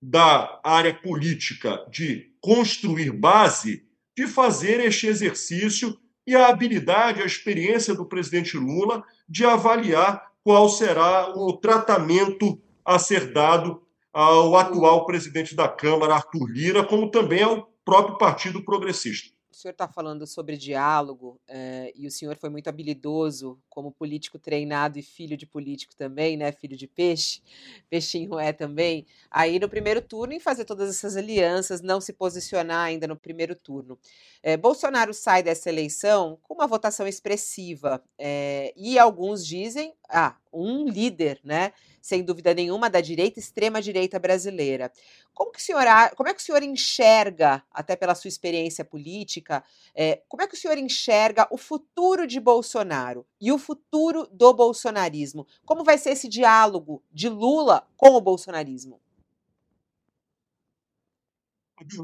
da 0.01 0.59
área 0.63 0.93
política 0.93 1.85
de 1.89 2.33
construir 2.41 3.11
base, 3.11 3.87
de 4.15 4.27
fazer 4.27 4.79
este 4.81 5.07
exercício 5.07 5.97
e 6.25 6.35
a 6.35 6.47
habilidade, 6.47 7.21
a 7.21 7.25
experiência 7.25 7.95
do 7.95 8.05
presidente 8.05 8.57
Lula 8.57 9.03
de 9.27 9.45
avaliar 9.45 10.31
qual 10.43 10.69
será 10.69 11.29
o 11.35 11.53
tratamento 11.53 12.61
a 12.83 12.99
ser 12.99 13.31
dado 13.31 13.86
ao 14.17 14.55
atual 14.55 15.05
presidente 15.05 15.55
da 15.55 15.67
Câmara, 15.67 16.15
Arthur 16.15 16.47
Lira, 16.49 16.83
como 16.83 17.11
também 17.11 17.43
ao 17.43 17.69
próprio 17.85 18.17
Partido 18.17 18.65
Progressista 18.65 19.37
o 19.57 19.59
senhor 19.59 19.71
está 19.71 19.87
falando 19.87 20.27
sobre 20.27 20.55
diálogo 20.55 21.41
eh, 21.47 21.91
e 21.95 22.05
o 22.05 22.11
senhor 22.11 22.37
foi 22.37 22.47
muito 22.47 22.67
habilidoso 22.67 23.59
como 23.67 23.91
político 23.91 24.37
treinado 24.37 24.99
e 24.99 25.01
filho 25.01 25.35
de 25.35 25.47
político 25.47 25.95
também, 25.95 26.37
né? 26.37 26.51
Filho 26.51 26.77
de 26.77 26.85
peixe, 26.85 27.41
peixinho 27.89 28.37
é 28.37 28.53
também. 28.53 29.07
Aí 29.31 29.57
no 29.57 29.67
primeiro 29.67 29.99
turno 29.99 30.33
em 30.33 30.39
fazer 30.39 30.63
todas 30.63 30.91
essas 30.91 31.17
alianças, 31.17 31.81
não 31.81 31.99
se 31.99 32.13
posicionar 32.13 32.85
ainda 32.85 33.07
no 33.07 33.15
primeiro 33.15 33.55
turno. 33.55 33.97
Eh, 34.43 34.57
Bolsonaro 34.57 35.11
sai 35.11 35.41
dessa 35.41 35.69
eleição 35.69 36.37
com 36.43 36.53
uma 36.53 36.67
votação 36.67 37.07
expressiva 37.07 38.03
eh, 38.19 38.71
e 38.77 38.99
alguns 38.99 39.43
dizem, 39.43 39.91
ah, 40.09 40.35
um 40.51 40.87
líder, 40.87 41.39
né? 41.43 41.73
sem 42.07 42.23
dúvida 42.23 42.53
nenhuma, 42.53 42.89
da 42.89 43.01
direita, 43.01 43.37
extrema 43.37 43.81
direita 43.81 44.17
brasileira. 44.17 44.89
Como, 45.33 45.51
que 45.51 45.59
o 45.59 45.61
senhor, 45.61 45.83
como 46.15 46.29
é 46.29 46.33
que 46.33 46.39
o 46.39 46.43
senhor 46.43 46.63
enxerga, 46.63 47.61
até 47.69 47.97
pela 47.97 48.15
sua 48.15 48.29
experiência 48.29 48.85
política, 48.85 49.61
é, 49.93 50.21
como 50.29 50.41
é 50.41 50.47
que 50.47 50.55
o 50.55 50.57
senhor 50.57 50.77
enxerga 50.77 51.45
o 51.51 51.57
futuro 51.57 52.25
de 52.25 52.39
Bolsonaro 52.39 53.25
e 53.41 53.51
o 53.51 53.57
futuro 53.57 54.25
do 54.31 54.53
bolsonarismo? 54.53 55.45
Como 55.65 55.83
vai 55.83 55.97
ser 55.97 56.11
esse 56.11 56.29
diálogo 56.29 57.03
de 57.11 57.27
Lula 57.27 57.85
com 57.97 58.11
o 58.11 58.21
bolsonarismo? 58.21 59.01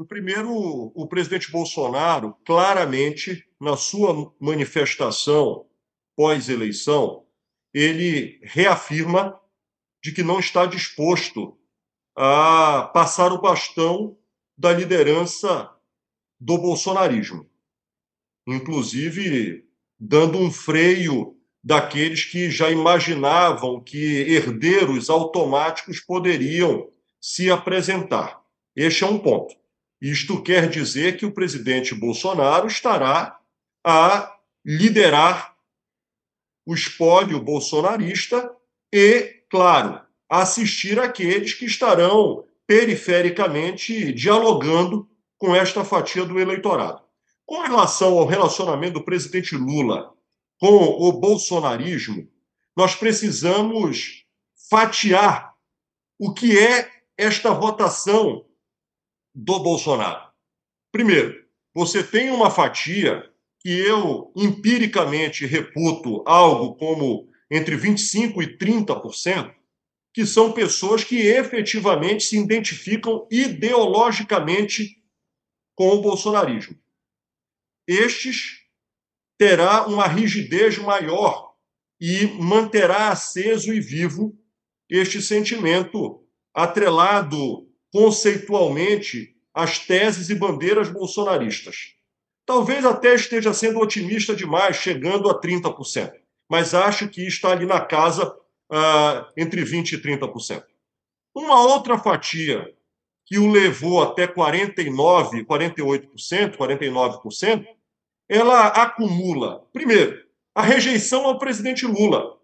Primeiro, 0.06 0.92
o 0.94 1.06
presidente 1.08 1.50
Bolsonaro, 1.50 2.36
claramente, 2.44 3.48
na 3.58 3.76
sua 3.76 4.32
manifestação 4.38 5.66
pós-eleição, 6.14 7.23
ele 7.74 8.38
reafirma 8.42 9.38
de 10.02 10.12
que 10.12 10.22
não 10.22 10.38
está 10.38 10.64
disposto 10.64 11.58
a 12.16 12.90
passar 12.94 13.32
o 13.32 13.40
bastão 13.40 14.16
da 14.56 14.72
liderança 14.72 15.68
do 16.38 16.56
bolsonarismo. 16.56 17.50
Inclusive, 18.46 19.66
dando 19.98 20.38
um 20.38 20.50
freio 20.50 21.36
daqueles 21.62 22.24
que 22.24 22.50
já 22.50 22.70
imaginavam 22.70 23.82
que 23.82 23.96
herdeiros 24.30 25.08
automáticos 25.10 25.98
poderiam 25.98 26.90
se 27.20 27.50
apresentar. 27.50 28.40
Este 28.76 29.02
é 29.02 29.06
um 29.06 29.18
ponto. 29.18 29.56
Isto 30.00 30.42
quer 30.42 30.68
dizer 30.68 31.16
que 31.16 31.24
o 31.24 31.32
presidente 31.32 31.94
Bolsonaro 31.94 32.66
estará 32.66 33.40
a 33.82 34.36
liderar 34.64 35.53
o 36.66 36.74
espólio 36.74 37.40
bolsonarista 37.40 38.54
e 38.92 39.42
claro, 39.50 40.00
assistir 40.28 40.98
aqueles 40.98 41.54
que 41.54 41.64
estarão 41.64 42.44
perifericamente 42.66 44.12
dialogando 44.12 45.08
com 45.38 45.54
esta 45.54 45.84
fatia 45.84 46.24
do 46.24 46.40
eleitorado. 46.40 47.02
Com 47.46 47.60
relação 47.60 48.18
ao 48.18 48.26
relacionamento 48.26 48.94
do 48.94 49.04
presidente 49.04 49.54
Lula 49.54 50.12
com 50.58 50.76
o 50.76 51.12
bolsonarismo, 51.12 52.28
nós 52.76 52.94
precisamos 52.94 54.24
fatiar 54.70 55.54
o 56.18 56.32
que 56.32 56.58
é 56.58 56.90
esta 57.16 57.52
votação 57.52 58.46
do 59.34 59.60
Bolsonaro. 59.60 60.28
Primeiro, 60.90 61.44
você 61.74 62.02
tem 62.02 62.30
uma 62.30 62.50
fatia 62.50 63.30
que 63.64 63.70
eu 63.70 64.30
empiricamente 64.36 65.46
reputo 65.46 66.22
algo 66.26 66.74
como 66.74 67.30
entre 67.50 67.78
25% 67.78 68.42
e 68.42 68.58
30%, 68.58 69.54
que 70.12 70.26
são 70.26 70.52
pessoas 70.52 71.02
que 71.02 71.16
efetivamente 71.16 72.24
se 72.24 72.38
identificam 72.38 73.26
ideologicamente 73.30 75.02
com 75.74 75.88
o 75.94 76.02
bolsonarismo. 76.02 76.78
Estes 77.88 78.60
terá 79.38 79.86
uma 79.86 80.06
rigidez 80.06 80.76
maior 80.76 81.54
e 81.98 82.26
manterá 82.26 83.08
aceso 83.08 83.72
e 83.72 83.80
vivo 83.80 84.38
este 84.90 85.22
sentimento 85.22 86.22
atrelado 86.52 87.66
conceitualmente 87.90 89.34
às 89.54 89.78
teses 89.78 90.28
e 90.28 90.34
bandeiras 90.34 90.90
bolsonaristas. 90.90 91.94
Talvez 92.46 92.84
até 92.84 93.14
esteja 93.14 93.54
sendo 93.54 93.80
otimista 93.80 94.34
demais, 94.34 94.76
chegando 94.76 95.30
a 95.30 95.40
30% 95.40 96.24
mas 96.48 96.74
acho 96.74 97.08
que 97.08 97.26
está 97.26 97.50
ali 97.50 97.66
na 97.66 97.80
casa 97.80 98.28
uh, 98.28 99.32
entre 99.36 99.62
20% 99.62 99.92
e 99.92 99.98
30%. 99.98 100.64
Uma 101.34 101.60
outra 101.62 101.98
fatia 101.98 102.72
que 103.26 103.38
o 103.38 103.50
levou 103.50 104.02
até 104.02 104.26
49%, 104.26 105.44
48%, 105.46 106.56
49%, 106.56 107.66
ela 108.28 108.66
acumula, 108.68 109.66
primeiro, 109.72 110.24
a 110.54 110.62
rejeição 110.62 111.24
ao 111.24 111.38
presidente 111.38 111.86
Lula. 111.86 112.38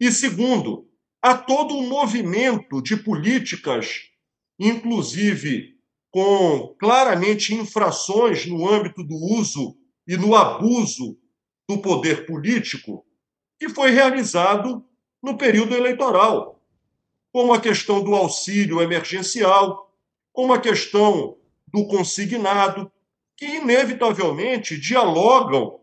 E 0.00 0.10
segundo, 0.10 0.88
a 1.22 1.36
todo 1.36 1.74
um 1.74 1.86
movimento 1.88 2.82
de 2.82 2.96
políticas, 2.96 4.10
inclusive 4.58 5.78
com 6.10 6.74
claramente 6.78 7.54
infrações 7.54 8.46
no 8.46 8.68
âmbito 8.68 9.04
do 9.04 9.14
uso 9.14 9.76
e 10.06 10.16
no 10.16 10.34
abuso 10.34 11.16
do 11.68 11.78
poder 11.78 12.26
político 12.26 13.04
que 13.58 13.68
foi 13.68 13.90
realizado 13.90 14.84
no 15.22 15.36
período 15.36 15.74
eleitoral, 15.74 16.60
como 17.32 17.52
a 17.52 17.60
questão 17.60 18.02
do 18.02 18.14
auxílio 18.14 18.80
emergencial, 18.80 19.94
como 20.32 20.52
a 20.52 20.58
questão 20.58 21.36
do 21.68 21.86
consignado, 21.86 22.90
que 23.36 23.46
inevitavelmente 23.46 24.80
dialogam 24.80 25.80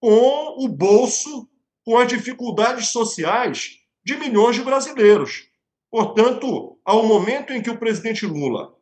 com 0.00 0.64
o 0.64 0.68
bolso, 0.68 1.48
com 1.84 1.96
as 1.96 2.08
dificuldades 2.08 2.88
sociais 2.88 3.78
de 4.04 4.16
milhões 4.16 4.56
de 4.56 4.62
brasileiros. 4.62 5.48
Portanto, 5.90 6.78
ao 6.84 7.06
momento 7.06 7.52
em 7.52 7.62
que 7.62 7.70
o 7.70 7.78
presidente 7.78 8.26
Lula 8.26 8.74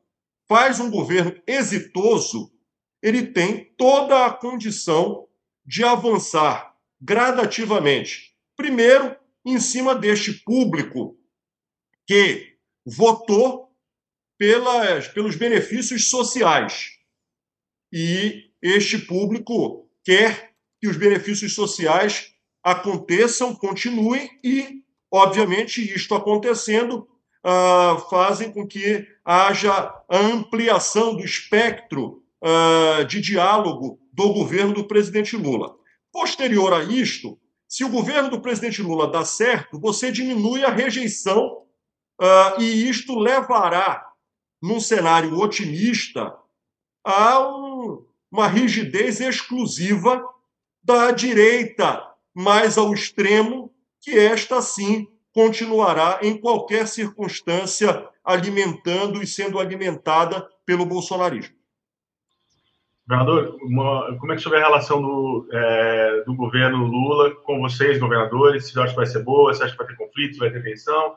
faz 0.49 0.81
um 0.81 0.91
governo 0.91 1.41
exitoso, 1.47 2.53
ele 3.03 3.27
tem 3.27 3.65
toda 3.77 4.27
a 4.27 4.33
condição 4.33 5.27
de 5.65 5.85
avançar 5.85 6.75
gradativamente. 7.01 8.35
Primeiro, 8.57 9.17
em 9.45 9.59
cima 9.59 9.95
deste 9.95 10.33
público 10.33 11.17
que 12.07 12.57
votou 12.85 13.73
pelas, 14.39 15.09
pelos 15.09 15.37
benefícios 15.37 16.11
sociais. 16.11 16.91
E 17.93 18.51
este 18.61 18.99
público 18.99 19.89
quer 20.05 20.55
que 20.81 20.89
os 20.89 20.97
benefícios 20.97 21.55
sociais 21.55 22.35
aconteçam, 22.63 23.55
continuem 23.55 24.31
e, 24.43 24.83
obviamente, 25.11 25.81
isto 25.95 26.15
acontecendo, 26.15 27.09
uh, 27.45 27.99
fazem 28.09 28.53
com 28.53 28.67
que 28.67 29.07
haja 29.25 29.93
ampliação 30.11 31.15
do 31.15 31.25
espectro 31.25 32.23
uh, 32.43 33.05
de 33.05 33.21
diálogo 33.21 33.99
do 34.13 34.33
governo 34.33 34.75
do 34.75 34.85
presidente 34.85 35.37
Lula. 35.37 35.75
Posterior 36.13 36.73
a 36.73 36.83
isto, 36.83 37.39
se 37.67 37.85
o 37.85 37.89
governo 37.89 38.29
do 38.29 38.41
presidente 38.41 38.83
Lula 38.83 39.11
dá 39.11 39.25
certo, 39.25 39.81
você 39.81 40.13
diminui 40.13 40.65
a 40.65 40.71
rejeição 40.71 41.63
uh, 42.21 42.61
e 42.61 42.89
isto 42.89 43.19
levará, 43.19 44.07
num 44.61 44.79
cenário 44.79 45.37
otimista, 45.39 46.37
a 47.05 47.41
um, 47.41 48.07
uma 48.31 48.47
rigidez 48.47 49.21
exclusiva 49.21 50.23
da 50.83 51.11
direita 51.11 52.07
mais 52.35 52.79
ao 52.79 52.93
extremo, 52.93 53.73
que 54.01 54.13
esta 54.19 54.63
sim 54.63 55.09
continuará 55.33 56.19
em 56.23 56.37
qualquer 56.37 56.87
circunstância 56.87 58.09
alimentando 58.25 59.23
e 59.23 59.27
sendo 59.27 59.59
alimentada 59.59 60.49
pelo 60.65 60.87
bolsonarismo. 60.87 61.55
Governador, 63.07 63.59
uma, 63.63 64.17
como 64.19 64.33
é 64.33 64.37
que 64.37 64.43
sobre 64.43 64.59
a 64.59 64.63
relação 64.63 65.03
do, 65.03 65.49
é, 65.53 66.23
do 66.25 66.35
governo 66.35 66.87
Lula 66.87 67.35
com 67.43 67.61
vocês, 67.61 67.99
governadores? 67.99 68.71
Você 68.71 68.79
acha 68.79 68.91
que 68.91 68.97
vai 68.97 69.07
ser 69.07 69.25
boa? 69.25 69.53
Você 69.53 69.65
acha 69.65 69.73
que 69.73 69.79
vai 69.79 69.87
ter 69.89 69.97
conflito? 69.97 70.39
Vai 70.39 70.51
ter 70.51 70.63
tensão? 70.63 71.17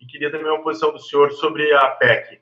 E 0.00 0.06
queria 0.06 0.30
também 0.30 0.46
uma 0.46 0.62
posição 0.62 0.92
do 0.92 1.00
senhor 1.00 1.32
sobre 1.32 1.72
a 1.74 1.88
PEC, 1.88 2.40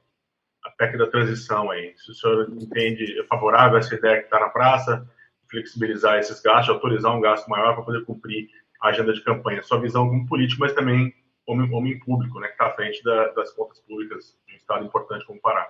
a 0.65 0.71
PEC 0.71 0.99
da 0.99 1.07
transição 1.07 1.71
aí. 1.71 1.95
Se 1.97 2.11
o 2.11 2.15
senhor 2.15 2.49
entende 2.51 3.19
é 3.19 3.25
favorável 3.25 3.77
a 3.77 3.81
essa 3.81 3.95
ideia 3.95 4.19
que 4.19 4.25
está 4.25 4.39
na 4.39 4.51
praça, 4.51 5.09
flexibilizar 5.51 6.19
esses 6.19 6.41
gastos, 6.41 6.75
autorizar 6.75 7.17
um 7.17 7.21
gasto 7.21 7.49
maior 7.49 7.75
para 7.75 7.85
poder 7.85 8.05
cumprir 8.05 8.49
agenda 8.89 9.13
de 9.13 9.23
campanha. 9.23 9.63
Sua 9.63 9.81
visão 9.81 10.09
como 10.09 10.27
político, 10.27 10.61
mas 10.61 10.73
também 10.73 11.15
homem, 11.47 11.73
homem 11.73 11.99
público, 11.99 12.39
né, 12.41 12.49
que 12.49 12.55
está 12.55 12.67
à 12.67 12.75
frente 12.75 13.03
da, 13.03 13.29
das 13.29 13.53
contas 13.53 13.81
públicas 13.81 14.37
de 14.47 14.55
um 14.55 14.57
Estado 14.57 14.85
importante 14.85 15.27
como 15.27 15.39
o 15.39 15.43
Pará. 15.43 15.69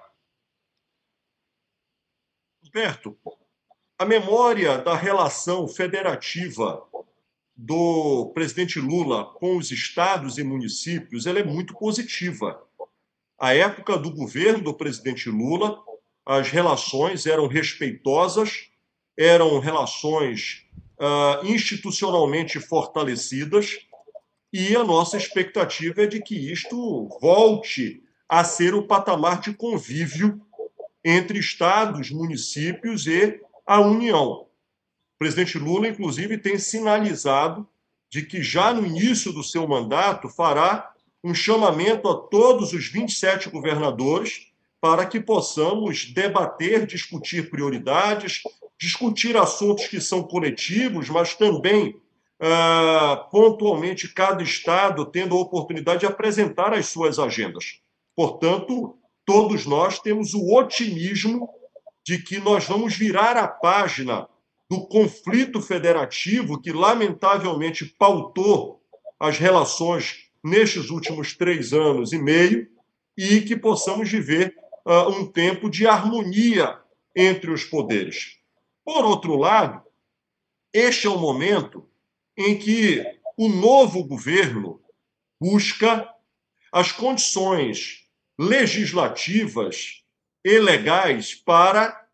Roberto, 2.64 3.16
a 3.98 4.04
memória 4.04 4.78
da 4.78 4.94
relação 4.94 5.68
federativa 5.68 6.84
do 7.56 8.32
presidente 8.34 8.80
Lula 8.80 9.24
com 9.34 9.56
os 9.56 9.70
estados 9.70 10.38
e 10.38 10.42
municípios 10.42 11.26
ela 11.26 11.38
é 11.38 11.44
muito 11.44 11.74
positiva. 11.74 12.60
a 13.38 13.54
época 13.54 13.96
do 13.96 14.10
governo 14.10 14.64
do 14.64 14.74
presidente 14.74 15.28
Lula, 15.28 15.82
as 16.26 16.48
relações 16.48 17.26
eram 17.26 17.46
respeitosas, 17.46 18.70
eram 19.16 19.60
relações 19.60 20.63
uh, 20.98 21.46
institucionalmente 21.46 22.60
fortalecidas, 22.60 23.78
e 24.52 24.76
a 24.76 24.84
nossa 24.84 25.16
expectativa 25.16 26.02
é 26.02 26.06
de 26.06 26.22
que 26.22 26.36
isto 26.36 27.08
volte 27.20 28.02
a 28.28 28.44
ser 28.44 28.74
o 28.74 28.86
patamar 28.86 29.40
de 29.40 29.52
convívio 29.52 30.40
entre 31.04 31.38
estados, 31.38 32.10
municípios 32.10 33.06
e 33.06 33.40
a 33.66 33.80
União. 33.80 34.42
O 34.42 34.48
presidente 35.18 35.58
Lula, 35.58 35.88
inclusive, 35.88 36.38
tem 36.38 36.58
sinalizado 36.58 37.68
de 38.08 38.22
que 38.22 38.42
já 38.42 38.72
no 38.72 38.86
início 38.86 39.32
do 39.32 39.42
seu 39.42 39.66
mandato 39.66 40.28
fará 40.28 40.92
um 41.22 41.34
chamamento 41.34 42.08
a 42.08 42.14
todos 42.14 42.72
os 42.72 42.86
27 42.86 43.50
governadores 43.50 44.52
para 44.80 45.06
que 45.06 45.18
possamos 45.18 46.12
debater, 46.12 46.86
discutir 46.86 47.50
prioridades, 47.50 48.42
discutir 48.80 49.36
assuntos 49.36 49.86
que 49.86 50.00
são 50.00 50.22
coletivos, 50.22 51.08
mas 51.08 51.34
também 51.34 51.96
ah, 52.40 53.28
pontualmente 53.30 54.12
cada 54.12 54.42
estado 54.42 55.06
tendo 55.06 55.36
a 55.36 55.40
oportunidade 55.40 56.00
de 56.00 56.06
apresentar 56.06 56.72
as 56.72 56.86
suas 56.86 57.18
agendas. 57.18 57.80
Portanto, 58.14 58.96
todos 59.24 59.64
nós 59.66 59.98
temos 59.98 60.34
o 60.34 60.54
otimismo 60.54 61.48
de 62.06 62.18
que 62.18 62.38
nós 62.38 62.66
vamos 62.66 62.94
virar 62.94 63.36
a 63.36 63.48
página 63.48 64.28
do 64.68 64.86
conflito 64.86 65.60
federativo 65.60 66.60
que, 66.60 66.72
lamentavelmente, 66.72 67.86
pautou 67.86 68.82
as 69.18 69.38
relações 69.38 70.28
nestes 70.42 70.90
últimos 70.90 71.34
três 71.34 71.72
anos 71.72 72.12
e 72.12 72.18
meio 72.18 72.68
e 73.16 73.40
que 73.40 73.56
possamos 73.56 74.10
viver 74.10 74.54
uh, 74.84 75.08
um 75.08 75.26
tempo 75.26 75.70
de 75.70 75.86
harmonia 75.86 76.78
entre 77.16 77.50
os 77.50 77.64
poderes. 77.64 78.38
Por 78.84 79.04
outro 79.04 79.36
lado, 79.36 79.82
este 80.72 81.06
é 81.06 81.10
o 81.10 81.18
momento 81.18 81.88
em 82.36 82.58
que 82.58 83.02
o 83.36 83.48
novo 83.48 84.04
governo 84.04 84.80
busca 85.40 86.08
as 86.72 86.92
condições 86.92 88.04
legislativas 88.38 90.02
e 90.44 90.58
legais 90.58 91.34
para 91.34 92.04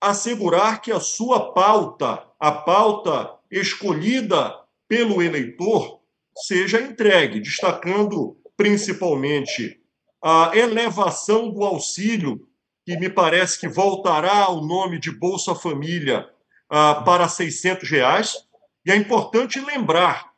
assegurar 0.00 0.80
que 0.80 0.90
a 0.90 1.00
sua 1.00 1.52
pauta, 1.52 2.26
a 2.40 2.52
pauta 2.52 3.38
escolhida 3.50 4.58
pelo 4.88 5.22
eleitor, 5.22 6.00
seja 6.36 6.80
entregue, 6.80 7.40
destacando 7.40 8.36
principalmente 8.56 9.80
a 10.22 10.52
elevação 10.54 11.50
do 11.50 11.62
auxílio, 11.62 12.48
que 12.86 12.96
me 12.96 13.10
parece 13.10 13.58
que 13.58 13.66
voltará 13.66 14.44
ao 14.44 14.64
nome 14.64 15.00
de 15.00 15.10
Bolsa 15.10 15.56
Família 15.56 16.30
uh, 16.70 17.04
para 17.04 17.26
600 17.26 17.90
reais. 17.90 18.46
E 18.86 18.92
é 18.92 18.96
importante 18.96 19.58
lembrar, 19.58 20.30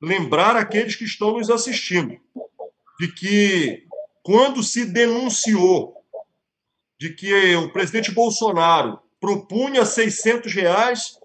lembrar 0.00 0.54
aqueles 0.54 0.94
que 0.94 1.02
estão 1.02 1.32
nos 1.32 1.50
assistindo, 1.50 2.16
de 3.00 3.08
que 3.12 3.84
quando 4.22 4.62
se 4.62 4.84
denunciou 4.84 5.96
de 7.00 7.14
que 7.14 7.56
o 7.56 7.72
presidente 7.72 8.12
Bolsonaro 8.12 9.00
propunha 9.20 9.84
600 9.84 10.54
reais 10.54 11.18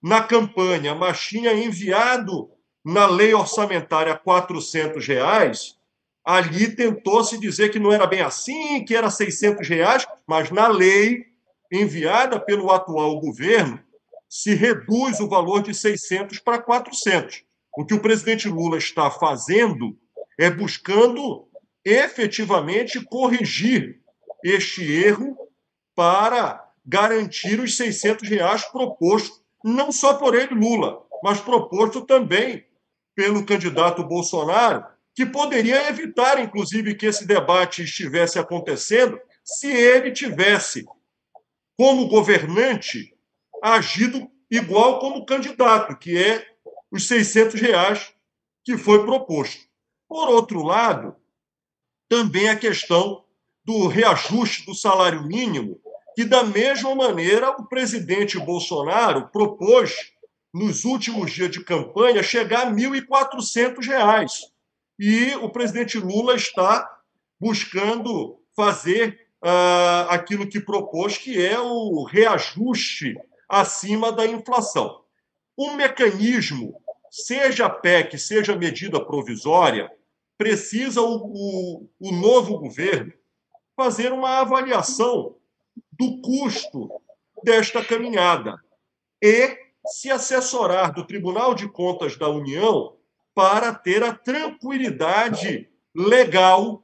na 0.00 0.22
campanha, 0.22 0.94
mas 0.94 1.20
tinha 1.20 1.52
enviado 1.52 2.50
na 2.84 3.06
lei 3.06 3.34
orçamentária 3.34 4.16
400 4.16 5.04
reais, 5.06 5.76
ali 6.24 6.74
tentou-se 6.74 7.38
dizer 7.38 7.70
que 7.70 7.78
não 7.78 7.92
era 7.92 8.06
bem 8.06 8.20
assim, 8.20 8.84
que 8.84 8.94
era 8.94 9.10
600 9.10 9.66
reais, 9.68 10.06
mas 10.26 10.50
na 10.50 10.68
lei 10.68 11.26
enviada 11.72 12.38
pelo 12.38 12.70
atual 12.70 13.20
governo 13.20 13.80
se 14.28 14.54
reduz 14.54 15.20
o 15.20 15.28
valor 15.28 15.62
de 15.62 15.74
600 15.74 16.38
para 16.38 16.60
400. 16.60 17.42
O 17.76 17.84
que 17.84 17.94
o 17.94 18.00
presidente 18.00 18.48
Lula 18.48 18.78
está 18.78 19.10
fazendo 19.10 19.96
é 20.38 20.50
buscando 20.50 21.48
efetivamente 21.84 23.02
corrigir 23.04 24.00
este 24.44 24.84
erro 24.92 25.36
para 25.94 26.64
garantir 26.84 27.60
os 27.60 27.76
600 27.76 28.28
reais 28.28 28.64
proposto 28.64 29.40
não 29.62 29.92
só 29.92 30.14
por 30.14 30.34
ele, 30.34 30.54
Lula, 30.54 31.02
mas 31.22 31.40
proposto 31.40 32.00
também 32.02 32.64
pelo 33.14 33.44
candidato 33.44 34.02
Bolsonaro, 34.02 34.86
que 35.14 35.26
poderia 35.26 35.88
evitar, 35.88 36.38
inclusive, 36.40 36.94
que 36.94 37.06
esse 37.06 37.26
debate 37.26 37.82
estivesse 37.82 38.38
acontecendo 38.38 39.18
se 39.44 39.68
ele 39.68 40.12
tivesse, 40.12 40.84
como 41.76 42.08
governante, 42.08 43.14
agido 43.62 44.30
igual 44.50 44.98
como 44.98 45.24
candidato, 45.24 45.96
que 45.96 46.16
é 46.16 46.46
os 46.90 47.06
600 47.06 47.60
reais 47.60 48.12
que 48.64 48.76
foi 48.76 49.04
proposto. 49.04 49.60
Por 50.08 50.28
outro 50.28 50.62
lado, 50.62 51.16
também 52.08 52.48
a 52.48 52.56
questão 52.56 53.24
do 53.64 53.86
reajuste 53.86 54.66
do 54.66 54.74
salário 54.74 55.22
mínimo, 55.26 55.80
que, 56.14 56.24
da 56.24 56.42
mesma 56.42 56.94
maneira, 56.94 57.50
o 57.50 57.66
presidente 57.66 58.38
Bolsonaro 58.38 59.28
propôs, 59.28 59.94
nos 60.52 60.84
últimos 60.84 61.30
dias 61.30 61.50
de 61.50 61.62
campanha, 61.62 62.22
chegar 62.22 62.66
a 62.66 62.70
R$ 62.70 62.74
1.400. 62.74 64.50
E 65.02 65.34
o 65.36 65.48
presidente 65.48 65.96
Lula 65.96 66.36
está 66.36 67.00
buscando 67.40 68.38
fazer 68.54 69.30
uh, 69.42 70.10
aquilo 70.10 70.46
que 70.46 70.60
propôs, 70.60 71.16
que 71.16 71.42
é 71.42 71.58
o 71.58 72.04
reajuste 72.04 73.16
acima 73.48 74.12
da 74.12 74.26
inflação. 74.26 75.02
O 75.56 75.72
mecanismo, 75.72 76.78
seja 77.10 77.70
PEC, 77.70 78.18
seja 78.18 78.54
medida 78.54 79.02
provisória, 79.02 79.90
precisa 80.36 81.00
o, 81.00 81.16
o, 81.16 81.88
o 81.98 82.12
novo 82.12 82.58
governo 82.58 83.14
fazer 83.74 84.12
uma 84.12 84.40
avaliação 84.40 85.34
do 85.92 86.20
custo 86.20 86.90
desta 87.42 87.82
caminhada 87.82 88.62
e 89.22 89.56
se 89.86 90.10
assessorar 90.10 90.92
do 90.92 91.06
Tribunal 91.06 91.54
de 91.54 91.66
Contas 91.66 92.18
da 92.18 92.28
União 92.28 92.99
para 93.34 93.74
ter 93.74 94.02
a 94.02 94.14
tranquilidade 94.14 95.68
legal 95.94 96.82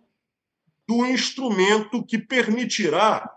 do 0.87 1.05
instrumento 1.07 2.05
que 2.05 2.19
permitirá 2.19 3.37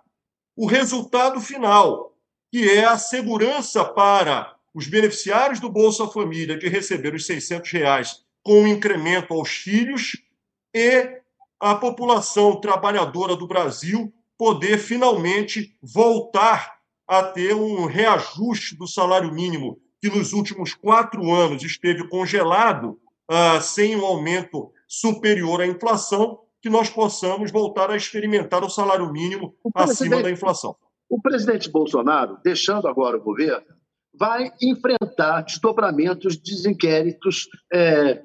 o 0.56 0.66
resultado 0.66 1.40
final, 1.40 2.16
que 2.52 2.70
é 2.70 2.86
a 2.86 2.98
segurança 2.98 3.84
para 3.86 4.56
os 4.74 4.88
beneficiários 4.88 5.60
do 5.60 5.70
Bolsa 5.70 6.08
Família 6.08 6.58
que 6.58 6.68
receberam 6.68 7.16
os 7.16 7.26
600 7.26 7.72
reais 7.72 8.24
com 8.44 8.64
o 8.64 8.68
incremento 8.68 9.34
aos 9.34 9.50
filhos 9.50 10.18
e 10.74 11.20
a 11.60 11.76
população 11.76 12.60
trabalhadora 12.60 13.36
do 13.36 13.48
Brasil 13.48 14.14
poder 14.38 14.78
finalmente 14.78 15.78
voltar 15.82 16.80
a 17.08 17.24
ter 17.24 17.54
um 17.54 17.86
reajuste 17.86 18.78
do 18.78 18.88
salário 18.88 19.34
mínimo, 19.34 19.82
que 20.02 20.10
nos 20.10 20.34
últimos 20.34 20.74
quatro 20.74 21.32
anos 21.32 21.64
esteve 21.64 22.08
congelado, 22.08 23.00
uh, 23.30 23.62
sem 23.62 23.96
um 23.96 24.06
aumento 24.06 24.72
superior 24.88 25.62
à 25.62 25.68
inflação, 25.68 26.40
que 26.62 26.70
nós 26.70 26.90
possamos 26.90 27.52
voltar 27.52 27.90
a 27.90 27.96
experimentar 27.96 28.64
o 28.64 28.70
salário 28.70 29.12
mínimo 29.12 29.56
acima 29.76 30.22
da 30.22 30.30
inflação. 30.30 30.76
O 31.10 31.22
presidente 31.22 31.70
Bolsonaro, 31.70 32.38
deixando 32.44 32.88
agora 32.88 33.18
o 33.18 33.24
governo, 33.24 33.66
vai 34.14 34.52
enfrentar 34.62 35.42
desdobramentos 35.42 36.38
de 36.38 36.70
inquéritos 36.70 37.48
é, 37.72 38.22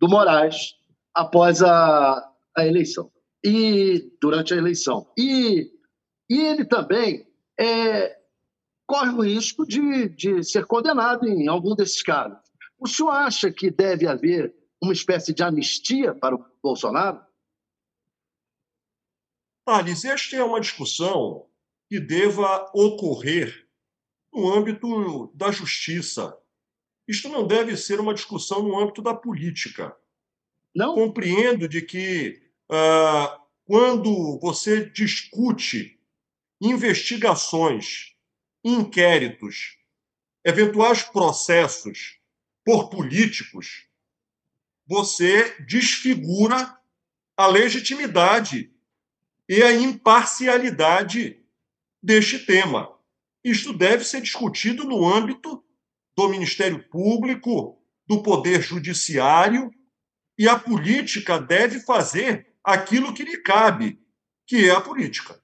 do 0.00 0.08
Moraes 0.08 0.74
após 1.14 1.62
a, 1.62 2.26
a 2.56 2.66
eleição 2.66 3.10
e 3.44 4.10
durante 4.20 4.54
a 4.54 4.56
eleição. 4.56 5.06
E, 5.18 5.70
e 6.30 6.40
ele 6.40 6.64
também 6.64 7.26
é, 7.60 8.16
corre 8.86 9.10
o 9.10 9.22
risco 9.22 9.66
de, 9.66 10.08
de 10.08 10.42
ser 10.42 10.66
condenado 10.66 11.26
em 11.26 11.48
algum 11.48 11.74
desses 11.74 12.02
casos. 12.02 12.38
O 12.78 12.86
senhor 12.86 13.10
acha 13.10 13.50
que 13.50 13.70
deve 13.70 14.06
haver 14.06 14.54
uma 14.82 14.92
espécie 14.92 15.32
de 15.32 15.42
anistia 15.42 16.14
para 16.14 16.34
o 16.34 16.44
Bolsonaro? 16.62 17.20
Thales, 19.64 20.04
esta 20.04 20.36
é 20.36 20.44
uma 20.44 20.60
discussão 20.60 21.46
que 21.88 21.98
deva 21.98 22.70
ocorrer 22.74 23.66
no 24.32 24.52
âmbito 24.52 25.32
da 25.34 25.50
justiça. 25.50 26.36
Isto 27.08 27.28
não 27.28 27.46
deve 27.46 27.76
ser 27.76 28.00
uma 28.00 28.12
discussão 28.12 28.62
no 28.62 28.78
âmbito 28.78 29.00
da 29.00 29.14
política. 29.14 29.96
Não? 30.74 30.94
Compreendo 30.94 31.68
de 31.68 31.80
que 31.80 32.42
ah, 32.70 33.40
quando 33.64 34.38
você 34.40 34.90
discute 34.90 35.98
investigações, 36.60 38.13
inquéritos, 38.64 39.76
eventuais 40.42 41.02
processos 41.02 42.18
por 42.64 42.88
políticos, 42.88 43.86
você 44.86 45.54
desfigura 45.60 46.78
a 47.36 47.46
legitimidade 47.46 48.72
e 49.48 49.62
a 49.62 49.72
imparcialidade 49.72 51.44
deste 52.02 52.38
tema. 52.38 52.98
Isto 53.42 53.72
deve 53.72 54.04
ser 54.04 54.22
discutido 54.22 54.84
no 54.84 55.06
âmbito 55.06 55.62
do 56.16 56.28
Ministério 56.28 56.82
Público, 56.88 57.78
do 58.06 58.22
Poder 58.22 58.62
Judiciário, 58.62 59.70
e 60.38 60.48
a 60.48 60.58
política 60.58 61.38
deve 61.38 61.80
fazer 61.80 62.54
aquilo 62.62 63.12
que 63.12 63.24
lhe 63.24 63.38
cabe, 63.38 64.00
que 64.46 64.68
é 64.68 64.70
a 64.70 64.80
política. 64.80 65.42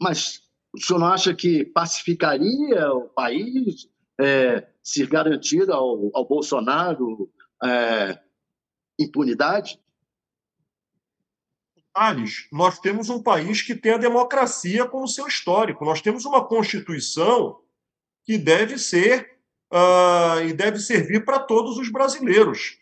Mas 0.00 0.42
o 0.74 0.80
senhor 0.80 0.98
não 0.98 1.08
acha 1.08 1.34
que 1.34 1.64
pacificaria 1.64 2.90
o 2.92 3.08
país 3.08 3.88
é, 4.20 4.66
se 4.82 5.06
garantir 5.06 5.70
ao, 5.70 6.10
ao 6.14 6.26
Bolsonaro 6.26 7.30
é, 7.62 8.18
impunidade? 8.98 9.78
Alice, 11.94 12.48
nós 12.50 12.78
temos 12.78 13.10
um 13.10 13.22
país 13.22 13.60
que 13.60 13.74
tem 13.74 13.92
a 13.92 13.98
democracia 13.98 14.86
como 14.86 15.06
seu 15.06 15.26
histórico. 15.26 15.84
Nós 15.84 16.00
temos 16.00 16.24
uma 16.24 16.42
Constituição 16.42 17.60
que 18.24 18.38
deve 18.38 18.78
ser 18.78 19.38
uh, 19.70 20.42
e 20.46 20.54
deve 20.54 20.78
servir 20.78 21.24
para 21.24 21.38
todos 21.38 21.76
os 21.76 21.90
brasileiros. 21.90 22.78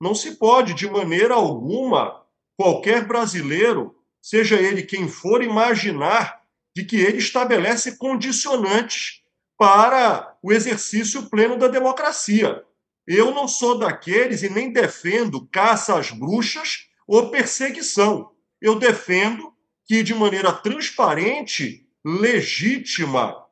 Não 0.00 0.14
se 0.14 0.36
pode, 0.36 0.74
de 0.74 0.90
maneira 0.90 1.34
alguma, 1.34 2.24
qualquer 2.56 3.06
brasileiro, 3.06 3.94
seja 4.20 4.60
ele 4.60 4.82
quem 4.82 5.06
for, 5.06 5.44
imaginar 5.44 6.39
de 6.80 6.84
que 6.84 6.96
ele 6.96 7.18
estabelece 7.18 7.96
condicionantes 7.96 9.20
para 9.58 10.34
o 10.42 10.50
exercício 10.50 11.28
pleno 11.28 11.58
da 11.58 11.68
democracia. 11.68 12.64
Eu 13.06 13.34
não 13.34 13.46
sou 13.46 13.78
daqueles 13.78 14.42
e 14.42 14.48
nem 14.48 14.72
defendo 14.72 15.46
caça 15.48 15.98
às 15.98 16.10
bruxas 16.10 16.86
ou 17.06 17.30
perseguição. 17.30 18.30
Eu 18.60 18.78
defendo 18.78 19.52
que, 19.86 20.02
de 20.02 20.14
maneira 20.14 20.52
transparente, 20.52 21.86
legítima, 22.02 23.44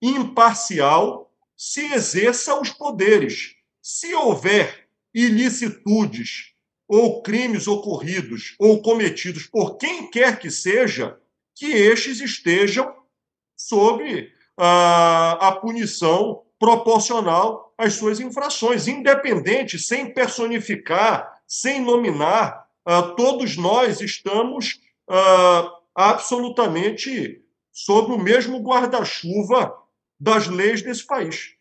imparcial, 0.00 1.34
se 1.56 1.92
exerça 1.92 2.60
os 2.60 2.70
poderes. 2.70 3.56
Se 3.82 4.14
houver 4.14 4.86
ilicitudes 5.12 6.52
ou 6.86 7.20
crimes 7.22 7.66
ocorridos 7.66 8.54
ou 8.60 8.80
cometidos 8.80 9.44
por 9.46 9.76
quem 9.76 10.08
quer 10.08 10.38
que 10.38 10.50
seja, 10.52 11.18
que 11.56 11.66
estes 11.72 12.20
estejam 12.20 12.94
sob 13.56 14.30
a, 14.56 15.48
a 15.48 15.52
punição 15.56 16.44
proporcional 16.58 17.74
às 17.78 17.94
suas 17.94 18.20
infrações, 18.20 18.86
independente, 18.86 19.78
sem 19.78 20.12
personificar, 20.12 21.40
sem 21.46 21.80
nominar. 21.80 22.66
Uh, 22.86 23.14
todos 23.16 23.56
nós 23.56 24.00
estamos 24.00 24.80
uh, 25.10 25.70
absolutamente 25.94 27.42
sob 27.72 28.12
o 28.12 28.18
mesmo 28.18 28.58
guarda-chuva 28.60 29.74
das 30.20 30.46
leis 30.46 30.82
desse 30.82 31.04
país. 31.06 31.56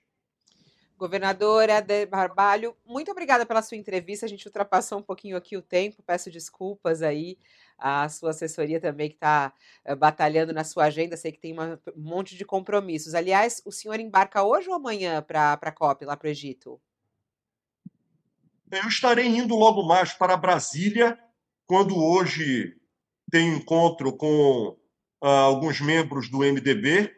Governadora 0.97 1.81
de 1.81 2.05
Barbalho, 2.05 2.75
muito 2.85 3.11
obrigada 3.11 3.45
pela 3.45 3.61
sua 3.61 3.75
entrevista. 3.75 4.25
A 4.25 4.29
gente 4.29 4.45
ultrapassou 4.45 4.99
um 4.99 5.03
pouquinho 5.03 5.35
aqui 5.35 5.57
o 5.57 5.61
tempo, 5.61 6.01
peço 6.03 6.31
desculpas 6.31 7.01
aí 7.01 7.37
à 7.77 8.07
sua 8.09 8.31
assessoria 8.31 8.79
também 8.79 9.09
que 9.09 9.15
está 9.15 9.53
eh, 9.83 9.95
batalhando 9.95 10.53
na 10.53 10.63
sua 10.63 10.85
agenda. 10.85 11.17
Sei 11.17 11.31
que 11.31 11.39
tem 11.39 11.53
uma, 11.53 11.79
um 11.95 12.01
monte 12.01 12.35
de 12.35 12.45
compromissos. 12.45 13.15
Aliás, 13.15 13.61
o 13.65 13.71
senhor 13.71 13.99
embarca 13.99 14.43
hoje 14.43 14.69
ou 14.69 14.75
amanhã 14.75 15.21
para 15.21 15.53
a 15.53 15.71
COP, 15.71 16.05
lá 16.05 16.15
para 16.15 16.27
o 16.27 16.31
Egito? 16.31 16.79
Eu 18.71 18.87
estarei 18.87 19.27
indo 19.27 19.55
logo 19.55 19.83
mais 19.83 20.13
para 20.13 20.35
Brasília, 20.35 21.17
quando 21.65 21.97
hoje 21.97 22.75
tem 23.31 23.55
encontro 23.55 24.15
com 24.15 24.77
uh, 25.23 25.27
alguns 25.27 25.79
membros 25.79 26.29
do 26.29 26.39
MDB. 26.39 27.15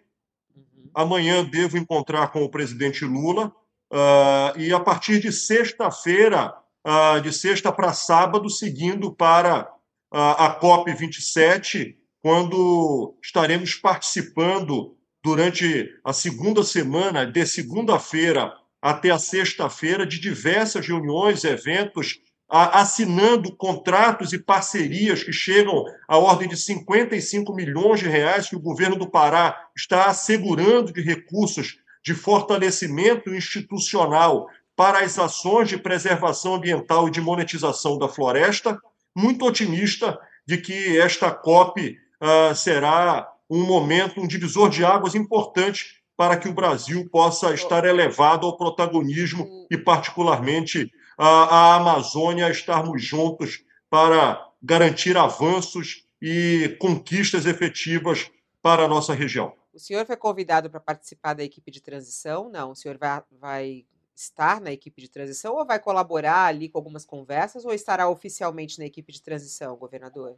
Uhum. 0.55 0.89
Amanhã 0.93 1.43
devo 1.43 1.77
encontrar 1.77 2.31
com 2.31 2.43
o 2.43 2.49
presidente 2.49 3.05
Lula 3.05 3.53
Uh, 3.91 4.59
e 4.59 4.73
a 4.73 4.79
partir 4.79 5.19
de 5.19 5.31
sexta-feira, 5.31 6.53
uh, 6.85 7.21
de 7.21 7.31
sexta 7.31 7.71
para 7.71 7.93
sábado, 7.93 8.49
seguindo 8.49 9.13
para 9.13 9.71
a 10.11 10.59
COP27, 10.59 11.95
quando 12.21 13.17
estaremos 13.21 13.75
participando 13.75 14.95
durante 15.23 15.89
a 16.03 16.13
segunda 16.13 16.63
semana, 16.63 17.25
de 17.25 17.45
segunda-feira 17.45 18.53
até 18.81 19.09
a 19.09 19.19
sexta-feira, 19.19 20.05
de 20.05 20.19
diversas 20.19 20.87
reuniões, 20.87 21.43
eventos, 21.43 22.21
assinando 22.49 23.53
contratos 23.55 24.31
e 24.31 24.39
parcerias 24.39 25.21
que 25.21 25.33
chegam 25.33 25.83
à 26.07 26.17
ordem 26.17 26.47
de 26.47 26.55
55 26.55 27.53
milhões 27.53 27.99
de 27.99 28.07
reais 28.07 28.49
que 28.49 28.55
o 28.55 28.61
governo 28.61 28.95
do 28.95 29.09
Pará 29.09 29.67
está 29.75 30.05
assegurando 30.05 30.93
de 30.93 31.01
recursos 31.01 31.77
de 32.01 32.13
fortalecimento 32.13 33.35
institucional 33.35 34.47
para 34.77 34.99
as 34.99 35.19
ações 35.19 35.67
de 35.67 35.77
preservação 35.77 36.55
ambiental 36.55 37.07
e 37.07 37.11
de 37.11 37.19
monetização 37.19 37.97
da 37.97 38.07
floresta, 38.07 38.79
muito 39.17 39.43
otimista 39.45 40.19
de 40.45 40.59
que 40.59 40.99
esta 40.99 41.31
COP 41.31 41.97
uh, 42.21 42.55
será 42.55 43.27
um 43.49 43.65
momento, 43.65 44.21
um 44.21 44.27
divisor 44.27 44.69
de 44.69 44.85
águas 44.85 45.15
importante 45.15 45.97
para 46.15 46.37
que 46.37 46.47
o 46.47 46.53
Brasil 46.53 47.09
possa 47.09 47.51
estar 47.53 47.83
elevado 47.83 48.45
ao 48.45 48.55
protagonismo 48.55 49.67
e, 49.71 49.77
particularmente, 49.77 50.91
a, 51.17 51.27
a 51.27 51.75
Amazônia 51.75 52.49
estarmos 52.49 53.03
juntos 53.03 53.63
para 53.89 54.39
garantir 54.61 55.17
avanços 55.17 56.05
e 56.21 56.77
conquistas 56.79 57.45
efetivas 57.47 58.29
para 58.61 58.83
a 58.83 58.87
nossa 58.87 59.15
região. 59.15 59.53
O 59.73 59.79
senhor 59.79 60.05
foi 60.05 60.17
convidado 60.17 60.69
para 60.69 60.79
participar 60.79 61.33
da 61.33 61.43
equipe 61.43 61.71
de 61.71 61.81
transição? 61.81 62.49
Não, 62.49 62.71
o 62.71 62.75
senhor 62.75 62.97
vai, 62.97 63.21
vai 63.39 63.85
estar 64.21 64.59
na 64.59 64.71
equipe 64.71 65.01
de 65.01 65.09
transição 65.09 65.55
ou 65.55 65.65
vai 65.65 65.79
colaborar 65.79 66.45
ali 66.45 66.67
com 66.69 66.77
algumas 66.77 67.05
conversas 67.05 67.63
ou 67.63 67.71
estará 67.71 68.09
oficialmente 68.09 68.79
na 68.79 68.85
equipe 68.85 69.13
de 69.13 69.21
transição, 69.21 69.75
governador? 69.75 70.35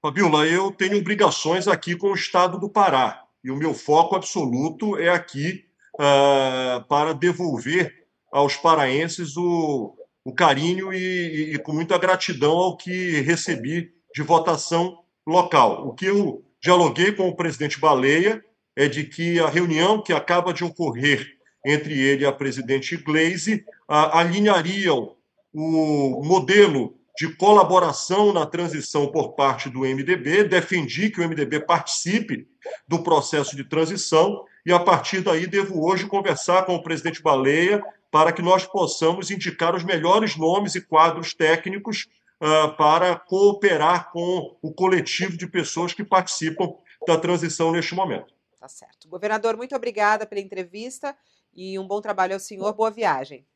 Fabiola, 0.00 0.46
eu 0.46 0.70
tenho 0.70 0.98
obrigações 0.98 1.66
aqui 1.66 1.96
com 1.96 2.08
o 2.08 2.14
Estado 2.14 2.58
do 2.58 2.68
Pará 2.68 3.24
e 3.42 3.50
o 3.50 3.56
meu 3.56 3.74
foco 3.74 4.14
absoluto 4.14 4.96
é 4.98 5.08
aqui 5.08 5.64
uh, 5.96 6.84
para 6.86 7.12
devolver 7.12 8.06
aos 8.30 8.56
paraenses 8.56 9.36
o, 9.36 9.96
o 10.24 10.32
carinho 10.32 10.92
e, 10.92 10.98
e, 10.98 11.54
e, 11.54 11.58
com 11.58 11.72
muita 11.72 11.98
gratidão 11.98 12.52
ao 12.52 12.76
que 12.76 13.20
recebi 13.22 13.92
de 14.14 14.22
votação 14.22 15.02
local. 15.26 15.88
O 15.88 15.94
que 15.94 16.06
eu 16.06 16.44
dialoguei 16.60 17.12
com 17.12 17.28
o 17.28 17.36
presidente 17.36 17.80
Baleia 17.80 18.44
é 18.76 18.88
de 18.88 19.04
que 19.04 19.38
a 19.40 19.48
reunião 19.48 20.02
que 20.02 20.12
acaba 20.12 20.52
de 20.52 20.64
ocorrer 20.64 21.33
entre 21.64 21.98
ele 21.98 22.24
e 22.24 22.26
a 22.26 22.32
presidente 22.32 22.96
Glaze 22.96 23.64
alinhariam 23.88 25.16
o 25.52 26.22
modelo 26.24 26.96
de 27.16 27.28
colaboração 27.36 28.32
na 28.32 28.44
transição 28.44 29.06
por 29.06 29.34
parte 29.34 29.70
do 29.70 29.80
MDB, 29.80 30.44
defendi 30.44 31.10
que 31.10 31.20
o 31.20 31.28
MDB 31.28 31.60
participe 31.60 32.48
do 32.88 33.02
processo 33.02 33.54
de 33.54 33.62
transição 33.62 34.44
e, 34.66 34.72
a 34.72 34.80
partir 34.80 35.20
daí, 35.20 35.46
devo 35.46 35.86
hoje 35.86 36.06
conversar 36.06 36.64
com 36.64 36.74
o 36.74 36.82
presidente 36.82 37.22
Baleia 37.22 37.82
para 38.10 38.32
que 38.32 38.42
nós 38.42 38.66
possamos 38.66 39.30
indicar 39.30 39.76
os 39.76 39.84
melhores 39.84 40.36
nomes 40.36 40.74
e 40.74 40.80
quadros 40.80 41.34
técnicos 41.34 42.08
uh, 42.40 42.74
para 42.76 43.16
cooperar 43.16 44.10
com 44.10 44.56
o 44.60 44.72
coletivo 44.72 45.36
de 45.36 45.46
pessoas 45.46 45.92
que 45.92 46.02
participam 46.02 46.74
da 47.06 47.16
transição 47.16 47.70
neste 47.70 47.94
momento. 47.94 48.34
Tá 48.58 48.68
certo. 48.68 49.08
Governador, 49.08 49.56
muito 49.56 49.76
obrigada 49.76 50.26
pela 50.26 50.40
entrevista 50.40 51.14
e 51.54 51.78
um 51.78 51.86
bom 51.86 52.00
trabalho 52.00 52.34
ao 52.34 52.40
senhor. 52.40 52.72
Boa 52.72 52.90
viagem. 52.90 53.46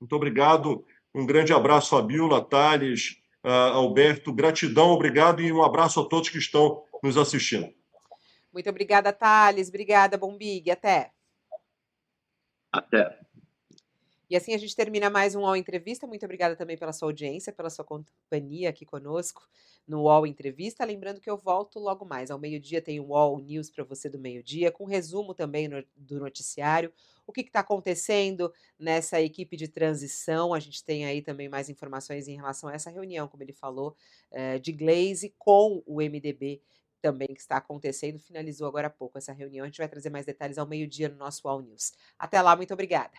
Muito 0.00 0.14
obrigado. 0.16 0.84
Um 1.14 1.26
grande 1.26 1.52
abraço, 1.52 1.90
Fabiola, 1.90 2.42
Thales, 2.42 3.20
uh, 3.44 3.74
Alberto. 3.74 4.32
Gratidão, 4.32 4.90
obrigado 4.90 5.42
e 5.42 5.52
um 5.52 5.62
abraço 5.62 6.00
a 6.00 6.08
todos 6.08 6.30
que 6.30 6.38
estão 6.38 6.82
nos 7.02 7.16
assistindo. 7.16 7.72
Muito 8.52 8.70
obrigada, 8.70 9.12
Thales. 9.12 9.68
Obrigada, 9.68 10.16
Bombig. 10.16 10.70
Até. 10.70 11.12
Até. 12.72 13.20
E 14.28 14.36
assim 14.36 14.54
a 14.54 14.58
gente 14.58 14.76
termina 14.76 15.10
mais 15.10 15.34
um 15.34 15.40
UOL 15.40 15.56
Entrevista. 15.56 16.06
Muito 16.06 16.24
obrigada 16.24 16.54
também 16.54 16.78
pela 16.78 16.92
sua 16.92 17.08
audiência, 17.08 17.52
pela 17.52 17.68
sua 17.68 17.84
companhia 17.84 18.70
aqui 18.70 18.86
conosco 18.86 19.42
no 19.90 20.02
UOL 20.02 20.24
Entrevista. 20.24 20.84
Lembrando 20.84 21.20
que 21.20 21.28
eu 21.28 21.36
volto 21.36 21.80
logo 21.80 22.04
mais. 22.04 22.30
Ao 22.30 22.38
meio-dia 22.38 22.80
tem 22.80 23.00
o 23.00 23.08
UOL 23.08 23.40
News 23.40 23.68
para 23.68 23.82
você 23.82 24.08
do 24.08 24.18
meio-dia, 24.18 24.70
com 24.70 24.84
resumo 24.84 25.34
também 25.34 25.66
no, 25.66 25.84
do 25.96 26.20
noticiário. 26.20 26.92
O 27.26 27.32
que 27.32 27.40
está 27.40 27.60
acontecendo 27.60 28.52
nessa 28.78 29.20
equipe 29.20 29.56
de 29.56 29.66
transição? 29.66 30.54
A 30.54 30.60
gente 30.60 30.84
tem 30.84 31.04
aí 31.04 31.20
também 31.20 31.48
mais 31.48 31.68
informações 31.68 32.28
em 32.28 32.36
relação 32.36 32.68
a 32.68 32.74
essa 32.74 32.88
reunião, 32.88 33.26
como 33.26 33.42
ele 33.42 33.52
falou, 33.52 33.96
eh, 34.30 34.58
de 34.60 34.72
Glaze 34.72 35.34
com 35.36 35.82
o 35.84 36.00
MDB 36.00 36.62
também 37.02 37.28
que 37.28 37.40
está 37.40 37.56
acontecendo. 37.56 38.18
Finalizou 38.18 38.68
agora 38.68 38.86
há 38.86 38.90
pouco 38.90 39.18
essa 39.18 39.32
reunião. 39.32 39.64
A 39.64 39.66
gente 39.66 39.78
vai 39.78 39.88
trazer 39.88 40.10
mais 40.10 40.24
detalhes 40.24 40.56
ao 40.56 40.66
meio-dia 40.66 41.08
no 41.08 41.16
nosso 41.16 41.48
UOL 41.48 41.62
News. 41.62 41.92
Até 42.16 42.40
lá, 42.40 42.54
muito 42.54 42.72
obrigada. 42.72 43.18